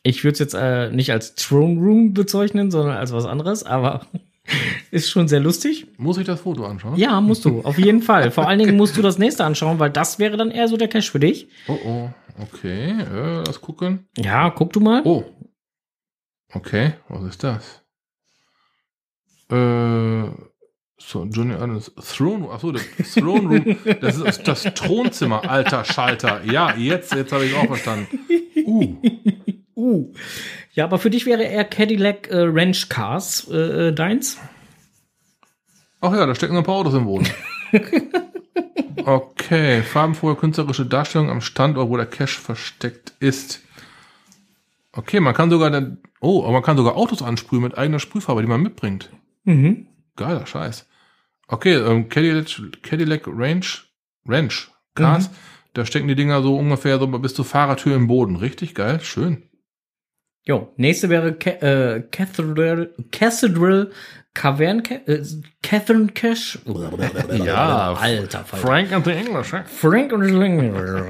ich 0.03 0.25
würde 0.25 0.35
es 0.35 0.39
jetzt 0.39 0.55
äh, 0.55 0.91
nicht 0.91 1.13
als 1.13 1.35
Throne 1.35 1.81
Room 1.81 2.15
bezeichnen, 2.15 2.71
sondern 2.71 2.97
als 2.97 3.13
was 3.13 3.27
anderes, 3.27 3.63
aber 3.65 4.07
ist 4.91 5.11
schon 5.11 5.29
sehr 5.29 5.41
lustig. 5.41 5.87
Muss 5.99 6.19
ich 6.19 6.27
das 6.27 6.41
Foto 6.41 6.65
anschauen? 6.67 6.97
Ja, 6.97 7.21
musst 7.21 7.45
du, 7.45 7.61
auf 7.63 7.79
jeden 7.79 8.03
Fall. 8.03 8.31
Vor 8.33 8.49
allen 8.49 8.59
Dingen 8.59 8.77
musst 8.77 8.97
du 8.97 9.03
das 9.03 9.19
nächste 9.19 9.45
anschauen, 9.45 9.79
weil 9.79 9.91
das 9.91 10.19
wäre 10.19 10.37
dann 10.37 10.51
eher 10.51 10.69
so 10.69 10.77
der 10.77 10.89
Cache 10.89 11.11
für 11.11 11.21
dich. 11.21 11.49
Oh, 11.69 11.79
oh, 11.85 12.11
okay. 12.41 12.91
Äh, 12.91 13.43
lass 13.47 13.61
gucken. 13.61 14.07
Ja, 14.17 14.51
guck 14.51 14.73
du 14.73 14.81
mal. 14.81 15.03
Oh. 15.05 15.25
Okay, 16.53 16.95
was 17.09 17.25
ist 17.25 17.45
das? 17.45 17.83
Äh, 19.51 20.31
so, 20.99 21.25
Johnny 21.25 21.55
Adams 21.55 21.93
Throne, 21.95 22.49
achso, 22.51 22.73
das 22.73 22.83
Throne 23.15 23.49
Room, 23.49 23.77
das 24.01 24.17
ist 24.17 24.49
das 24.49 24.63
Thronzimmer, 24.63 25.49
alter 25.49 25.85
Schalter. 25.85 26.43
Ja, 26.45 26.75
jetzt, 26.75 27.15
jetzt 27.15 27.33
habe 27.33 27.45
ich 27.45 27.55
auch 27.55 27.67
verstanden. 27.67 28.19
Uh. 28.67 28.97
Uh. 29.79 30.11
Ja, 30.73 30.85
aber 30.85 30.99
für 30.99 31.11
dich 31.11 31.27
wäre 31.27 31.43
eher 31.43 31.65
Cadillac 31.65 32.31
äh, 32.31 32.39
Ranch 32.39 32.89
Cars 32.89 33.47
äh, 33.51 33.89
äh, 33.89 33.93
deins. 33.93 34.39
Ach 36.01 36.15
ja, 36.15 36.25
da 36.25 36.35
stecken 36.35 36.55
noch 36.55 36.63
ein 36.63 36.67
paar 36.67 36.77
Autos 36.77 36.95
im 36.95 37.05
Boden. 37.05 37.29
Okay, 39.07 39.83
farbenfrohe 39.83 40.35
künstlerische 40.35 40.85
Darstellung 40.85 41.31
am 41.31 41.41
Standort, 41.41 41.89
wo 41.89 41.97
der 41.97 42.07
Cache 42.07 42.41
versteckt 42.41 43.13
ist. 43.21 43.61
Okay, 44.91 45.21
man 45.21 45.33
kann 45.33 45.49
sogar 45.49 45.71
dann, 45.71 45.99
oh, 46.21 46.43
aber 46.43 46.55
man 46.55 46.63
kann 46.63 46.77
sogar 46.77 46.97
Autos 46.97 47.23
ansprühen 47.23 47.63
mit 47.63 47.79
eigener 47.79 48.01
Sprühfarbe, 48.01 48.43
die 48.43 48.49
man 48.49 48.63
mitbringt. 48.63 49.11
Mhm. 49.45 49.87
Geiler 50.17 50.45
Scheiß. 50.45 50.89
Okay, 51.47 51.75
ähm, 51.75 52.09
Cadillac, 52.09 52.47
Cadillac 52.83 53.29
Range, 53.29 53.67
Ranch 54.27 54.73
Cars, 54.97 55.31
da 55.77 55.85
stecken 55.85 56.09
die 56.09 56.15
Dinger 56.15 56.43
so 56.43 56.57
ungefähr 56.57 56.99
so 56.99 57.07
bis 57.07 57.35
zur 57.35 57.45
Fahrertür 57.45 57.97
im 57.97 58.07
Boden. 58.07 58.37
Richtig 58.37 58.75
geil, 58.75 59.01
schön. 59.03 59.43
Jo, 60.45 60.73
nächste 60.77 61.11
wäre 61.11 61.35
Ca 61.35 61.51
äh, 61.51 62.03
Cathedral, 62.11 62.95
Cathedral 63.13 63.91
Cavern, 64.33 64.83
äh, 64.85 65.23
Catherine 65.63 66.09
Cash. 66.09 66.59
Ja, 67.45 67.93
alter 67.95 68.45
Fall. 68.45 68.61
Frank 68.61 68.93
and 68.93 69.05
the 69.05 69.13
English, 69.13 69.53
eh? 69.53 69.65
Frank 69.65 70.13
und 70.13 70.23
language, 70.23 71.03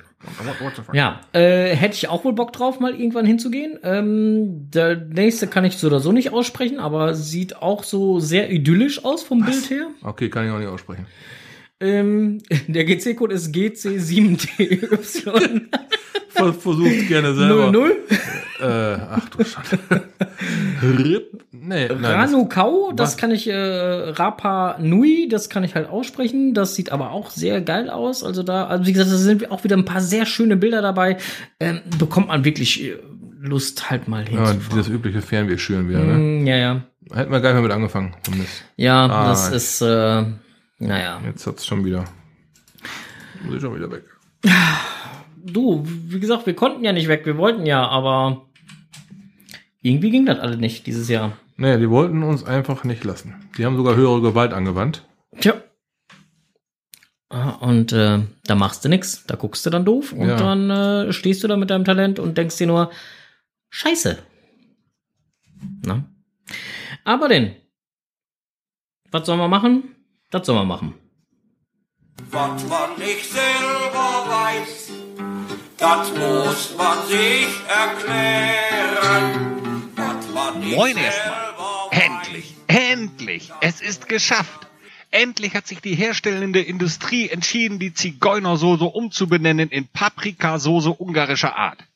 Ja, 0.92 1.20
äh, 1.32 1.76
hätte 1.76 1.94
ich 1.94 2.08
auch 2.08 2.24
wohl 2.24 2.32
Bock 2.32 2.52
drauf, 2.52 2.80
mal 2.80 2.92
irgendwann 2.92 3.24
hinzugehen. 3.24 3.78
Ähm, 3.84 4.68
der 4.70 4.96
nächste 4.96 5.46
kann 5.46 5.64
ich 5.64 5.76
so 5.76 5.86
oder 5.86 6.00
so 6.00 6.10
nicht 6.10 6.32
aussprechen, 6.32 6.80
aber 6.80 7.14
sieht 7.14 7.56
auch 7.62 7.84
so 7.84 8.18
sehr 8.18 8.50
idyllisch 8.50 9.04
aus 9.04 9.22
vom 9.22 9.44
Bild 9.44 9.70
her. 9.70 9.86
Okay, 10.02 10.28
kann 10.28 10.46
ich 10.46 10.52
auch 10.52 10.58
nicht 10.58 10.68
aussprechen. 10.68 11.06
Ähm, 11.80 12.38
der 12.68 12.84
GC-Code 12.84 13.34
ist 13.34 13.54
GC7TY. 13.54 14.88
Vers- 16.30 16.56
Versucht 16.60 17.08
gerne 17.08 17.34
selber. 17.34 17.70
00. 17.72 17.96
Äh, 18.60 18.64
ach 19.10 19.28
du 19.30 19.44
Schande. 19.44 20.02
Rip, 20.82 21.44
nee, 21.52 21.88
nein, 21.88 22.02
das- 22.02 22.12
Ranukau, 22.12 22.92
das 22.92 23.10
Was? 23.12 23.16
kann 23.16 23.30
ich, 23.30 23.48
äh, 23.48 23.54
Rapa 23.56 24.78
Nui, 24.80 25.28
das 25.28 25.48
kann 25.48 25.64
ich 25.64 25.74
halt 25.74 25.88
aussprechen. 25.88 26.54
Das 26.54 26.74
sieht 26.74 26.90
aber 26.92 27.10
auch 27.12 27.30
sehr 27.30 27.60
geil 27.60 27.90
aus. 27.90 28.22
Also 28.24 28.42
da, 28.42 28.66
also 28.66 28.86
wie 28.86 28.92
gesagt, 28.92 29.10
da 29.12 29.16
sind 29.16 29.50
auch 29.50 29.64
wieder 29.64 29.76
ein 29.76 29.84
paar 29.84 30.00
sehr 30.00 30.26
schöne 30.26 30.56
Bilder 30.56 30.82
dabei. 30.82 31.16
Ähm, 31.60 31.80
bekommt 31.98 32.28
man 32.28 32.44
wirklich 32.44 32.82
äh, 32.84 32.96
Lust, 33.40 33.90
halt 33.90 34.08
mal 34.08 34.24
Ja, 34.24 34.48
hinzufahren. 34.50 34.78
das 34.78 34.88
übliche 34.88 35.22
Fernwehschüren 35.22 35.88
wieder, 35.88 36.00
ne? 36.04 36.14
Mm, 36.14 36.46
ja, 36.46 36.56
ja. 36.56 36.82
Hätten 37.12 37.30
wir 37.32 37.40
gar 37.40 37.50
nicht 37.50 37.54
mehr 37.60 37.62
mit 37.62 37.72
angefangen. 37.72 38.14
Ja, 38.76 39.06
Ah, 39.06 39.28
das 39.28 39.50
ist, 39.50 39.80
äh, 39.82 40.24
naja. 40.78 41.20
Jetzt 41.24 41.46
hat's 41.46 41.66
schon 41.66 41.84
wieder. 41.84 42.04
Muss 43.42 43.54
ich 43.56 43.60
schon 43.60 43.74
wieder 43.74 43.90
weg. 43.90 44.04
Du, 45.36 45.82
wie 45.84 46.20
gesagt, 46.20 46.46
wir 46.46 46.54
konnten 46.54 46.84
ja 46.84 46.92
nicht 46.92 47.08
weg, 47.08 47.24
wir 47.26 47.36
wollten 47.36 47.64
ja, 47.66 47.86
aber 47.86 48.48
irgendwie 49.80 50.10
ging 50.10 50.26
das 50.26 50.38
alle 50.40 50.56
nicht 50.56 50.86
dieses 50.86 51.08
Jahr. 51.08 51.36
Nee, 51.56 51.78
die 51.78 51.88
wollten 51.90 52.22
uns 52.22 52.44
einfach 52.44 52.84
nicht 52.84 53.04
lassen. 53.04 53.34
Die 53.56 53.64
haben 53.64 53.76
sogar 53.76 53.96
höhere 53.96 54.20
Gewalt 54.20 54.52
angewandt. 54.52 55.06
Tja. 55.40 55.54
Ah, 57.30 57.50
Und 57.60 57.92
äh, 57.92 58.20
da 58.44 58.54
machst 58.54 58.84
du 58.84 58.88
nix, 58.88 59.24
da 59.26 59.36
guckst 59.36 59.64
du 59.66 59.70
dann 59.70 59.84
doof 59.84 60.12
und 60.12 60.28
Ja. 60.28 60.36
dann 60.36 60.70
äh, 60.70 61.12
stehst 61.12 61.42
du 61.44 61.48
da 61.48 61.56
mit 61.56 61.70
deinem 61.70 61.84
Talent 61.84 62.18
und 62.18 62.38
denkst 62.38 62.56
dir 62.56 62.66
nur, 62.66 62.90
Scheiße. 63.70 64.18
Na? 65.84 66.04
Aber 67.04 67.28
denn, 67.28 67.54
was 69.10 69.26
soll 69.26 69.36
man 69.36 69.50
machen? 69.50 69.94
Das 70.30 70.46
soll 70.46 70.56
man 70.56 70.68
machen. 70.68 70.94
Was 72.30 72.68
man 72.68 72.98
nicht 72.98 73.24
selber 73.30 74.26
weiß, 74.28 74.90
das 75.78 76.10
muss 76.10 76.76
man 76.76 77.06
sich 77.06 77.48
erklären. 77.66 79.52
Was 79.94 80.28
man 80.34 80.60
nicht 80.60 80.76
Moin 80.76 80.96
erstmal. 80.96 81.38
Endlich, 81.90 82.54
endlich, 82.66 83.52
es 83.62 83.80
ist 83.80 84.08
geschafft. 84.08 84.66
Endlich 85.10 85.54
hat 85.54 85.66
sich 85.66 85.80
die 85.80 85.94
herstellende 85.94 86.60
Industrie 86.60 87.30
entschieden, 87.30 87.78
die 87.78 87.94
Zigeunersoße 87.94 88.84
umzubenennen 88.84 89.70
in 89.70 89.88
Paprikasoße 89.88 90.90
ungarischer 90.90 91.56
Art. 91.56 91.87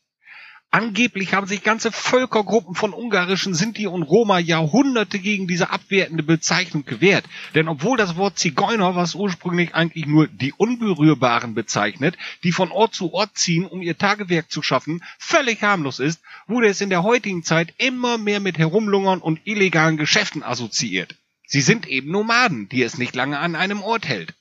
Angeblich 0.74 1.34
haben 1.34 1.46
sich 1.46 1.62
ganze 1.62 1.92
Völkergruppen 1.92 2.74
von 2.74 2.94
ungarischen 2.94 3.52
Sinti 3.52 3.86
und 3.86 4.04
Roma 4.04 4.38
Jahrhunderte 4.38 5.18
gegen 5.18 5.46
diese 5.46 5.68
abwertende 5.68 6.22
Bezeichnung 6.22 6.86
gewehrt. 6.86 7.26
Denn 7.54 7.68
obwohl 7.68 7.98
das 7.98 8.16
Wort 8.16 8.38
Zigeuner, 8.38 8.96
was 8.96 9.14
ursprünglich 9.14 9.74
eigentlich 9.74 10.06
nur 10.06 10.28
die 10.28 10.54
Unberührbaren 10.54 11.52
bezeichnet, 11.52 12.16
die 12.42 12.52
von 12.52 12.70
Ort 12.72 12.94
zu 12.94 13.12
Ort 13.12 13.36
ziehen, 13.36 13.66
um 13.66 13.82
ihr 13.82 13.98
Tagewerk 13.98 14.50
zu 14.50 14.62
schaffen, 14.62 15.04
völlig 15.18 15.62
harmlos 15.62 15.98
ist, 15.98 16.22
wurde 16.46 16.68
es 16.68 16.80
in 16.80 16.88
der 16.88 17.02
heutigen 17.02 17.44
Zeit 17.44 17.74
immer 17.76 18.16
mehr 18.16 18.40
mit 18.40 18.56
Herumlungern 18.56 19.20
und 19.20 19.40
illegalen 19.44 19.98
Geschäften 19.98 20.42
assoziiert. 20.42 21.16
Sie 21.46 21.60
sind 21.60 21.86
eben 21.86 22.10
Nomaden, 22.10 22.70
die 22.70 22.82
es 22.82 22.96
nicht 22.96 23.14
lange 23.14 23.38
an 23.38 23.56
einem 23.56 23.82
Ort 23.82 24.08
hält. 24.08 24.32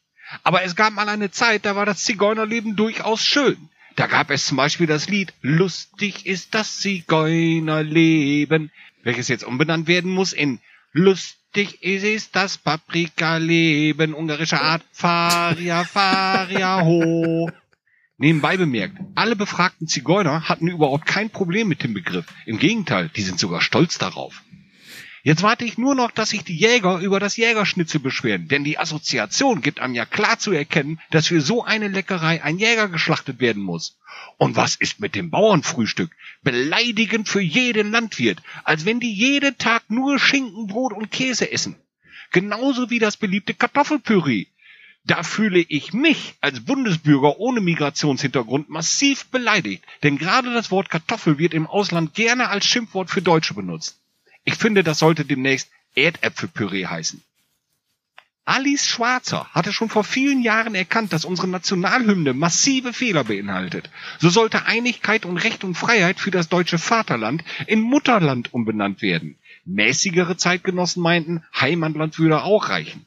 Aber 0.44 0.64
es 0.64 0.78
gab 0.78 0.94
mal 0.94 1.10
eine 1.10 1.30
Zeit, 1.30 1.66
da 1.66 1.76
war 1.76 1.86
das 1.86 2.06
Zigeunerleben 2.06 2.78
durchaus 2.78 3.22
schön. 3.22 3.68
Da 3.96 4.08
gab 4.08 4.32
es 4.32 4.46
zum 4.46 4.58
Beispiel 4.58 4.88
das 4.88 5.10
Lied 5.10 5.34
Lustig 5.42 6.26
ist 6.26 6.54
das 6.54 6.80
Zigeunerleben, 6.80 8.72
welches 9.04 9.28
jetzt 9.28 9.44
umbenannt 9.44 9.88
werden 9.88 10.12
muss 10.12 10.34
in 10.34 10.60
Lustig 10.94 11.82
ist 11.82 12.04
es 12.04 12.32
das 12.32 12.58
Paprikaleben 12.58 14.14
ungarischer 14.14 14.62
Art 14.62 14.84
Faria 14.92 15.84
Faria 15.84 16.84
ho. 16.84 17.50
Nebenbei 18.18 18.56
bemerkt, 18.56 18.98
alle 19.16 19.36
befragten 19.36 19.88
Zigeuner 19.88 20.48
hatten 20.48 20.68
überhaupt 20.68 21.06
kein 21.06 21.30
Problem 21.30 21.68
mit 21.68 21.84
dem 21.84 21.94
Begriff. 21.94 22.26
Im 22.46 22.60
Gegenteil, 22.60 23.10
die 23.16 23.24
sind 23.24 23.39
sogar 23.39 23.62
stolz 23.62 23.98
darauf. 23.98 24.44
Jetzt 25.24 25.43
warte 25.43 25.65
ich 25.65 25.78
nur 25.78 25.93
noch, 25.93 26.09
dass 26.09 26.32
sich 26.32 26.43
die 26.43 26.55
Jäger 26.55 26.97
über 26.97 27.19
das 27.19 27.38
Jägerschnitzel 27.38 27.99
beschweren, 27.99 28.47
denn 28.47 28.63
die 28.63 28.80
Assoziation 28.80 29.61
gibt 29.61 29.80
einem 29.80 29.93
ja 29.93 30.07
klar 30.07 30.39
zu 30.39 30.51
erkennen, 30.51 30.99
dass 31.11 31.28
für 31.28 31.41
so 31.41 31.63
eine 31.63 31.89
Leckerei 31.89 32.43
ein 32.43 32.57
Jäger 32.57 32.88
geschlachtet 32.88 33.39
werden 33.39 33.61
muss. 33.61 33.99
Und 34.38 34.55
was 34.55 34.76
ist 34.76 34.99
mit 34.99 35.13
dem 35.13 35.30
Bauernfrühstück? 35.30 36.09
Beleidigend 36.41 37.30
für 37.30 37.41
jeden 37.41 37.91
Landwirt, 37.91 38.41
als 38.63 38.86
wenn 38.86 38.99
die 38.99 39.13
jeden 39.13 39.55
Tag 39.59 39.84
nur 39.89 40.17
Schinken, 40.17 40.65
Brot 40.65 40.93
und 40.93 41.11
Käse 41.11 41.51
essen. 41.51 41.76
Genauso 42.32 42.89
wie 42.89 42.99
das 42.99 43.15
beliebte 43.15 43.53
Kartoffelpüree. 43.53 44.47
Da 45.03 45.22
fühle 45.22 45.59
ich 45.59 45.93
mich 45.93 46.36
als 46.41 46.61
Bundesbürger 46.65 47.39
ohne 47.39 47.61
Migrationshintergrund 47.61 48.69
massiv 48.69 49.26
beleidigt, 49.28 49.84
denn 50.01 50.17
gerade 50.17 50.51
das 50.53 50.72
Wort 50.72 50.89
Kartoffel 50.89 51.38
wird 51.38 51.53
im 51.53 51.67
Ausland 51.67 52.15
gerne 52.15 52.49
als 52.49 52.65
Schimpfwort 52.65 53.11
für 53.11 53.22
Deutsche 53.22 53.53
benutzt. 53.53 54.01
Ich 54.44 54.56
finde, 54.56 54.84
das 54.84 55.00
sollte 55.00 55.26
demnächst 55.26 55.70
Erdäpfelpüree 55.96 56.88
heißen. 56.88 57.22
Alice 58.44 58.88
Schwarzer 58.88 59.48
hatte 59.52 59.72
schon 59.72 59.89
vor 59.89 60.04
vielen 60.04 60.42
Jahren 60.42 60.74
erkannt, 60.74 61.14
dass 61.14 61.26
unsere 61.26 61.48
Nationalhymne 61.48 62.34
massive 62.34 62.92
Fehler 62.92 63.24
beinhaltet. 63.24 63.89
So 64.20 64.30
sollte 64.30 64.66
Einigkeit 64.66 65.26
und 65.26 65.38
Recht 65.38 65.64
und 65.64 65.76
Freiheit 65.76 66.20
für 66.20 66.32
das 66.32 66.50
deutsche 66.50 66.80
Vaterland 66.80 67.44
in 67.68 67.82
Mutterland 67.82 68.54
umbenannt 68.54 69.04
werden. 69.04 69.38
Mäßigere 69.64 70.38
Zeitgenossen 70.38 71.04
meinten, 71.04 71.44
Heimatland 71.54 72.18
würde 72.18 72.42
auch 72.42 72.70
reichen. 72.70 73.06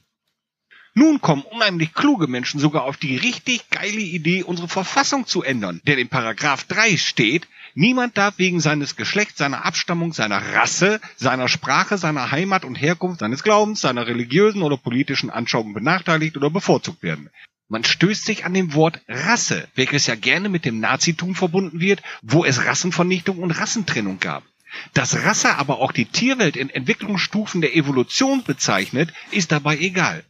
Nun 0.95 1.21
kommen 1.21 1.43
unheimlich 1.43 1.93
kluge 1.93 2.29
Menschen 2.29 2.61
sogar 2.61 2.85
auf 2.85 2.97
die 2.97 3.17
richtig 3.17 3.69
geile 3.71 4.01
Idee, 4.01 4.45
unsere 4.45 4.69
Verfassung 4.69 5.27
zu 5.27 5.43
ändern. 5.43 5.81
Denn 5.85 5.99
in 5.99 6.09
Paragraph 6.09 6.63
3 6.65 6.97
steht, 6.97 7.49
niemand 7.75 8.17
darf 8.17 8.39
wegen 8.39 8.61
seines 8.61 8.97
Geschlechts, 8.97 9.39
seiner 9.39 9.65
Abstammung, 9.65 10.13
seiner 10.13 10.39
Rasse, 10.55 11.01
seiner 11.17 11.49
Sprache, 11.49 11.99
seiner 11.99 12.31
Heimat 12.31 12.65
und 12.65 12.75
Herkunft, 12.75 13.21
seines 13.21 13.43
Glaubens, 13.43 13.81
seiner 13.81 14.07
religiösen 14.07 14.63
oder 14.63 14.77
politischen 14.77 15.31
Anschauung 15.31 15.75
benachteiligt 15.75 16.37
oder 16.37 16.51
bevorzugt 16.51 17.03
werden. 17.03 17.31
Man 17.69 17.85
stößt 17.85 18.25
sich 18.25 18.45
an 18.45 18.55
dem 18.55 18.75
Wort 18.75 19.01
Rasse, 19.09 19.69
welches 19.75 20.07
ja 20.07 20.15
gerne 20.15 20.49
mit 20.49 20.65
dem 20.65 20.81
Nazitum 20.81 21.35
verbunden 21.35 21.81
wird, 21.81 22.03
wo 22.23 22.45
es 22.45 22.65
Rassenvernichtung 22.65 23.39
und 23.39 23.51
Rassentrennung 23.51 24.21
gab. 24.21 24.45
Dass 24.93 25.25
Rasse 25.25 25.57
aber 25.57 25.79
auch 25.79 25.93
die 25.93 26.05
Tierwelt 26.05 26.57
in 26.57 26.69
Entwicklungsstufen 26.69 27.61
der 27.61 27.77
Evolution 27.77 28.43
bezeichnet, 28.45 29.13
ist 29.31 29.53
dabei 29.53 29.79
egal. 29.79 30.25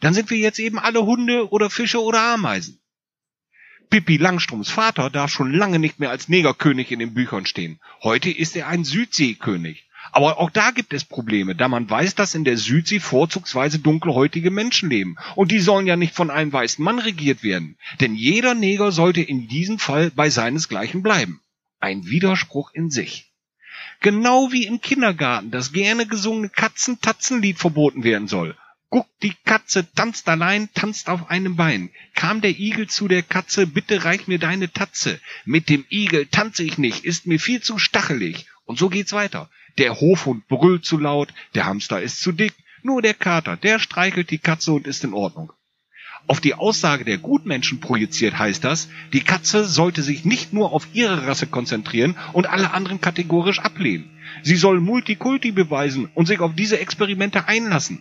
Dann 0.00 0.14
sind 0.14 0.30
wir 0.30 0.38
jetzt 0.38 0.58
eben 0.58 0.78
alle 0.78 1.04
Hunde 1.04 1.50
oder 1.50 1.70
Fische 1.70 2.02
oder 2.02 2.20
Ameisen. 2.20 2.80
Pippi 3.90 4.16
Langstroms 4.16 4.70
Vater 4.70 5.10
darf 5.10 5.30
schon 5.30 5.52
lange 5.52 5.78
nicht 5.78 6.00
mehr 6.00 6.10
als 6.10 6.28
Negerkönig 6.28 6.90
in 6.90 6.98
den 6.98 7.14
Büchern 7.14 7.46
stehen. 7.46 7.80
Heute 8.02 8.30
ist 8.30 8.56
er 8.56 8.68
ein 8.68 8.84
Südseekönig. 8.84 9.88
Aber 10.12 10.38
auch 10.38 10.50
da 10.50 10.70
gibt 10.70 10.92
es 10.92 11.04
Probleme, 11.04 11.54
da 11.54 11.68
man 11.68 11.88
weiß, 11.88 12.14
dass 12.14 12.34
in 12.34 12.44
der 12.44 12.56
Südsee 12.56 13.00
vorzugsweise 13.00 13.78
dunkelhäutige 13.78 14.50
Menschen 14.50 14.90
leben. 14.90 15.16
Und 15.34 15.50
die 15.50 15.60
sollen 15.60 15.86
ja 15.86 15.96
nicht 15.96 16.14
von 16.14 16.30
einem 16.30 16.52
weißen 16.52 16.84
Mann 16.84 16.98
regiert 16.98 17.42
werden. 17.42 17.76
Denn 18.00 18.14
jeder 18.14 18.54
Neger 18.54 18.92
sollte 18.92 19.22
in 19.22 19.48
diesem 19.48 19.78
Fall 19.78 20.10
bei 20.10 20.30
seinesgleichen 20.30 21.02
bleiben. 21.02 21.40
Ein 21.80 22.06
Widerspruch 22.06 22.70
in 22.74 22.90
sich. 22.90 23.32
Genau 24.00 24.52
wie 24.52 24.66
im 24.66 24.80
Kindergarten 24.80 25.50
das 25.50 25.72
gerne 25.72 26.06
gesungene 26.06 26.48
Katzen-Tatzen-Lied 26.48 27.58
verboten 27.58 28.04
werden 28.04 28.28
soll. 28.28 28.56
Guck, 28.94 29.08
die 29.24 29.34
Katze 29.44 29.92
tanzt 29.92 30.28
allein, 30.28 30.68
tanzt 30.72 31.08
auf 31.08 31.28
einem 31.28 31.56
Bein. 31.56 31.90
Kam 32.14 32.40
der 32.40 32.56
Igel 32.56 32.86
zu 32.86 33.08
der 33.08 33.24
Katze, 33.24 33.66
bitte 33.66 34.04
reich 34.04 34.28
mir 34.28 34.38
deine 34.38 34.72
Tatze. 34.72 35.18
Mit 35.44 35.68
dem 35.68 35.84
Igel 35.90 36.26
tanze 36.26 36.62
ich 36.62 36.78
nicht, 36.78 37.04
ist 37.04 37.26
mir 37.26 37.40
viel 37.40 37.60
zu 37.60 37.80
stachelig. 37.80 38.46
Und 38.66 38.78
so 38.78 38.88
geht's 38.88 39.12
weiter. 39.12 39.50
Der 39.78 40.00
Hofhund 40.00 40.46
brüllt 40.46 40.84
zu 40.84 40.96
laut, 40.96 41.34
der 41.56 41.66
Hamster 41.66 42.00
ist 42.00 42.20
zu 42.20 42.30
dick, 42.30 42.54
nur 42.84 43.02
der 43.02 43.14
Kater, 43.14 43.56
der 43.56 43.80
streichelt 43.80 44.30
die 44.30 44.38
Katze 44.38 44.70
und 44.70 44.86
ist 44.86 45.02
in 45.02 45.12
Ordnung. 45.12 45.52
Auf 46.28 46.40
die 46.40 46.54
Aussage 46.54 47.04
der 47.04 47.18
Gutmenschen 47.18 47.80
projiziert 47.80 48.38
heißt 48.38 48.62
das, 48.62 48.88
die 49.12 49.24
Katze 49.24 49.64
sollte 49.64 50.04
sich 50.04 50.24
nicht 50.24 50.52
nur 50.52 50.72
auf 50.72 50.86
ihre 50.92 51.26
Rasse 51.26 51.48
konzentrieren 51.48 52.16
und 52.32 52.46
alle 52.46 52.70
anderen 52.70 53.00
kategorisch 53.00 53.58
ablehnen. 53.58 54.08
Sie 54.44 54.54
soll 54.54 54.78
Multikulti 54.78 55.50
beweisen 55.50 56.08
und 56.14 56.26
sich 56.26 56.38
auf 56.38 56.54
diese 56.54 56.78
Experimente 56.78 57.48
einlassen. 57.48 58.00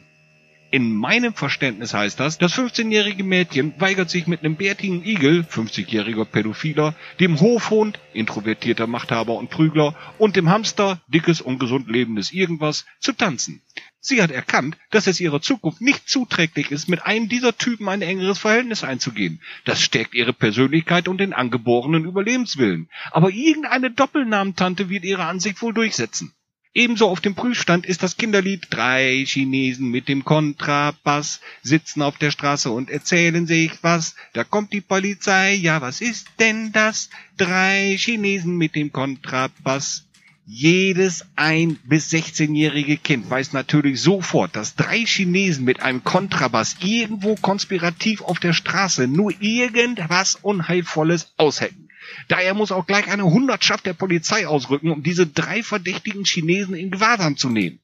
In 0.74 0.91
meinem 0.91 1.36
Verständnis 1.36 1.93
heißt 1.93 2.19
das, 2.19 2.39
das 2.39 2.55
15-jährige 2.55 3.24
Mädchen 3.24 3.76
weigert 3.80 4.09
sich 4.09 4.26
mit 4.26 4.39
einem 4.39 4.55
bärtigen 4.55 5.05
Igel, 5.05 5.41
50-jähriger 5.47 6.26
Pädophiler, 6.26 6.95
dem 7.19 7.39
Hofhund, 7.39 7.99
introvertierter 8.11 8.88
Machthaber 8.88 9.36
und 9.36 9.51
Prügler, 9.51 9.95
und 10.17 10.36
dem 10.36 10.49
Hamster, 10.49 10.99
dickes, 11.05 11.41
ungesund 11.41 11.91
lebendes 11.91 12.34
Irgendwas, 12.34 12.88
zu 12.99 13.13
tanzen. 13.13 13.61
Sie 13.99 14.19
hat 14.19 14.32
erkannt, 14.32 14.76
dass 14.89 15.05
es 15.05 15.19
ihrer 15.19 15.41
Zukunft 15.41 15.80
nicht 15.80 16.09
zuträglich 16.09 16.71
ist, 16.71 16.89
mit 16.89 17.05
einem 17.05 17.30
dieser 17.30 17.55
Typen 17.55 17.88
ein 17.88 18.01
engeres 18.01 18.39
Verhältnis 18.39 18.84
einzugehen. 18.84 19.43
Das 19.65 19.80
stärkt 19.80 20.15
ihre 20.15 20.34
Persönlichkeit 20.34 21.07
und 21.07 21.19
den 21.19 21.34
angeborenen 21.34 22.05
Überlebenswillen. 22.05 22.89
Aber 23.11 23.30
irgendeine 23.30 23.91
Doppelnamentante 23.91 24.89
wird 24.89 25.03
ihre 25.03 25.26
Ansicht 25.26 25.61
wohl 25.61 25.76
durchsetzen. 25.76 26.34
Ebenso 26.76 27.07
auf 27.07 27.21
dem 27.21 27.36
Prüfstand 27.36 27.86
ist 27.86 28.01
das 28.01 28.17
Kinderlied 28.17 28.65
Drei 28.71 29.24
Chinesen 29.28 29.89
mit 29.89 30.07
dem 30.07 30.26
Kontrabass 30.26 31.39
sitzen 31.61 32.01
auf 32.01 32.17
der 32.17 32.32
Straße 32.32 32.71
und 32.71 32.89
erzählen 32.89 33.45
sich 33.45 33.71
was. 33.84 34.15
Da 34.34 34.43
kommt 34.43 34.74
die 34.74 34.82
Polizei, 34.82 35.53
ja 35.53 35.82
was 35.82 36.01
ist 36.01 36.30
denn 36.39 36.71
das? 36.71 37.11
Drei 37.38 37.95
Chinesen 37.95 38.57
mit 38.57 38.74
dem 38.74 38.91
Kontrabass. 38.91 40.05
Jedes 40.47 41.26
ein 41.36 41.78
bis 41.86 42.09
16-jährige 42.11 42.97
Kind 42.97 43.30
weiß 43.30 43.53
natürlich 43.53 44.01
sofort, 44.01 44.55
dass 44.55 44.76
drei 44.76 45.05
Chinesen 45.05 45.65
mit 45.65 45.84
einem 45.84 46.03
Kontrabass 46.03 46.78
irgendwo 46.82 47.36
konspirativ 47.36 48.21
auf 48.24 48.39
der 48.39 48.53
Straße 48.53 49.07
nur 49.07 49.32
irgendwas 49.39 50.36
Unheilvolles 50.41 51.32
aushecken. 51.38 51.82
Daher 52.28 52.54
muss 52.54 52.72
auch 52.72 52.86
gleich 52.86 53.10
eine 53.10 53.26
Hundertschaft 53.26 53.86
der 53.86 53.93
Polizei 53.93 54.47
ausrücken, 54.47 54.91
um 54.91 55.04
diese 55.04 55.28
drei 55.28 55.64
verdächtigen 55.64 56.26
Chinesen 56.26 56.76
in 56.76 56.91
Gewahrsam 56.91 57.38
zu 57.38 57.49
nehmen. 57.49 57.80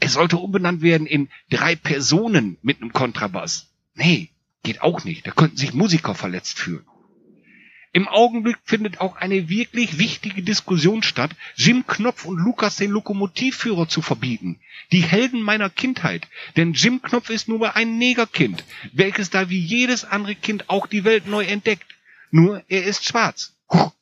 Es 0.00 0.12
sollte 0.12 0.36
umbenannt 0.36 0.82
werden 0.82 1.06
in 1.06 1.28
drei 1.50 1.74
Personen 1.74 2.56
mit 2.62 2.80
einem 2.80 2.92
Kontrabass. 2.92 3.68
Nee, 3.94 4.30
geht 4.62 4.80
auch 4.82 5.04
nicht. 5.04 5.26
Da 5.26 5.32
könnten 5.32 5.56
sich 5.56 5.74
Musiker 5.74 6.14
verletzt 6.14 6.58
fühlen. 6.58 6.84
Im 7.92 8.06
Augenblick 8.06 8.58
findet 8.64 9.00
auch 9.00 9.16
eine 9.16 9.48
wirklich 9.48 9.98
wichtige 9.98 10.42
Diskussion 10.42 11.02
statt, 11.02 11.30
Jim 11.56 11.86
Knopf 11.86 12.26
und 12.26 12.38
Lukas 12.38 12.76
den 12.76 12.90
Lokomotivführer 12.90 13.88
zu 13.88 14.02
verbieten. 14.02 14.60
Die 14.92 15.02
Helden 15.02 15.40
meiner 15.40 15.70
Kindheit. 15.70 16.28
Denn 16.56 16.74
Jim 16.74 17.00
Knopf 17.00 17.30
ist 17.30 17.48
nur 17.48 17.76
ein 17.76 17.96
Negerkind, 17.98 18.62
welches 18.92 19.30
da 19.30 19.48
wie 19.48 19.58
jedes 19.58 20.04
andere 20.04 20.34
Kind 20.34 20.68
auch 20.68 20.86
die 20.86 21.04
Welt 21.04 21.26
neu 21.26 21.44
entdeckt. 21.44 21.97
Nur 22.30 22.62
er 22.68 22.84
ist 22.84 23.04
schwarz. 23.04 23.54
Huch, 23.72 23.92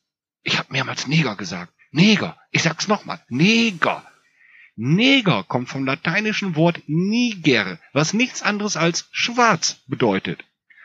ich 0.43 0.57
habe 0.57 0.71
mehrmals 0.71 1.07
Neger 1.07 1.35
gesagt. 1.35 1.73
Neger. 1.91 2.37
Ich 2.51 2.63
sag's 2.63 2.87
nochmal. 2.87 3.23
Neger. 3.29 4.05
Neger 4.75 5.43
kommt 5.43 5.69
vom 5.69 5.85
lateinischen 5.85 6.55
Wort 6.55 6.83
niger, 6.85 7.79
was 7.93 8.13
nichts 8.13 8.43
anderes 8.43 8.77
als 8.77 9.07
schwarz 9.11 9.77
bedeutet. 9.87 10.43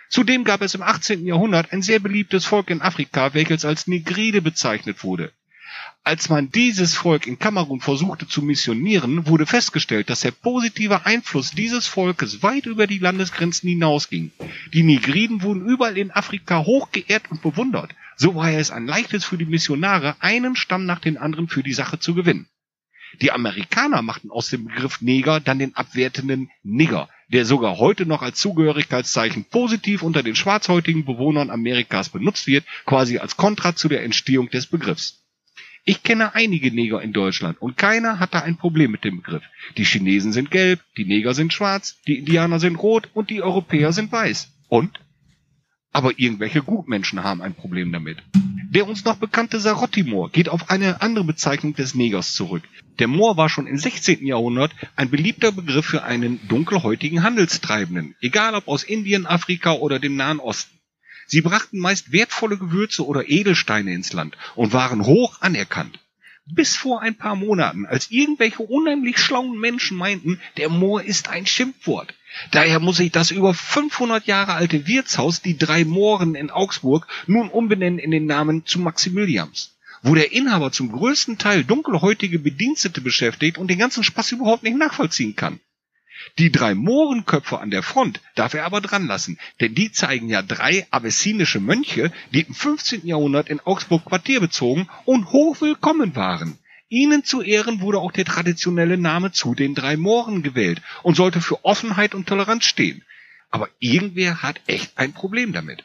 Zudem 0.09 0.45
gab 0.45 0.63
es 0.63 0.75
im 0.75 0.83
18. 0.83 1.27
Jahrhundert 1.27 1.73
ein 1.73 1.83
sehr 1.83 1.99
beliebtes 1.99 2.47
Volk 2.47 2.71
in 2.71 2.81
Afrika, 2.81 3.35
welches 3.35 3.65
als 3.65 3.87
Negride 3.87 4.41
bezeichnet 4.41 5.05
wurde. 5.05 5.33
Als 6.05 6.29
man 6.29 6.51
dieses 6.51 6.97
Volk 6.97 7.29
in 7.29 7.39
Kamerun 7.39 7.81
versuchte 7.81 8.27
zu 8.27 8.43
missionieren, 8.43 9.29
wurde 9.29 9.47
festgestellt, 9.47 10.11
dass 10.11 10.23
der 10.23 10.33
positive 10.33 11.07
Einfluss 11.07 11.53
dieses 11.53 11.87
Volkes 11.87 12.43
weit 12.43 12.67
über 12.67 12.89
die 12.89 12.99
Landesgrenzen 12.99 13.69
hinausging. 13.69 14.33
Die 14.73 14.83
Negriden 14.83 15.43
wurden 15.43 15.65
überall 15.65 15.97
in 15.97 16.11
Afrika 16.11 16.65
hoch 16.65 16.91
geehrt 16.91 17.31
und 17.31 17.41
bewundert. 17.41 17.95
So 18.17 18.35
war 18.35 18.51
es 18.51 18.73
ein 18.73 18.89
leichtes 18.89 19.25
für 19.25 19.39
die 19.39 19.45
Missionare, 19.45 20.17
einen 20.19 20.57
Stamm 20.57 20.87
nach 20.87 20.99
den 20.99 21.19
anderen 21.19 21.47
für 21.47 21.63
die 21.63 21.73
Sache 21.73 22.01
zu 22.01 22.15
gewinnen. 22.15 22.49
Die 23.21 23.31
Amerikaner 23.31 24.03
machten 24.03 24.33
aus 24.33 24.49
dem 24.49 24.65
Begriff 24.65 25.03
Neger 25.03 25.39
dann 25.39 25.61
den 25.61 25.77
abwertenden 25.77 26.51
Nigger, 26.65 27.11
der 27.29 27.45
sogar 27.45 27.79
heute 27.79 28.07
noch 28.07 28.23
als 28.23 28.41
Zugehörigkeitszeichen 28.41 29.45
positiv 29.45 30.03
unter 30.03 30.25
den 30.25 30.35
schwarzhäutigen 30.35 31.05
Bewohnern 31.05 31.51
Amerikas 31.51 32.09
benutzt 32.09 32.49
wird, 32.49 32.65
quasi 32.87 33.19
als 33.19 33.37
Kontra 33.37 33.77
zu 33.77 33.89
der 33.89 34.03
Entstehung 34.03 34.51
des 34.51 34.67
Begriffs. 34.67 35.22
Ich 35.85 36.05
kenne 36.05 36.37
einige 36.37 36.71
Neger 36.71 37.03
in 37.03 37.13
Deutschland 37.13 37.61
und 37.61 37.77
keiner 37.77 38.21
hat 38.21 38.35
da 38.35 38.41
ein 38.41 38.57
Problem 38.57 38.93
mit 38.93 39.03
dem 39.03 39.17
Begriff. 39.17 39.43
Die 39.77 39.85
Chinesen 39.85 40.33
sind 40.33 40.53
gelb, 40.53 40.81
die 40.97 41.05
Neger 41.05 41.35
sind 41.35 41.53
schwarz, 41.53 42.01
die 42.07 42.19
Indianer 42.19 42.61
sind 42.61 42.77
rot 42.77 43.09
und 43.15 43.31
die 43.31 43.43
Europäer 43.43 43.93
sind 43.93 44.13
weiß. 44.13 44.49
Und? 44.69 45.01
Aber 45.91 46.19
irgendwelche 46.19 46.63
Gutmenschen 46.63 47.25
haben 47.25 47.43
ein 47.43 47.55
Problem 47.55 47.91
damit. 47.91 48.19
Der 48.71 48.87
uns 48.87 49.05
noch 49.05 49.17
bekannte 49.17 49.59
Sarotti-Moor 49.59 50.31
geht 50.31 50.49
auf 50.49 50.71
eine 50.71 51.03
andere 51.03 51.25
Bezeichnung 51.25 51.75
des 51.75 51.97
Negers 51.97 52.33
zurück. 52.33 52.63
Der 53.01 53.09
Moor 53.09 53.37
war 53.37 53.49
schon 53.49 53.67
im 53.67 53.77
16. 53.77 54.25
Jahrhundert 54.25 54.73
ein 54.95 55.11
beliebter 55.11 55.51
Begriff 55.51 55.87
für 55.87 56.05
einen 56.05 56.41
dunkelhäutigen 56.47 57.25
Handelstreibenden, 57.25 58.15
egal 58.21 58.55
ob 58.55 58.69
aus 58.69 58.85
Indien, 58.85 59.27
Afrika 59.27 59.73
oder 59.73 59.99
dem 59.99 60.15
Nahen 60.15 60.39
Osten. 60.39 60.79
Sie 61.33 61.41
brachten 61.41 61.79
meist 61.79 62.13
wertvolle 62.13 62.59
Gewürze 62.59 63.07
oder 63.07 63.27
Edelsteine 63.27 63.95
ins 63.95 64.13
Land 64.13 64.37
und 64.55 64.75
waren 64.75 65.07
hoch 65.07 65.41
anerkannt. 65.41 65.99
Bis 66.45 66.77
vor 66.77 67.01
ein 67.01 67.15
paar 67.15 67.37
Monaten, 67.37 67.87
als 67.87 68.11
irgendwelche 68.11 68.63
unheimlich 68.63 69.17
schlauen 69.17 69.59
Menschen 69.59 69.97
meinten, 69.97 70.43
der 70.59 70.69
Moor 70.69 71.03
ist 71.03 71.31
ein 71.31 71.47
Schimpfwort. 71.47 72.13
Daher 72.51 72.81
muss 72.81 72.99
sich 72.99 73.13
das 73.13 73.31
über 73.31 73.55
500 73.55 74.27
Jahre 74.27 74.53
alte 74.53 74.87
Wirtshaus, 74.87 75.41
die 75.41 75.57
drei 75.57 75.87
Mooren 75.87 76.35
in 76.35 76.51
Augsburg, 76.51 77.07
nun 77.27 77.49
umbenennen 77.49 77.99
in 77.99 78.11
den 78.11 78.27
Namen 78.27 78.67
zu 78.67 78.79
Maximilians. 78.79 79.79
Wo 80.03 80.15
der 80.15 80.33
Inhaber 80.33 80.71
zum 80.71 80.93
größten 80.93 81.39
Teil 81.39 81.65
dunkelhäutige 81.65 82.41
Bedienstete 82.41 83.01
beschäftigt 83.01 83.57
und 83.57 83.69
den 83.69 83.79
ganzen 83.79 84.05
Spaß 84.05 84.33
überhaupt 84.33 84.65
nicht 84.65 84.77
nachvollziehen 84.77 85.35
kann. 85.35 85.61
Die 86.39 86.53
drei 86.53 86.75
Mohrenköpfe 86.75 87.59
an 87.59 87.71
der 87.71 87.83
Front 87.83 88.21
darf 88.35 88.55
er 88.55 88.65
aber 88.65 88.81
dran 88.81 89.07
lassen, 89.07 89.39
denn 89.61 89.75
die 89.75 89.93
zeigen 89.93 90.29
ja 90.29 90.43
drei 90.43 90.87
abessinische 90.91 91.61
Mönche, 91.61 92.13
die 92.33 92.43
im 92.43 92.55
15. 92.55 93.07
Jahrhundert 93.07 93.49
in 93.49 93.61
Augsburg 93.61 94.05
Quartier 94.05 94.41
bezogen 94.41 94.89
und 95.05 95.33
hochwillkommen 95.33 96.15
waren. 96.17 96.59
Ihnen 96.89 97.25
zu 97.25 97.41
Ehren 97.41 97.81
wurde 97.81 97.99
auch 97.99 98.13
der 98.13 98.27
traditionelle 98.27 98.99
Name 98.99 99.33
zu 99.33 99.55
den 99.55 99.75
drei 99.75 99.97
Mohren 99.97 100.43
gewählt 100.43 100.83
und 101.03 101.17
sollte 101.17 101.41
für 101.41 101.65
Offenheit 101.65 102.15
und 102.15 102.29
Toleranz 102.29 102.67
stehen. 102.67 103.03
Aber 103.51 103.69
irgendwer 103.79 104.43
hat 104.43 104.61
echt 104.67 104.99
ein 104.99 105.13
Problem 105.13 105.53
damit. 105.53 105.85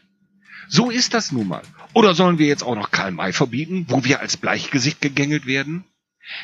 So 0.69 0.89
ist 0.89 1.13
das 1.13 1.31
nun 1.31 1.47
mal. 1.47 1.63
Oder 1.93 2.13
sollen 2.13 2.39
wir 2.39 2.47
jetzt 2.47 2.63
auch 2.63 2.75
noch 2.75 2.91
Karl 2.91 3.11
May 3.11 3.31
verbieten, 3.31 3.85
wo 3.87 4.03
wir 4.03 4.19
als 4.19 4.35
Bleichgesicht 4.35 4.99
gegängelt 4.99 5.45
werden? 5.45 5.85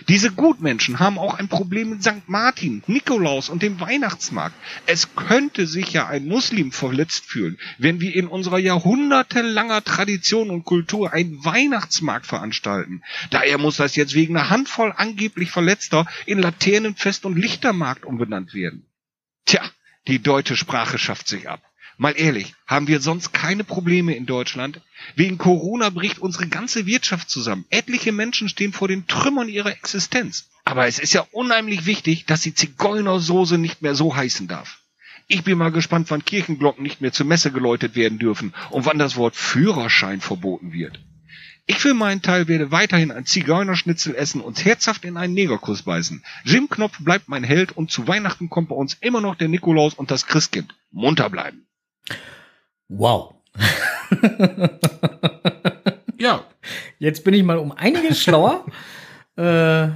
Diese 0.08 0.32
Gutmenschen 0.32 1.00
haben 1.00 1.18
auch 1.18 1.34
ein 1.34 1.50
Problem 1.50 1.90
mit 1.90 2.04
St. 2.04 2.28
Martin, 2.28 2.84
Nikolaus 2.88 3.50
und 3.50 3.62
dem 3.62 3.80
Weihnachtsmarkt. 3.80 4.56
Es 4.86 5.16
könnte 5.16 5.68
sich 5.68 5.94
ja 5.94 6.08
ein 6.08 6.26
Muslim 6.26 6.72
verletzt 6.72 7.26
fühlen, 7.26 7.60
wenn 7.78 8.00
wir 8.00 8.16
in 8.16 8.28
unserer 8.28 8.60
jahrhundertelanger 8.60 9.84
Tradition 9.84 10.50
und 10.50 10.64
Kultur 10.64 11.14
einen 11.14 11.44
Weihnachtsmarkt 11.44 12.26
veranstalten. 12.26 13.04
Daher 13.30 13.58
muss 13.58 13.78
das 13.78 13.96
jetzt 13.96 14.14
wegen 14.14 14.38
einer 14.38 14.50
Handvoll 14.50 14.94
angeblich 14.96 15.52
Verletzter 15.52 16.06
in 16.26 16.40
Laternenfest 16.40 17.26
und 17.26 17.38
Lichtermarkt 17.38 18.06
umbenannt 18.06 18.54
werden. 18.54 18.86
Tja, 19.46 19.62
die 20.08 20.20
deutsche 20.20 20.56
Sprache 20.56 20.98
schafft 20.98 21.28
sich 21.28 21.50
ab. 21.50 21.62
Mal 21.98 22.14
ehrlich, 22.18 22.56
haben 22.66 22.88
wir 22.88 23.02
sonst 23.02 23.34
keine 23.34 23.64
Probleme 23.64 24.16
in 24.16 24.26
Deutschland? 24.26 24.82
Wegen 25.16 25.38
Corona 25.38 25.90
bricht 25.90 26.20
unsere 26.20 26.48
ganze 26.48 26.86
Wirtschaft 26.86 27.30
zusammen. 27.30 27.66
Etliche 27.70 28.12
Menschen 28.12 28.50
stehen 28.50 28.74
vor 28.74 28.88
den 28.88 29.08
Trümmern 29.08 29.50
ihrer 29.50 29.72
Existenz. 29.72 30.50
Aber 30.66 30.88
es 30.88 31.00
ist 31.00 31.14
ja 31.14 31.26
unheimlich 31.32 31.86
wichtig, 31.86 32.26
dass 32.26 32.42
die 32.42 32.56
Zigeunersoße 32.56 33.58
nicht 33.58 33.82
mehr 33.82 33.96
so 33.96 34.16
heißen 34.16 34.48
darf. 34.48 34.80
Ich 35.28 35.44
bin 35.44 35.58
mal 35.58 35.72
gespannt, 35.72 36.10
wann 36.10 36.26
Kirchenglocken 36.26 36.84
nicht 36.84 37.00
mehr 37.00 37.14
zur 37.14 37.26
Messe 37.26 37.52
geläutet 37.52 37.96
werden 37.96 38.20
dürfen 38.20 38.54
und 38.72 38.86
wann 38.86 39.00
das 39.00 39.16
Wort 39.16 39.36
Führerschein 39.36 40.20
verboten 40.20 40.74
wird. 40.74 41.00
Ich 41.66 41.78
für 41.78 41.94
meinen 41.94 42.22
Teil 42.22 42.50
werde 42.50 42.72
weiterhin 42.72 43.12
ein 43.12 43.26
Zigeunerschnitzel 43.26 44.16
essen 44.16 44.42
und 44.42 44.66
herzhaft 44.66 45.06
in 45.06 45.16
einen 45.16 45.34
Negerkuss 45.34 45.84
beißen. 45.84 46.22
Jim 46.44 46.70
Knopf 46.70 46.98
bleibt 47.00 47.30
mein 47.30 47.46
Held 47.46 47.72
und 47.72 47.90
zu 47.90 48.06
Weihnachten 48.06 48.50
kommt 48.50 48.68
bei 48.68 48.76
uns 48.76 48.98
immer 49.00 49.22
noch 49.22 49.36
der 49.36 49.48
Nikolaus 49.48 49.94
und 49.94 50.12
das 50.12 50.28
Christkind. 50.28 50.76
Munter 50.92 51.30
bleiben. 51.30 51.66
Wow. 52.90 53.36
Ja, 56.20 56.44
Jetzt 57.00 57.24
bin 57.26 57.34
ich 57.34 57.44
mal 57.44 57.58
um 57.58 57.72
einiges 57.74 58.20
schlauer. 58.22 58.64
äh, 59.38 59.88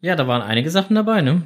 ja, 0.00 0.16
da 0.16 0.26
waren 0.28 0.42
einige 0.42 0.70
Sachen 0.70 0.94
dabei, 0.94 1.20
ne? 1.22 1.42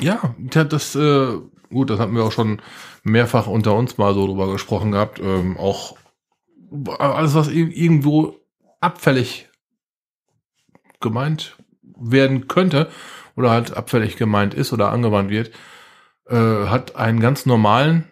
ja, 0.00 0.34
das, 0.38 0.94
äh, 0.94 1.38
gut, 1.70 1.90
das 1.90 1.98
hatten 2.00 2.14
wir 2.14 2.24
auch 2.24 2.32
schon 2.32 2.60
mehrfach 3.02 3.46
unter 3.46 3.74
uns 3.74 3.98
mal 3.98 4.14
so 4.14 4.26
drüber 4.26 4.50
gesprochen 4.52 4.92
gehabt. 4.92 5.18
Ähm, 5.20 5.56
auch 5.58 5.96
alles, 6.98 7.34
was 7.34 7.48
ir- 7.48 7.70
irgendwo 7.74 8.36
abfällig 8.80 9.48
gemeint 11.00 11.56
werden 11.82 12.48
könnte 12.48 12.88
oder 13.36 13.50
halt 13.50 13.76
abfällig 13.76 14.16
gemeint 14.16 14.54
ist 14.54 14.72
oder 14.72 14.90
angewandt 14.90 15.30
wird, 15.30 15.50
äh, 16.28 16.36
hat 16.66 16.96
einen 16.96 17.20
ganz 17.20 17.44
normalen, 17.46 18.09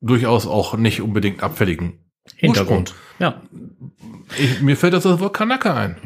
durchaus 0.00 0.46
auch 0.46 0.76
nicht 0.76 1.00
unbedingt 1.02 1.42
abfälligen 1.42 2.10
Hintergrund. 2.36 2.94
Ja. 3.18 3.42
Ich, 4.38 4.60
mir 4.60 4.76
fällt 4.76 4.92
das 4.92 5.04
das 5.04 5.20
Wort 5.20 5.34
Kanaka 5.34 5.74
ein. 5.74 5.96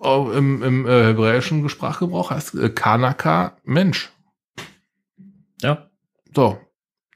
Auch 0.00 0.32
Im, 0.32 0.62
im 0.62 0.86
äh, 0.86 1.04
hebräischen 1.04 1.68
Sprachgebrauch 1.68 2.30
heißt 2.30 2.54
äh, 2.54 2.68
Kanaka 2.70 3.56
Mensch. 3.64 4.10
Ja. 5.60 5.90
So. 6.34 6.58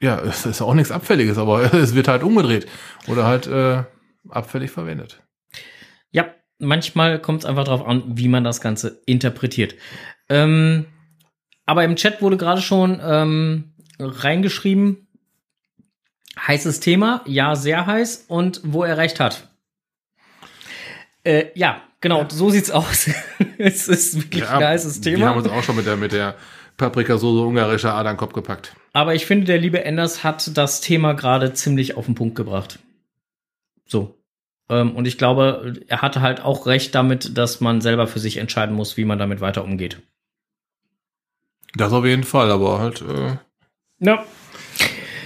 Ja, 0.01 0.19
es 0.19 0.45
ist 0.47 0.61
auch 0.61 0.73
nichts 0.73 0.91
Abfälliges, 0.91 1.37
aber 1.37 1.73
es 1.73 1.93
wird 1.93 2.07
halt 2.07 2.23
umgedreht 2.23 2.67
oder 3.07 3.25
halt 3.25 3.47
äh, 3.47 3.83
abfällig 4.29 4.71
verwendet. 4.71 5.21
Ja, 6.11 6.33
manchmal 6.59 7.19
kommt 7.19 7.41
es 7.41 7.45
einfach 7.45 7.65
darauf 7.65 7.85
an, 7.85 8.03
wie 8.17 8.27
man 8.27 8.43
das 8.43 8.61
Ganze 8.61 9.01
interpretiert. 9.05 9.75
Ähm, 10.27 10.85
aber 11.65 11.83
im 11.83 11.95
Chat 11.95 12.21
wurde 12.21 12.37
gerade 12.37 12.61
schon 12.61 12.99
ähm, 13.03 13.75
reingeschrieben, 13.99 15.07
heißes 16.47 16.79
Thema, 16.79 17.21
ja, 17.25 17.55
sehr 17.55 17.85
heiß 17.85 18.25
und 18.27 18.61
wo 18.63 18.83
er 18.83 18.97
recht 18.97 19.19
hat. 19.19 19.47
Äh, 21.23 21.45
ja, 21.55 21.81
genau, 21.99 22.25
so 22.29 22.49
sieht's 22.49 22.71
aus. 22.71 23.09
es 23.57 23.87
ist 23.87 24.15
wirklich 24.15 24.47
ein 24.49 24.63
heißes 24.63 25.03
Wir 25.03 25.13
haben 25.13 25.19
Thema. 25.19 25.35
uns 25.35 25.47
auch 25.49 25.63
schon 25.63 25.75
mit 25.75 25.85
der, 25.85 25.97
mit 25.97 26.11
der 26.11 26.35
Paprikasoße 26.77 27.45
ungarischer 27.45 27.93
Ader 27.93 28.09
an 28.09 28.15
den 28.15 28.19
Kopf 28.19 28.33
gepackt. 28.33 28.75
Aber 28.93 29.13
ich 29.13 29.25
finde, 29.25 29.45
der 29.45 29.59
liebe 29.59 29.83
Enders 29.83 30.23
hat 30.23 30.57
das 30.57 30.81
Thema 30.81 31.13
gerade 31.13 31.53
ziemlich 31.53 31.95
auf 31.95 32.05
den 32.05 32.15
Punkt 32.15 32.35
gebracht. 32.35 32.79
So. 33.85 34.17
Ähm, 34.67 34.95
und 34.95 35.05
ich 35.07 35.17
glaube, 35.17 35.73
er 35.87 36.01
hatte 36.01 36.21
halt 36.21 36.41
auch 36.41 36.65
recht 36.65 36.95
damit, 36.95 37.37
dass 37.37 37.61
man 37.61 37.81
selber 37.81 38.07
für 38.07 38.19
sich 38.19 38.37
entscheiden 38.37 38.75
muss, 38.75 38.97
wie 38.97 39.05
man 39.05 39.19
damit 39.19 39.41
weiter 39.41 39.63
umgeht. 39.63 40.01
Das 41.75 41.93
auf 41.93 42.03
jeden 42.05 42.23
Fall, 42.23 42.49
aber 42.51 42.79
halt, 42.79 43.01
äh, 43.01 43.37
Ja. 43.99 44.25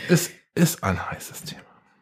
es 0.09 0.32
ist 0.55 0.83
ein 0.83 1.11
heißes 1.11 1.43
Thema. 1.43 1.61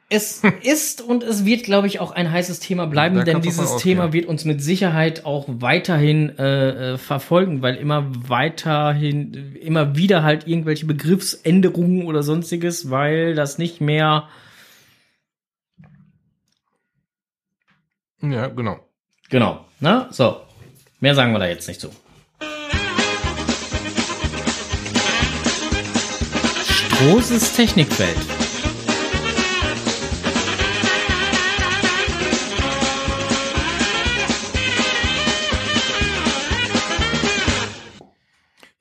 Es 0.10 0.42
ist 0.62 1.02
und 1.02 1.24
es 1.24 1.44
wird, 1.44 1.64
glaube 1.64 1.88
ich, 1.88 2.00
auch 2.00 2.12
ein 2.12 2.32
heißes 2.32 2.60
Thema 2.60 2.86
bleiben, 2.86 3.18
Da 3.18 3.24
denn 3.24 3.42
dieses. 3.42 3.78
Thema 3.78 4.14
wird 4.14 4.28
uns 4.28 4.46
mit 4.46 4.62
Sicherheit 4.62 5.26
auch 5.26 5.46
weiterhin 5.48 6.38
äh, 6.38 6.94
äh, 6.94 6.98
verfolgen, 6.98 7.62
weil 7.62 7.76
immer 7.76 8.06
weiterhin, 8.30 9.56
immer 9.56 9.96
wieder 9.96 10.24
halt 10.24 10.48
irgendwelche 10.48 10.86
Begriffsänderungen 10.86 12.06
oder 12.06 12.24
sonstiges, 12.24 12.90
weil 12.90 13.36
das 13.36 13.58
nicht 13.58 13.82
mehr 13.82 14.30
Ja, 18.24 18.48
genau. 18.48 18.80
Genau. 19.30 19.66
Na, 19.82 20.08
so. 20.12 20.42
Mehr 21.02 21.14
sagen 21.14 21.34
wir 21.34 21.40
da 21.40 21.48
jetzt 21.48 21.68
nicht 21.68 21.82
zu. 21.82 21.90
Strohses 26.64 27.54
Technikwelt. 27.54 28.16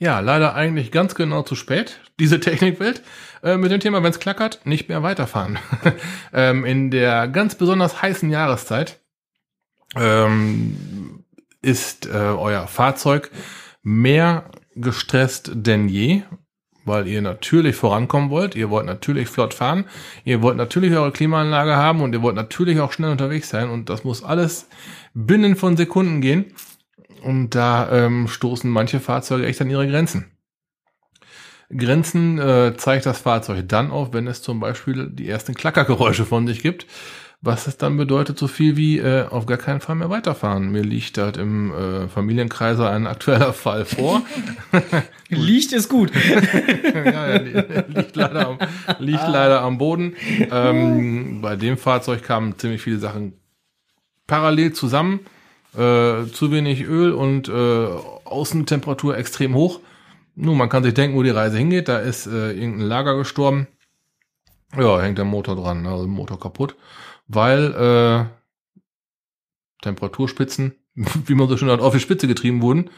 Ja, 0.03 0.19
leider 0.19 0.57
eigentlich 0.57 0.91
ganz 0.91 1.15
genau 1.15 1.43
zu 1.43 1.55
spät, 1.55 2.01
diese 2.19 2.41
Technikwelt. 2.41 3.03
Äh, 3.45 3.57
mit 3.57 3.71
dem 3.71 3.79
Thema, 3.79 4.03
wenn 4.03 4.11
es 4.11 4.19
klackert, 4.19 4.59
nicht 4.65 4.89
mehr 4.89 5.05
weiterfahren. 5.05 5.61
ähm, 6.33 6.65
in 6.65 6.91
der 6.91 7.29
ganz 7.29 7.55
besonders 7.55 8.03
heißen 8.03 8.29
Jahreszeit 8.29 8.99
ähm, 9.95 11.23
ist 11.61 12.07
äh, 12.07 12.11
euer 12.19 12.67
Fahrzeug 12.67 13.31
mehr 13.85 14.51
gestresst 14.75 15.53
denn 15.55 15.89
je, 15.89 16.23
weil 16.85 17.07
ihr 17.07 17.23
natürlich 17.23 17.77
vorankommen 17.77 18.31
wollt. 18.31 18.57
Ihr 18.57 18.71
wollt 18.71 18.87
natürlich 18.87 19.29
flott 19.29 19.55
fahren. 19.55 19.85
Ihr 20.25 20.43
wollt 20.43 20.57
natürlich 20.57 20.95
eure 20.95 21.13
Klimaanlage 21.13 21.77
haben 21.77 22.01
und 22.01 22.13
ihr 22.13 22.23
wollt 22.23 22.35
natürlich 22.35 22.81
auch 22.81 22.91
schnell 22.91 23.13
unterwegs 23.13 23.51
sein. 23.51 23.71
Und 23.71 23.89
das 23.89 24.03
muss 24.03 24.25
alles 24.25 24.69
binnen 25.15 25.55
von 25.55 25.77
Sekunden 25.77 26.21
gehen. 26.21 26.47
Und 27.23 27.51
da 27.51 27.91
ähm, 27.91 28.29
stoßen 28.29 28.71
manche 28.71 29.01
Fahrzeuge 29.01 29.47
echt 29.47 29.61
an 29.61 29.71
ihre 29.71 29.87
Grenzen. 29.89 30.27
Grenzen 31.75 32.39
äh, 32.39 32.75
zeigt 32.77 33.07
das 33.07 33.21
Fahrzeug 33.21 33.67
dann 33.69 33.91
auf, 33.91 34.13
wenn 34.13 34.27
es 34.27 34.43
zum 34.43 34.61
Beispiel 34.61 35.09
die 35.11 35.29
ersten 35.29 35.55
Klackergeräusche 35.55 36.25
von 36.27 36.47
sich 36.47 36.63
gibt. 36.63 36.87
Was 37.45 37.67
es 37.67 37.77
dann 37.77 37.97
bedeutet, 37.97 38.39
so 38.39 38.47
viel 38.47 38.77
wie 38.77 38.99
äh, 38.99 39.27
auf 39.27 39.47
gar 39.47 39.59
keinen 39.59 39.81
Fall 39.81 39.97
mehr 39.97 40.11
weiterfahren. 40.11 40.71
Mir 40.71 40.83
liegt 40.83 41.19
halt 41.19 41.37
im 41.39 41.73
äh, 41.75 42.09
Familienkreise 42.09 42.89
ein 42.89 43.09
aktueller 43.09 43.53
Fall 43.53 43.85
vor. 43.85 44.23
Liegt 45.29 45.73
ist 45.73 45.89
gut. 45.89 46.13
ja, 46.95 47.05
ja, 47.31 47.37
li- 47.41 47.83
liegt, 47.89 48.15
leider 48.15 48.47
am, 48.47 48.59
liegt 49.01 49.27
leider 49.27 49.61
am 49.63 49.77
Boden. 49.79 50.15
Ähm, 50.53 51.41
bei 51.41 51.57
dem 51.57 51.79
Fahrzeug 51.79 52.23
kamen 52.23 52.57
ziemlich 52.59 52.81
viele 52.83 52.99
Sachen 52.99 53.33
parallel 54.29 54.73
zusammen. 54.73 55.21
Äh, 55.75 56.27
zu 56.27 56.51
wenig 56.51 56.83
Öl 56.83 57.13
und 57.13 57.49
äh, 57.49 57.87
Außentemperatur 58.25 59.17
extrem 59.17 59.55
hoch. 59.55 59.81
Nun, 60.35 60.57
man 60.57 60.69
kann 60.69 60.83
sich 60.83 60.95
denken, 60.95 61.17
wo 61.17 61.23
die 61.23 61.31
Reise 61.31 61.59
hingeht. 61.59 61.89
Da 61.89 61.99
ist 61.99 62.27
äh, 62.27 62.53
irgendein 62.53 62.89
Lager 62.89 63.17
gestorben. 63.17 63.69
Ja, 64.77 65.01
hängt 65.01 65.19
der 65.19 65.25
Motor 65.25 65.57
dran, 65.57 65.87
also 65.87 66.07
Motor 66.07 66.39
kaputt. 66.41 66.77
Weil 67.27 67.73
äh, 67.75 68.25
Temperaturspitzen, 69.83 70.75
wie 70.95 71.35
man 71.35 71.49
so 71.49 71.57
schön 71.57 71.71
hat, 71.71 71.81
auf 71.81 71.95
die 71.95 72.01
Spitze 72.01 72.27
getrieben 72.27 72.63
wurden. 72.63 72.91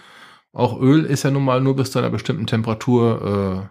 Auch 0.52 0.80
Öl 0.80 1.04
ist 1.04 1.24
ja 1.24 1.30
nun 1.30 1.44
mal 1.44 1.60
nur 1.60 1.76
bis 1.76 1.90
zu 1.90 1.98
einer 1.98 2.10
bestimmten 2.10 2.46
Temperatur 2.46 3.70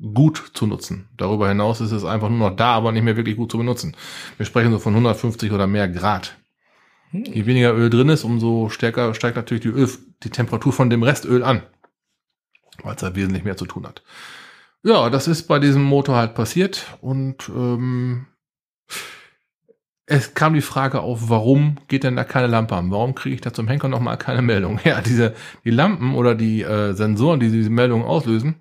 äh, 0.00 0.04
gut 0.12 0.50
zu 0.54 0.66
nutzen. 0.66 1.08
Darüber 1.16 1.48
hinaus 1.48 1.80
ist 1.80 1.92
es 1.92 2.04
einfach 2.04 2.28
nur 2.28 2.50
noch 2.50 2.56
da, 2.56 2.74
aber 2.74 2.92
nicht 2.92 3.02
mehr 3.02 3.16
wirklich 3.16 3.36
gut 3.36 3.50
zu 3.50 3.58
benutzen. 3.58 3.96
Wir 4.36 4.46
sprechen 4.46 4.72
so 4.72 4.78
von 4.78 4.92
150 4.92 5.50
oder 5.52 5.66
mehr 5.66 5.88
Grad. 5.88 6.36
Je 7.14 7.46
weniger 7.46 7.74
Öl 7.74 7.90
drin 7.90 8.08
ist, 8.08 8.24
umso 8.24 8.68
stärker 8.68 9.14
steigt 9.14 9.36
natürlich 9.36 9.62
die, 9.62 9.68
Öl, 9.68 9.88
die 10.24 10.30
Temperatur 10.30 10.72
von 10.72 10.90
dem 10.90 11.02
Restöl 11.02 11.42
an. 11.44 11.62
weil 12.82 12.94
es 12.94 13.00
da 13.00 13.14
wesentlich 13.14 13.44
mehr 13.44 13.56
zu 13.56 13.66
tun 13.66 13.86
hat. 13.86 14.02
Ja, 14.82 15.08
das 15.10 15.28
ist 15.28 15.44
bei 15.44 15.58
diesem 15.58 15.82
Motor 15.82 16.16
halt 16.16 16.34
passiert 16.34 16.98
und 17.00 17.48
ähm, 17.48 18.26
es 20.06 20.34
kam 20.34 20.52
die 20.54 20.60
Frage 20.60 21.00
auf, 21.00 21.30
warum 21.30 21.76
geht 21.88 22.04
denn 22.04 22.16
da 22.16 22.24
keine 22.24 22.48
Lampe 22.48 22.76
an? 22.76 22.90
Warum 22.90 23.14
kriege 23.14 23.34
ich 23.34 23.40
da 23.40 23.52
zum 23.54 23.68
Henker 23.68 23.88
nochmal 23.88 24.18
keine 24.18 24.42
Meldung? 24.42 24.78
Ja, 24.84 25.00
diese, 25.00 25.34
die 25.64 25.70
Lampen 25.70 26.14
oder 26.14 26.34
die 26.34 26.62
äh, 26.62 26.92
Sensoren, 26.92 27.40
die 27.40 27.50
diese 27.50 27.70
Meldungen 27.70 28.04
auslösen, 28.04 28.56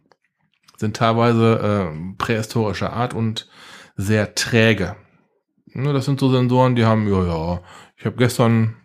sind 0.77 0.95
teilweise 0.95 1.91
äh, 1.91 2.13
prähistorischer 2.17 2.93
Art 2.93 3.13
und 3.13 3.49
sehr 3.97 4.35
träge. 4.35 4.95
Ne, 5.73 5.91
das 5.91 6.05
sind 6.05 6.19
so 6.19 6.29
Sensoren, 6.31 6.75
die 6.75 6.85
haben, 6.85 7.07
ja, 7.07 7.25
ja, 7.25 7.61
ich 8.03 8.05
habe 8.05 8.17
gestern 8.17 8.75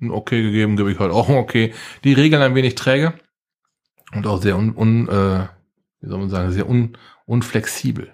ein 0.00 0.10
Okay 0.10 0.40
gegeben, 0.40 0.78
gebe 0.78 0.90
ich 0.90 0.98
heute 0.98 1.12
auch 1.12 1.28
ein 1.28 1.36
Okay. 1.36 1.74
Die 2.02 2.14
regeln 2.14 2.40
ein 2.40 2.54
wenig 2.54 2.76
träge 2.76 3.12
und 4.14 4.26
auch 4.26 4.40
sehr 4.40 4.56
un, 4.56 4.74
un 4.74 5.06
äh, 5.06 5.48
wie 6.00 6.08
soll 6.08 6.18
man 6.18 6.30
sagen, 6.30 6.50
sehr 6.50 6.66
un, 6.66 6.96
unflexibel. 7.26 8.10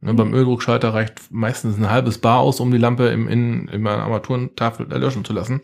Ne, 0.00 0.12
beim 0.12 0.34
Öldruckschalter 0.34 0.92
reicht 0.92 1.32
meistens 1.32 1.78
ein 1.78 1.88
halbes 1.88 2.18
Bar 2.18 2.40
aus, 2.40 2.60
um 2.60 2.70
die 2.70 2.76
Lampe 2.76 3.08
im, 3.08 3.26
in, 3.26 3.68
in 3.68 3.80
meiner 3.80 4.02
Armaturentafel 4.02 4.92
erlöschen 4.92 5.24
zu 5.24 5.32
lassen. 5.32 5.62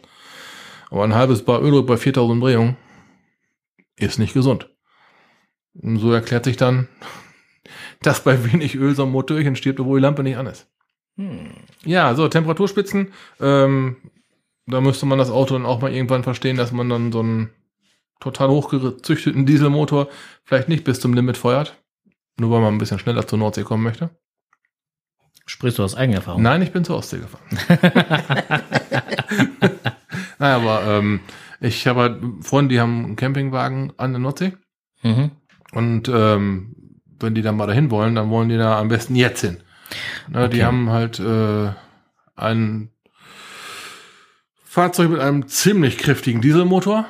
Aber 0.89 1.05
ein 1.05 1.15
halbes 1.15 1.45
Bar 1.45 1.61
Öldruck 1.61 1.87
bei 1.87 1.99
4000 1.99 2.33
Umdrehungen 2.33 2.79
ist 3.97 4.19
nicht 4.19 4.33
gesund. 4.33 4.71
Und 5.75 5.99
so 5.99 6.11
erklärt 6.11 6.47
sich 6.47 6.57
dann, 6.57 6.89
dass 8.01 8.25
bei 8.25 8.51
wenig 8.51 8.77
Öl 8.77 8.95
so 8.95 9.03
ein 9.03 9.13
Motorchen 9.13 9.57
stirbt, 9.57 9.79
obwohl 9.79 10.01
die 10.01 10.05
Lampe 10.05 10.23
nicht 10.23 10.39
an 10.39 10.47
ist. 10.47 10.74
Hm. 11.17 11.51
Ja, 11.85 12.15
so 12.15 12.29
Temperaturspitzen. 12.29 13.13
Ähm, 13.41 13.97
da 14.67 14.81
müsste 14.81 15.07
man 15.07 15.19
das 15.19 15.31
Auto 15.31 15.55
dann 15.55 15.67
auch 15.67 15.81
mal 15.81 15.93
irgendwann 15.93 16.23
verstehen, 16.23 16.57
dass 16.57 16.73
man 16.73 16.89
dann 16.89 17.13
so 17.13 17.21
einen 17.21 17.51
total 18.21 18.49
hochgezüchteten 18.49 19.47
Dieselmotor 19.47 20.09
vielleicht 20.45 20.69
nicht 20.69 20.85
bis 20.85 21.01
zum 21.01 21.15
Limit 21.15 21.37
feuert. 21.37 21.77
Nur 22.39 22.51
weil 22.51 22.61
man 22.61 22.75
ein 22.75 22.79
bisschen 22.79 22.99
schneller 22.99 23.27
zur 23.27 23.39
Nordsee 23.39 23.63
kommen 23.63 23.83
möchte. 23.83 24.11
Sprichst 25.47 25.79
du 25.79 25.85
aus 25.85 25.95
eigener 25.95 26.17
Erfahrung? 26.19 26.43
Nein, 26.43 26.63
ich 26.63 26.73
bin 26.73 26.85
zur 26.85 26.97
Ostsee 26.97 27.19
gefahren. 27.19 27.45
naja, 30.39 30.57
aber 30.57 30.85
ähm, 30.87 31.21
ich 31.61 31.87
habe 31.87 32.01
halt 32.01 32.23
Freunde, 32.41 32.75
die 32.75 32.81
haben 32.81 33.05
einen 33.05 33.17
Campingwagen 33.17 33.93
an 33.99 34.13
der 34.13 34.21
Nordsee. 34.21 34.55
Mhm. 35.03 35.33
Und 35.73 36.09
ähm, 36.09 36.75
wenn 37.21 37.35
die 37.35 37.43
dann 37.43 37.57
mal 37.57 37.67
dahin 37.67 37.91
wollen, 37.91 38.15
dann 38.15 38.31
wollen 38.31 38.49
die 38.49 38.57
da 38.57 38.79
am 38.79 38.89
besten 38.89 39.17
jetzt 39.17 39.43
hin. 39.43 39.59
Ne, 40.29 40.49
Die 40.49 40.57
Okay. 40.59 40.65
haben 40.65 40.91
halt 40.91 41.19
äh, 41.21 41.73
ein 42.37 42.91
Fahrzeug 44.65 45.11
mit 45.11 45.21
einem 45.21 45.47
ziemlich 45.49 45.99
kräftigen 45.99 46.41
Dieselmotor. 46.41 47.07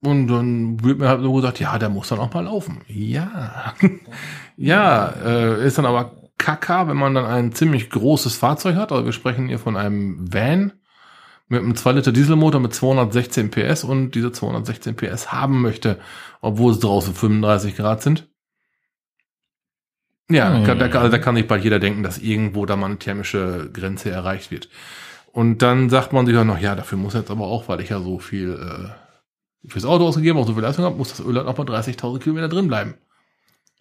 Und 0.00 0.28
dann 0.28 0.82
wird 0.84 0.98
mir 0.98 1.08
halt 1.08 1.22
so 1.22 1.32
gesagt, 1.32 1.58
ja, 1.58 1.78
der 1.78 1.88
muss 1.88 2.08
dann 2.08 2.20
auch 2.20 2.32
mal 2.32 2.44
laufen. 2.44 2.82
Ja. 2.86 3.74
ja, 4.56 5.08
äh, 5.24 5.66
ist 5.66 5.78
dann 5.78 5.86
aber 5.86 6.22
kacka, 6.38 6.86
wenn 6.86 6.96
man 6.96 7.14
dann 7.14 7.24
ein 7.26 7.52
ziemlich 7.52 7.90
großes 7.90 8.36
Fahrzeug 8.36 8.76
hat. 8.76 8.92
Also 8.92 9.04
wir 9.06 9.12
sprechen 9.12 9.48
hier 9.48 9.58
von 9.58 9.76
einem 9.76 10.32
Van 10.32 10.72
mit 11.48 11.62
einem 11.62 11.74
2 11.74 11.92
Liter 11.92 12.12
Dieselmotor 12.12 12.60
mit 12.60 12.74
216 12.74 13.50
PS 13.50 13.82
und 13.82 14.12
diese 14.14 14.30
216 14.30 14.94
PS 14.96 15.32
haben 15.32 15.62
möchte, 15.62 15.98
obwohl 16.42 16.72
es 16.72 16.78
draußen 16.78 17.14
35 17.14 17.74
Grad 17.74 18.02
sind. 18.02 18.28
Ja, 20.30 20.54
Hm. 20.54 20.64
da, 20.78 20.88
kann- 20.88 21.10
da 21.10 21.18
kann 21.18 21.36
sich 21.36 21.46
bald 21.46 21.64
jeder 21.64 21.78
denken, 21.78 22.02
dass 22.02 22.18
irgendwo 22.18 22.66
da 22.66 22.76
mal 22.76 22.86
eine 22.86 22.98
thermische 22.98 23.70
Grenze 23.72 24.10
erreicht 24.10 24.50
wird. 24.50 24.68
Und 25.32 25.58
dann 25.62 25.88
sagt 25.90 26.12
man 26.12 26.26
sich 26.26 26.36
auch 26.36 26.44
noch, 26.44 26.58
ja, 26.58 26.74
dafür 26.74 26.98
muss 26.98 27.14
jetzt 27.14 27.30
aber 27.30 27.46
auch, 27.46 27.68
weil 27.68 27.80
ich 27.80 27.88
ja 27.90 28.00
so 28.00 28.18
viel 28.18 28.52
äh, 28.54 29.68
fürs 29.68 29.84
Auto 29.84 30.06
ausgegeben, 30.06 30.38
auch 30.38 30.46
so 30.46 30.54
viel 30.54 30.62
Leistung 30.62 30.84
habe, 30.84 30.96
muss 30.96 31.10
das 31.10 31.20
Öl 31.20 31.36
halt 31.36 31.46
auch 31.46 31.56
mal 31.56 31.64
30.000 31.64 32.18
Kilometer 32.20 32.48
drin 32.48 32.68
bleiben. 32.68 32.94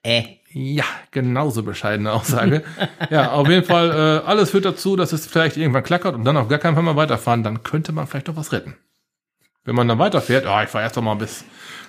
Äh. 0.04 0.24
Ja, 0.52 0.86
genauso 1.12 1.64
bescheidene 1.64 2.14
Aussage. 2.14 2.64
ja, 3.10 3.32
auf 3.32 3.48
jeden 3.50 3.66
Fall, 3.66 3.92
äh, 4.24 4.28
alles 4.28 4.52
führt 4.52 4.66
dazu, 4.66 4.96
dass 4.96 5.12
es 5.12 5.26
vielleicht 5.28 5.58
irgendwann 5.58 5.84
klackert 5.84 6.16
und 6.16 6.24
dann 6.24 6.38
auf 6.38 6.48
gar 6.48 6.60
keinen 6.60 6.76
Fall 6.76 6.84
mal 6.84 6.96
weiterfahren. 6.96 7.44
Dann 7.44 7.64
könnte 7.64 7.92
man 7.92 8.08
vielleicht 8.08 8.28
doch 8.30 8.36
was 8.38 8.52
retten. 8.54 8.76
Wenn 9.68 9.76
man 9.76 9.90
dann 9.90 10.00
weiterfährt, 10.00 10.46
ah, 10.46 10.64
ich 10.64 10.70
fahre 10.70 10.86
erst 10.86 10.96
doch 10.96 11.02
mal 11.02 11.16
bis 11.16 11.44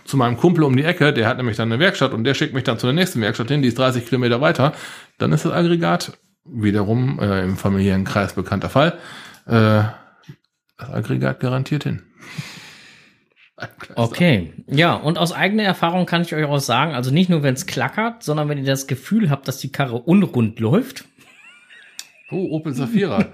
zu 0.04 0.16
meinem 0.16 0.36
Kumpel 0.36 0.64
um 0.64 0.76
die 0.76 0.82
Ecke, 0.82 1.12
der 1.12 1.28
hat 1.28 1.36
nämlich 1.36 1.56
dann 1.56 1.70
eine 1.70 1.80
Werkstatt 1.80 2.12
und 2.12 2.24
der 2.24 2.34
schickt 2.34 2.52
mich 2.52 2.64
dann 2.64 2.76
zu 2.76 2.86
der 2.88 2.92
nächsten 2.92 3.20
Werkstatt 3.20 3.48
hin, 3.48 3.62
die 3.62 3.68
ist 3.68 3.78
30 3.78 4.04
Kilometer 4.04 4.40
weiter. 4.40 4.72
Dann 5.18 5.30
ist 5.30 5.44
das 5.44 5.52
Aggregat 5.52 6.18
wiederum 6.44 7.20
äh, 7.20 7.44
im 7.44 7.56
familiären 7.56 8.02
Kreis 8.02 8.32
bekannter 8.32 8.68
Fall. 8.68 8.98
Äh, 9.46 9.84
das 10.76 10.90
Aggregat 10.90 11.38
garantiert 11.38 11.84
hin. 11.84 12.02
Okay, 13.94 14.52
ja, 14.66 14.94
und 14.94 15.16
aus 15.16 15.30
eigener 15.30 15.62
Erfahrung 15.62 16.04
kann 16.04 16.22
ich 16.22 16.34
euch 16.34 16.46
auch 16.46 16.58
sagen, 16.58 16.96
also 16.96 17.12
nicht 17.12 17.30
nur, 17.30 17.44
wenn 17.44 17.54
es 17.54 17.66
klackert, 17.66 18.24
sondern 18.24 18.48
wenn 18.48 18.58
ihr 18.58 18.64
das 18.64 18.88
Gefühl 18.88 19.30
habt, 19.30 19.46
dass 19.46 19.58
die 19.58 19.70
Karre 19.70 20.00
unrund 20.00 20.58
läuft. 20.58 21.04
Oh, 22.30 22.56
Opel 22.56 22.74
Safira. 22.74 23.26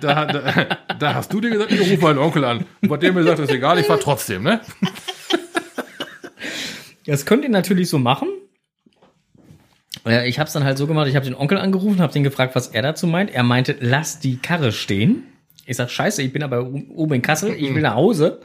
da, 0.00 0.24
da, 0.26 0.78
da 0.98 1.14
hast 1.14 1.32
du 1.32 1.40
dir 1.40 1.50
gesagt, 1.50 1.70
ich 1.70 1.80
rufe 1.80 2.02
meinen 2.02 2.18
Onkel 2.18 2.44
an. 2.44 2.64
Und 2.82 2.88
bei 2.88 2.96
dem 2.96 3.14
mir 3.14 3.20
gesagt, 3.20 3.38
das 3.38 3.48
ist 3.48 3.54
egal, 3.54 3.78
ich 3.78 3.86
fahr 3.86 4.00
trotzdem, 4.00 4.42
ne? 4.42 4.60
Das 7.06 7.24
könnt 7.24 7.42
ihr 7.44 7.48
natürlich 7.50 7.88
so 7.88 7.98
machen. 7.98 8.28
Ich 10.26 10.38
habe 10.38 10.46
es 10.46 10.52
dann 10.52 10.64
halt 10.64 10.78
so 10.78 10.86
gemacht, 10.86 11.08
ich 11.08 11.16
habe 11.16 11.24
den 11.24 11.34
Onkel 11.34 11.58
angerufen, 11.58 12.00
habe 12.00 12.12
den 12.12 12.22
gefragt, 12.24 12.54
was 12.54 12.68
er 12.68 12.82
dazu 12.82 13.06
meint. 13.06 13.30
Er 13.30 13.42
meinte, 13.42 13.76
lass 13.80 14.20
die 14.20 14.36
Karre 14.36 14.72
stehen. 14.72 15.24
Ich 15.66 15.76
sag, 15.76 15.90
scheiße, 15.90 16.22
ich 16.22 16.32
bin 16.32 16.42
aber 16.42 16.66
oben 16.66 17.14
in 17.14 17.22
Kassel, 17.22 17.54
ich 17.54 17.74
will 17.74 17.82
nach 17.82 17.94
Hause. 17.94 18.40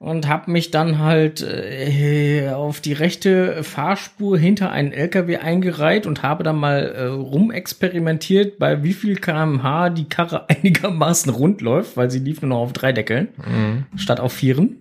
Und 0.00 0.28
habe 0.28 0.52
mich 0.52 0.70
dann 0.70 1.00
halt 1.00 1.42
äh, 1.42 2.50
auf 2.50 2.80
die 2.80 2.92
rechte 2.92 3.64
Fahrspur 3.64 4.38
hinter 4.38 4.70
einen 4.70 4.92
LKW 4.92 5.38
eingereiht 5.38 6.06
und 6.06 6.22
habe 6.22 6.44
dann 6.44 6.54
mal 6.56 6.84
äh, 6.84 7.06
rumexperimentiert, 7.06 8.60
bei 8.60 8.84
wie 8.84 8.92
viel 8.92 9.16
kmh 9.16 9.90
die 9.90 10.08
Karre 10.08 10.48
einigermaßen 10.48 11.32
rund 11.32 11.62
läuft, 11.62 11.96
weil 11.96 12.12
sie 12.12 12.20
lief 12.20 12.42
nur 12.42 12.50
noch 12.50 12.58
auf 12.58 12.72
drei 12.72 12.92
Deckeln 12.92 13.86
statt 13.96 14.20
auf 14.20 14.32
vieren. 14.32 14.76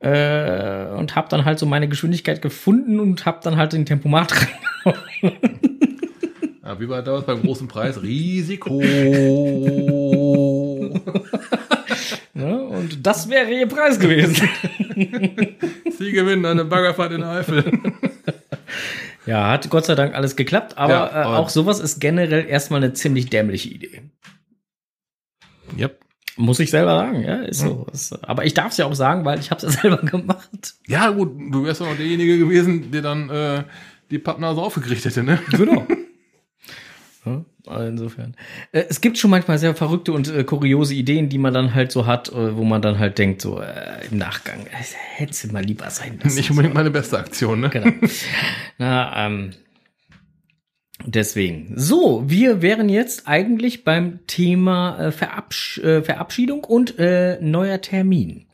Äh, 0.00 0.86
und 0.96 1.14
habe 1.14 1.28
dann 1.28 1.44
halt 1.44 1.58
so 1.58 1.66
meine 1.66 1.86
Geschwindigkeit 1.86 2.40
gefunden 2.40 3.00
und 3.00 3.26
habe 3.26 3.40
dann 3.42 3.58
halt 3.58 3.74
den 3.74 3.84
Tempomat 3.84 4.32
rein. 4.86 5.32
Ja, 6.64 6.80
wie 6.80 6.88
war 6.88 7.02
das 7.02 7.26
beim 7.26 7.42
großen 7.42 7.68
Preis? 7.68 8.02
Risiko. 8.02 8.80
ne? 12.34 12.62
Und 12.62 13.06
das 13.06 13.28
wäre 13.28 13.50
ihr 13.50 13.66
Preis 13.66 13.98
gewesen. 13.98 14.48
Sie 15.98 16.12
gewinnen 16.12 16.44
eine 16.46 16.64
Baggerfahrt 16.64 17.12
in 17.12 17.22
Eifel. 17.22 17.64
ja, 19.26 19.50
hat 19.50 19.68
Gott 19.70 19.86
sei 19.86 19.94
Dank 19.94 20.14
alles 20.14 20.36
geklappt, 20.36 20.78
aber 20.78 20.92
Ja, 20.92 21.22
äh, 21.22 21.36
auch 21.36 21.48
sowas 21.48 21.80
ist 21.80 22.00
generell 22.00 22.46
erstmal 22.46 22.82
eine 22.82 22.92
ziemlich 22.92 23.30
dämliche 23.30 23.68
Idee. 23.68 24.02
Yep. 25.78 26.00
Muss 26.36 26.58
ich 26.60 26.70
selber 26.70 26.92
sagen, 26.96 27.22
ja, 27.22 27.36
ist 27.42 27.60
so. 27.60 27.86
Ist, 27.92 28.12
aber 28.24 28.46
ich 28.46 28.54
darf 28.54 28.72
es 28.72 28.78
ja 28.78 28.86
auch 28.86 28.94
sagen, 28.94 29.24
weil 29.24 29.38
ich 29.40 29.50
habe 29.50 29.64
es 29.64 29.74
ja 29.74 29.80
selber 29.82 29.98
gemacht. 29.98 30.74
Ja, 30.86 31.10
gut, 31.10 31.32
du 31.38 31.64
wärst 31.64 31.80
doch 31.80 31.86
noch 31.86 31.96
derjenige 31.96 32.38
gewesen, 32.38 32.90
der 32.90 33.02
dann 33.02 33.28
äh, 33.28 33.64
die 34.10 34.18
Pappnase 34.18 34.60
aufgekriegt 34.60 35.04
hätte, 35.04 35.22
ne? 35.22 35.38
Genau. 35.50 35.86
Also 37.66 37.86
insofern. 37.86 38.34
Äh, 38.72 38.84
es 38.88 39.00
gibt 39.00 39.18
schon 39.18 39.30
manchmal 39.30 39.58
sehr 39.58 39.74
verrückte 39.74 40.12
und 40.12 40.28
äh, 40.28 40.44
kuriose 40.44 40.94
Ideen, 40.94 41.28
die 41.28 41.38
man 41.38 41.54
dann 41.54 41.74
halt 41.74 41.92
so 41.92 42.06
hat, 42.06 42.28
äh, 42.30 42.56
wo 42.56 42.64
man 42.64 42.82
dann 42.82 42.98
halt 42.98 43.18
denkt, 43.18 43.42
so 43.42 43.60
äh, 43.60 44.06
im 44.10 44.18
Nachgang, 44.18 44.60
äh, 44.66 44.82
hätte 45.16 45.52
mal 45.52 45.64
lieber 45.64 45.90
sein 45.90 46.18
lassen. 46.22 46.36
Nicht 46.36 46.50
unbedingt 46.50 46.74
meine 46.74 46.90
beste 46.90 47.18
Aktion, 47.18 47.60
ne? 47.60 47.70
Genau. 47.70 47.90
Na, 48.78 49.26
ähm, 49.26 49.50
deswegen. 51.04 51.72
So, 51.76 52.28
wir 52.28 52.62
wären 52.62 52.88
jetzt 52.88 53.28
eigentlich 53.28 53.84
beim 53.84 54.20
Thema 54.26 54.98
äh, 54.98 55.12
Verabsch 55.12 55.78
äh, 55.78 56.02
Verabschiedung 56.02 56.64
und 56.64 56.98
äh, 56.98 57.38
neuer 57.40 57.80
Termin. 57.80 58.46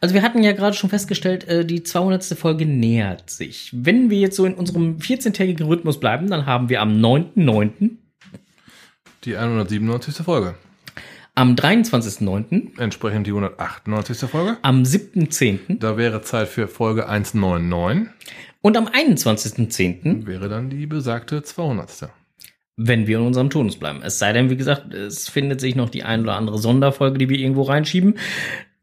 Also 0.00 0.14
wir 0.14 0.22
hatten 0.22 0.42
ja 0.42 0.52
gerade 0.52 0.76
schon 0.76 0.90
festgestellt, 0.90 1.48
äh, 1.48 1.64
die 1.64 1.82
200. 1.82 2.24
Folge 2.38 2.66
nähert 2.66 3.30
sich. 3.30 3.70
Wenn 3.72 4.10
wir 4.10 4.18
jetzt 4.18 4.36
so 4.36 4.44
in 4.44 4.54
unserem 4.54 4.98
14-tägigen 4.98 5.66
Rhythmus 5.66 5.98
bleiben, 5.98 6.28
dann 6.28 6.46
haben 6.46 6.68
wir 6.68 6.82
am 6.82 6.92
9.9., 7.00 7.96
Die 9.26 9.36
197. 9.36 10.24
Folge. 10.24 10.54
am 11.34 11.56
23.9., 11.56 12.80
Entsprechend 12.80 13.26
die 13.26 13.32
198. 13.32 14.30
Folge. 14.30 14.56
am 14.62 14.84
7.10. 14.84 15.80
Da 15.80 15.96
wäre 15.96 16.22
Zeit 16.22 16.46
für 16.46 16.68
Folge 16.68 17.08
199. 17.08 18.08
und 18.62 18.76
am 18.76 18.86
21.10., 18.86 20.28
Wäre 20.28 20.48
dann 20.48 20.70
die 20.70 20.86
besagte 20.86 21.42
200. 21.42 22.08
wenn 22.76 23.08
wir 23.08 23.18
in 23.18 23.26
unserem 23.26 23.50
Turnus 23.50 23.76
bleiben. 23.80 24.00
Es 24.04 24.20
sei 24.20 24.32
denn, 24.32 24.48
wie 24.48 24.56
gesagt, 24.56 24.94
es 24.94 25.28
findet 25.28 25.60
sich 25.60 25.74
noch 25.74 25.90
die 25.90 26.04
ein 26.04 26.20
oder 26.20 26.36
andere 26.36 26.58
Sonderfolge, 26.58 27.18
die 27.18 27.28
wir 27.28 27.38
irgendwo 27.38 27.62
reinschieben. 27.62 28.18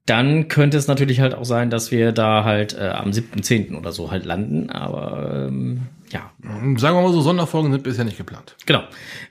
Dann 0.05 0.49
könnte 0.49 0.77
es 0.77 0.89
natürlich 0.89 1.21
halt 1.21 1.35
auch 1.35 1.45
sein, 1.45 1.69
dass 1.69 1.91
wir 1.91 2.11
da 2.11 2.43
halt 2.43 2.73
äh, 2.77 2.89
am 2.89 3.11
7.10. 3.11 3.77
oder 3.77 3.93
so 3.93 4.11
halt 4.11 4.25
landen. 4.25 4.69
Aber 4.69 5.47
ähm, 5.47 5.83
ja, 6.13 6.31
Sagen 6.77 6.95
wir 6.95 7.01
mal 7.01 7.11
so, 7.11 7.21
Sonderfolgen 7.21 7.71
sind 7.71 7.83
bisher 7.83 8.05
nicht 8.05 8.17
geplant. 8.17 8.55
Genau. 8.67 8.83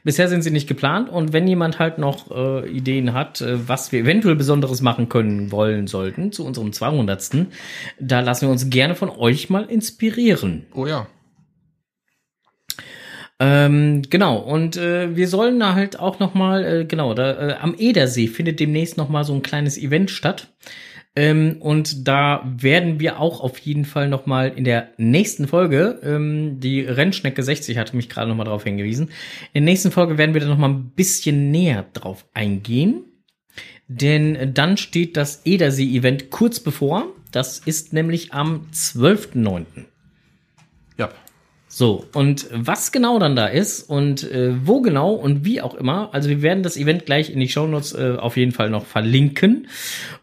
Bisher 0.03 0.28
sind 0.28 0.43
sie 0.43 0.51
nicht 0.51 0.66
geplant 0.66 1.09
und 1.09 1.33
wenn 1.33 1.47
jemand 1.47 1.78
halt 1.78 1.99
noch 1.99 2.30
äh, 2.33 2.68
Ideen 2.68 3.12
hat, 3.12 3.41
äh, 3.41 3.68
was 3.68 3.93
wir 3.93 4.01
eventuell 4.01 4.35
Besonderes 4.35 4.83
machen 4.83 5.09
können, 5.09 5.53
wollen, 5.53 5.87
sollten, 5.87 6.33
zu 6.33 6.45
unserem 6.45 6.72
200. 6.72 7.47
Da 8.01 8.20
lassen 8.20 8.47
wir 8.49 8.51
uns 8.51 8.68
gerne 8.68 8.97
von 8.97 9.11
euch 9.11 9.49
mal 9.49 9.64
inspirieren. 9.64 10.66
Oh 10.74 10.87
ja. 10.87 11.07
Ähm, 13.39 14.03
genau, 14.11 14.39
und 14.39 14.76
äh, 14.76 15.16
wir 15.16 15.28
sollen 15.28 15.61
da 15.61 15.74
halt 15.74 15.99
auch 15.99 16.18
noch 16.18 16.35
mal, 16.35 16.64
äh, 16.64 16.85
genau, 16.85 17.14
da, 17.14 17.51
äh, 17.51 17.55
am 17.61 17.74
Edersee 17.78 18.26
findet 18.26 18.59
demnächst 18.59 18.97
noch 18.97 19.09
mal 19.09 19.24
so 19.24 19.35
ein 19.35 19.43
kleines 19.43 19.78
Event 19.78 20.11
statt. 20.11 20.49
Ähm, 21.15 21.57
und 21.61 22.09
da 22.09 22.43
werden 22.57 22.99
wir 22.99 23.21
auch 23.21 23.41
auf 23.41 23.59
jeden 23.59 23.85
Fall 23.85 24.09
noch 24.09 24.25
mal 24.25 24.49
in 24.49 24.65
der 24.65 24.89
nächsten 24.97 25.47
Folge, 25.47 26.01
ähm, 26.03 26.59
die 26.59 26.81
Rennschnecke 26.81 27.43
60 27.43 27.77
hatte 27.77 27.97
mich 27.97 28.09
gerade 28.09 28.29
noch 28.29 28.37
mal 28.37 28.45
darauf 28.45 28.65
hingewiesen, 28.65 29.11
in 29.53 29.65
der 29.65 29.73
nächsten 29.73 29.91
Folge 29.91 30.17
werden 30.17 30.33
wir 30.33 30.41
da 30.41 30.47
noch 30.47 30.57
mal 30.57 30.71
ein 30.71 30.91
bisschen 30.91 31.51
näher 31.51 31.85
drauf 31.93 32.25
eingehen. 32.33 33.05
Denn 33.89 34.55
dann 34.55 34.79
steht 34.79 35.19
das 35.19 35.43
Edersee-Event 35.45 36.31
kurz 36.31 36.61
bevor. 36.61 37.09
Das 37.31 37.59
ist 37.59 37.93
nämlich 37.93 38.33
am 38.33 38.69
12.09. 38.73 39.65
So, 41.75 42.05
und 42.12 42.49
was 42.53 42.93
genau 42.93 43.18
dann 43.18 43.35
da 43.35 43.47
ist 43.47 43.89
und 43.89 44.31
äh, 44.31 44.53
wo 44.66 44.83
genau 44.83 45.14
und 45.14 45.47
wie 45.47 45.62
auch 45.62 45.75
immer, 45.75 46.11
also 46.12 46.29
wir 46.29 46.43
werden 46.43 46.62
das 46.62 46.77
Event 46.77 47.07
gleich 47.07 47.31
in 47.31 47.41
die 47.41 47.49
Shownotes 47.49 47.95
äh, 47.95 48.16
auf 48.18 48.37
jeden 48.37 48.53
Fall 48.53 48.68
noch 48.68 48.85
verlinken. 48.85 49.68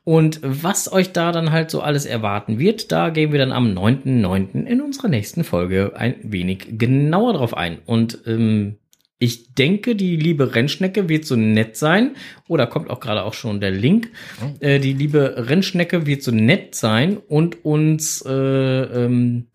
Und 0.04 0.42
was 0.44 0.92
euch 0.92 1.12
da 1.12 1.32
dann 1.32 1.52
halt 1.52 1.72
so 1.72 1.82
alles 1.82 2.06
erwarten 2.06 2.60
wird, 2.60 2.92
da 2.92 3.10
gehen 3.10 3.32
wir 3.32 3.40
dann 3.40 3.52
am 3.52 3.76
9.9. 3.76 4.68
in 4.68 4.80
unserer 4.80 5.08
nächsten 5.08 5.44
Folge 5.44 5.94
ein 5.96 6.18
wenig 6.22 6.78
genauer 6.78 7.34
drauf 7.34 7.58
ein. 7.58 7.80
Und 7.84 8.20
ähm, 8.28 8.76
ich 9.18 9.56
denke, 9.56 9.96
die 9.96 10.18
liebe 10.18 10.54
Rennschnecke 10.54 11.10
wird 11.10 11.26
so 11.26 11.36
nett 11.36 11.76
sein, 11.76 12.12
oder 12.48 12.68
kommt 12.68 12.92
auch 12.92 13.00
gerade 13.00 13.24
auch 13.24 13.34
schon 13.34 13.60
der 13.60 13.72
Link. 13.72 14.12
Äh, 14.60 14.80
die 14.80 14.94
liebe 14.94 15.50
Rennschnecke 15.50 16.06
wird 16.06 16.22
so 16.22 16.30
nett 16.30 16.76
sein 16.76 17.18
und 17.18 17.66
uns 17.66 18.24
äh, 18.24 18.32
ähm, 18.32 19.48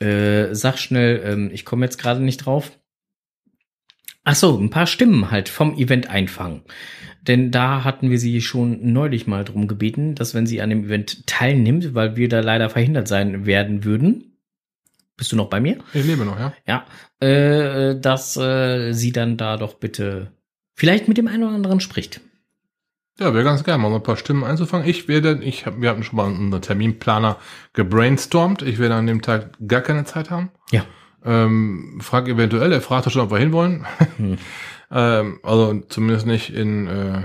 äh, 0.00 0.54
sag 0.54 0.78
schnell, 0.78 1.22
ähm, 1.24 1.50
ich 1.52 1.64
komme 1.64 1.84
jetzt 1.84 1.98
gerade 1.98 2.20
nicht 2.20 2.38
drauf. 2.38 2.72
Ach 4.24 4.34
so, 4.34 4.58
ein 4.58 4.70
paar 4.70 4.86
Stimmen 4.86 5.30
halt 5.30 5.48
vom 5.48 5.76
Event 5.76 6.10
einfangen. 6.10 6.62
Denn 7.22 7.50
da 7.50 7.84
hatten 7.84 8.10
wir 8.10 8.18
sie 8.18 8.40
schon 8.40 8.92
neulich 8.92 9.26
mal 9.26 9.44
drum 9.44 9.68
gebeten, 9.68 10.14
dass 10.14 10.34
wenn 10.34 10.46
sie 10.46 10.60
an 10.60 10.70
dem 10.70 10.84
Event 10.84 11.26
teilnimmt, 11.26 11.94
weil 11.94 12.16
wir 12.16 12.28
da 12.28 12.40
leider 12.40 12.70
verhindert 12.70 13.08
sein 13.08 13.46
werden 13.46 13.84
würden. 13.84 14.38
Bist 15.16 15.32
du 15.32 15.36
noch 15.36 15.50
bei 15.50 15.60
mir? 15.60 15.78
Ich 15.94 16.04
lebe 16.04 16.24
noch, 16.24 16.38
ja. 16.38 16.52
Ja, 16.66 16.86
äh, 17.26 17.98
dass 17.98 18.36
äh, 18.36 18.92
sie 18.92 19.12
dann 19.12 19.36
da 19.36 19.56
doch 19.56 19.74
bitte 19.74 20.32
vielleicht 20.74 21.08
mit 21.08 21.18
dem 21.18 21.26
einen 21.26 21.42
oder 21.42 21.54
anderen 21.54 21.80
spricht. 21.80 22.20
Ja, 23.20 23.34
wäre 23.34 23.42
ganz 23.42 23.64
geil, 23.64 23.78
mal 23.78 23.92
ein 23.92 24.02
paar 24.02 24.16
Stimmen 24.16 24.44
einzufangen. 24.44 24.88
Ich 24.88 25.08
werde, 25.08 25.42
ich 25.42 25.66
hab, 25.66 25.80
wir 25.80 25.90
hatten 25.90 26.04
schon 26.04 26.16
mal 26.16 26.26
unseren 26.26 26.62
Terminplaner 26.62 27.36
gebrainstormt. 27.72 28.62
Ich 28.62 28.78
werde 28.78 28.94
an 28.94 29.06
dem 29.06 29.22
Tag 29.22 29.50
gar 29.66 29.80
keine 29.80 30.04
Zeit 30.04 30.30
haben. 30.30 30.50
Ja. 30.70 30.84
Ähm, 31.24 31.98
frag 32.00 32.28
eventuell, 32.28 32.72
er 32.72 32.80
fragte 32.80 33.10
schon, 33.10 33.22
ob 33.22 33.32
wir 33.32 33.38
hinwollen. 33.38 33.86
Hm. 34.18 34.38
ähm, 34.92 35.40
also 35.42 35.80
zumindest 35.88 36.26
nicht 36.26 36.50
in 36.50 36.86
äh, 36.86 37.22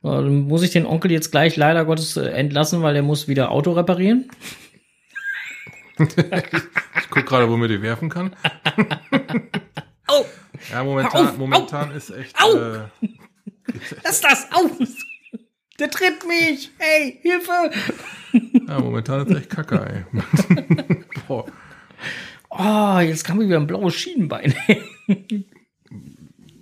Dann 0.02 0.48
muss 0.48 0.64
ich 0.64 0.72
den 0.72 0.86
Onkel 0.86 1.12
jetzt 1.12 1.32
gleich 1.32 1.56
leider 1.56 1.86
Gottes 1.86 2.18
äh, 2.18 2.30
entlassen, 2.30 2.82
weil 2.82 2.96
er 2.96 3.04
muss 3.04 3.28
wieder 3.28 3.52
Auto 3.52 3.72
reparieren. 3.72 4.30
Ich 5.98 7.10
guck 7.10 7.26
gerade, 7.26 7.50
womit 7.50 7.72
ich 7.72 7.82
werfen 7.82 8.10
kann. 8.10 8.36
Au! 10.08 10.26
Ja, 10.70 10.84
momentan, 10.84 11.38
momentan 11.38 11.92
ist 11.92 12.10
echt. 12.10 12.36
Au! 12.42 12.54
Äh, 12.54 12.80
Lass 14.04 14.20
das! 14.20 14.48
Au! 14.52 14.70
Der 15.80 15.90
tritt 15.90 16.26
mich! 16.26 16.72
Hey, 16.78 17.20
Hilfe! 17.22 17.72
ja, 18.68 18.80
momentan 18.80 19.28
ist 19.28 19.36
echt 19.38 19.50
Kacke, 19.50 19.86
ey. 19.86 20.96
Boah. 21.28 21.46
Oh, 22.50 23.00
jetzt 23.00 23.26
kam 23.26 23.38
mir 23.40 23.48
wieder 23.48 23.60
ein 23.60 23.68
blaues 23.68 23.94
Schienenbein. 23.94 24.56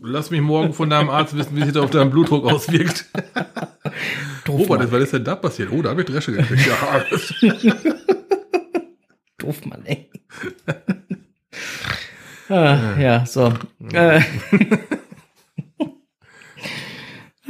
Lass 0.02 0.32
mich 0.32 0.42
morgen 0.42 0.74
von 0.74 0.90
deinem 0.90 1.10
Arzt 1.10 1.38
wissen, 1.38 1.56
wie 1.56 1.62
sich 1.64 1.74
das 1.74 1.84
auf 1.84 1.92
deinen 1.92 2.10
Blutdruck 2.10 2.46
auswirkt. 2.46 3.06
Doof, 4.46 4.62
Robert, 4.62 4.80
Mann. 4.80 4.92
was 4.92 5.04
ist 5.04 5.14
denn 5.14 5.24
da 5.24 5.36
passiert? 5.36 5.70
Oh, 5.72 5.82
da 5.84 5.92
habe 5.92 6.02
ich 6.02 6.08
Dresche 6.08 6.32
gekriegt. 6.32 6.66
Ja. 6.66 7.06
Doof, 9.38 9.64
Mann, 9.66 9.86
ey. 9.86 10.10
ah, 12.50 12.98
ja, 13.00 13.26
so. 13.28 13.54
Äh. 13.94 14.22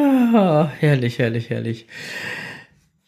Ah, 0.04 0.72
herrlich, 0.80 1.20
herrlich, 1.20 1.50
herrlich. 1.50 1.88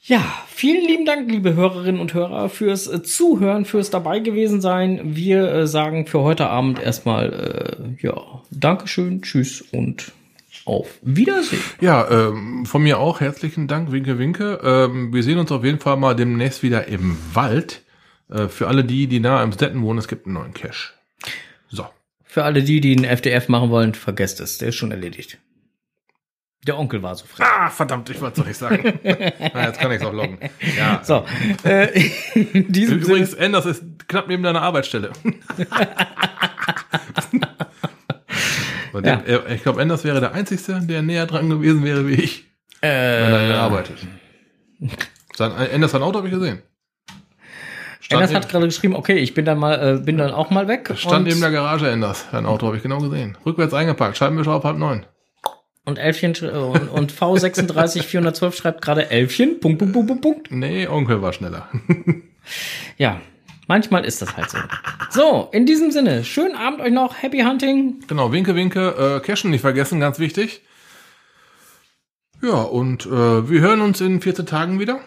Ja, 0.08 0.22
vielen 0.48 0.86
lieben 0.86 1.06
Dank, 1.06 1.32
liebe 1.32 1.56
Hörerinnen 1.56 2.00
und 2.00 2.14
Hörer, 2.14 2.50
fürs 2.50 2.86
äh, 2.86 3.02
Zuhören, 3.02 3.66
fürs 3.66 3.89
dabei 3.89 4.20
gewesen 4.20 4.62
sein. 4.62 5.16
Wir 5.16 5.52
äh, 5.52 5.68
sagen 5.68 6.06
für 6.06 6.22
heute 6.22 6.48
Abend 6.48 6.80
erstmal, 6.80 7.98
äh, 8.00 8.06
ja, 8.06 8.16
Dankeschön, 8.52 9.24
tschüss 9.24 9.62
und 9.62 10.12
auf 10.66 11.00
Wiedersehen. 11.02 11.62
Ja, 11.82 12.10
ähm, 12.10 12.66
von 12.66 12.84
mir 12.84 13.00
auch 13.00 13.20
herzlichen 13.20 13.68
Dank, 13.68 13.91
Winke, 13.91 14.20
Winke. 14.20 14.60
Ähm, 14.64 15.12
wir 15.12 15.24
sehen 15.24 15.39
uns 15.39 15.52
auf 15.52 15.64
jeden 15.64 15.80
Fall 15.80 15.98
mal 15.98 16.16
demnächst 16.16 16.62
wieder 16.62 16.88
im 16.88 17.18
Wald. 17.34 17.82
Äh, 18.30 18.48
für 18.48 18.68
alle 18.68 18.84
die, 18.84 19.08
die 19.08 19.20
nah 19.20 19.41
am 19.41 19.52
Stetten 19.52 19.82
wohnen, 19.82 20.00
es 20.00 20.08
gibt 20.08 20.28
einen 20.28 20.36
neuen 20.36 20.54
Cache. 20.54 20.93
So. 21.70 21.88
Für 22.24 22.43
alle 22.43 22.64
die, 22.64 22.82
die 22.82 22.96
einen 22.96 23.06
FDF 23.06 23.48
machen 23.48 23.70
wollen, 23.70 23.93
vergesst 23.93 24.39
es, 24.39 24.58
der 24.58 24.70
ist 24.70 24.76
schon 24.76 24.91
erledigt. 24.91 25.39
Der 26.66 26.80
Onkel 26.80 27.03
war 27.03 27.13
so 27.16 27.26
frech. 27.26 27.45
Ah, 27.45 27.70
verdammt, 27.70 28.09
ich 28.09 28.20
wollte 28.20 28.34
es 28.34 28.39
doch 28.39 28.47
nicht 28.47 28.57
sagen. 28.57 28.99
Na, 29.53 29.68
jetzt 29.68 29.80
kann 29.80 29.91
ich 29.91 30.01
es 30.01 30.03
auch 30.05 30.13
loggen. 30.13 30.39
Ja. 30.76 30.99
So, 31.03 31.24
äh, 31.63 31.88
diesem 32.34 32.74
Sinne. 32.74 33.05
Übrigens, 33.05 33.34
Enders 33.36 33.68
ist 33.68 33.84
knapp 34.07 34.28
neben 34.28 34.41
deiner 34.43 34.61
Arbeitsstelle. 34.61 35.11
Ja. 38.93 39.01
der, 39.01 39.28
äh, 39.49 39.55
ich 39.55 39.63
glaube, 39.63 39.82
Enders 39.82 40.05
wäre 40.05 40.22
der 40.22 40.34
Einzige, 40.34 40.80
der 40.82 41.01
näher 41.01 41.26
dran 41.26 41.49
gewesen 41.49 41.84
wäre 41.84 42.07
wie 42.07 42.13
ich, 42.13 42.45
wenn 42.80 42.89
er 42.89 43.43
Äh, 43.43 43.47
gearbeitet. 43.49 43.97
Sein, 45.36 45.51
Enders 45.51 45.91
sein 45.91 46.01
Auto 46.01 46.20
habe 46.20 46.30
ich 46.30 46.34
gesehen. 46.34 46.61
Stand, 47.99 48.22
neben, 48.22 48.36
hat 48.36 48.47
gerade 48.47 48.66
geschrieben, 48.68 48.95
okay, 48.95 49.18
ich 49.18 49.34
bin 49.34 49.43
dann 49.43 49.57
mal, 49.57 49.97
äh, 49.97 49.99
bin 49.99 50.18
dann 50.18 50.32
auch 50.32 50.49
mal 50.49 50.70
weg. 50.70 50.93
stand 50.95 51.28
neben 51.28 51.41
der 51.41 51.51
Garage 51.51 51.89
Enders. 51.89 52.26
Sein 52.32 52.45
Auto 52.45 52.68
habe 52.68 52.78
ich 52.78 52.84
genau 52.84 52.99
gesehen. 52.99 53.38
Rückwärts 53.45 53.74
eingepackt. 53.74 54.16
Scheibenwischer 54.16 54.53
auf 54.53 54.63
halb 54.63 54.78
neun. 54.78 55.05
Und 55.86 56.00
Elfchen 56.00 56.34
äh, 56.42 56.50
und, 56.50 56.90
und 56.90 57.14
V36 57.14 58.04
412 58.04 58.56
schreibt 58.56 58.82
gerade 58.82 59.10
Elfchen. 59.12 59.60
Punkt, 59.60 59.80
Punkt, 59.80 59.94
Punkt, 59.94 60.08
Punkt, 60.08 60.22
Punkt. 60.22 60.52
Nee, 60.52 60.88
Onkel 60.88 61.22
war 61.22 61.32
schneller. 61.32 61.70
ja, 62.98 63.22
Manchmal 63.68 64.06
ist 64.06 64.22
das 64.22 64.38
halt 64.38 64.50
so. 64.52 64.60
So, 65.10 65.50
in 65.52 65.66
diesem 65.66 65.90
Sinne, 65.90 66.24
schönen 66.24 66.56
Abend 66.56 66.82
euch 66.82 66.92
noch, 66.92 67.22
Happy 67.22 67.40
Hunting. 67.40 68.04
Genau, 68.08 68.32
winke, 68.32 68.56
winke, 68.56 68.90
äh, 68.90 69.26
Cashen 69.26 69.50
nicht 69.50 69.62
vergessen, 69.62 70.00
ganz 70.00 70.20
wichtig. 70.20 70.62
Ja, 72.44 72.62
und 72.62 73.08
äh, 73.08 73.50
wir 73.50 73.62
hören 73.62 73.82
uns 73.82 74.02
in 74.02 74.22
14 74.22 74.46
Tagen 74.46 74.80
wieder. 74.80 75.00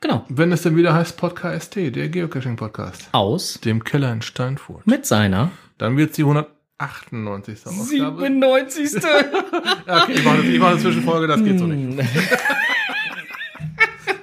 Genau. 0.00 0.24
Wenn 0.28 0.52
es 0.52 0.62
denn 0.62 0.76
wieder 0.76 0.94
heißt 0.94 1.16
Podcast 1.16 1.72
T, 1.72 1.90
der 1.90 2.08
Geocaching-Podcast. 2.08 3.08
Aus 3.12 3.60
dem 3.60 3.82
Keller 3.82 4.12
in 4.12 4.22
Steinfurt. 4.22 4.86
Mit 4.86 5.04
seiner. 5.04 5.50
Dann 5.78 5.96
wird 5.96 6.16
die 6.16 6.22
100. 6.22 6.48
98. 6.80 7.66
Ausgabe. 7.66 7.84
97. 7.84 8.96
okay, 9.86 10.12
ich 10.12 10.24
mache, 10.24 10.38
eine 10.38 10.78
Zwischenfolge, 10.78 11.26
das 11.26 11.44
geht 11.44 11.58
so 11.58 11.66
nicht. 11.66 11.98
Hm. 11.98 12.08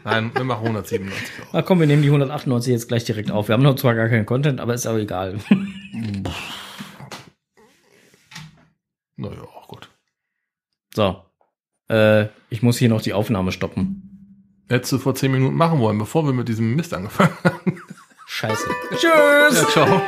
Nein, 0.03 0.32
wir 0.34 0.43
machen 0.43 0.64
197. 0.64 1.30
Auch. 1.43 1.53
Na 1.53 1.62
komm, 1.62 1.80
wir 1.82 1.88
nehmen 1.88 2.01
die 2.01 2.08
198 2.08 2.72
jetzt 2.72 2.88
gleich 2.88 3.03
direkt 3.03 3.30
auf. 3.30 3.49
Wir 3.49 3.53
haben 3.53 3.64
noch 3.64 3.76
zwar 3.76 3.93
gar 3.93 4.10
keinen 4.10 4.26
Content, 4.26 4.60
aber 4.60 4.74
ist 4.74 4.88
aber 4.88 4.99
egal. 4.99 5.38
naja, 9.18 9.41
auch 9.41 9.68
gut. 9.68 9.89
So. 10.95 11.24
Äh, 11.89 12.28
ich 12.49 12.64
muss 12.64 12.78
hier 12.78 12.89
noch 12.89 13.01
die 13.01 13.14
Aufnahme 13.14 13.51
stoppen. 13.51 14.64
Hättest 14.70 14.93
du 14.93 14.97
vor 14.97 15.14
10 15.14 15.32
Minuten 15.32 15.55
machen 15.55 15.80
wollen, 15.80 15.97
bevor 15.97 16.26
wir 16.26 16.34
mit 16.34 16.47
diesem 16.47 16.76
Mist 16.76 16.93
angefangen 16.93 17.38
haben. 17.43 17.82
Scheiße. 18.28 18.70
Tschüss. 18.91 19.62
Ja, 19.62 19.68
ciao. 19.70 20.01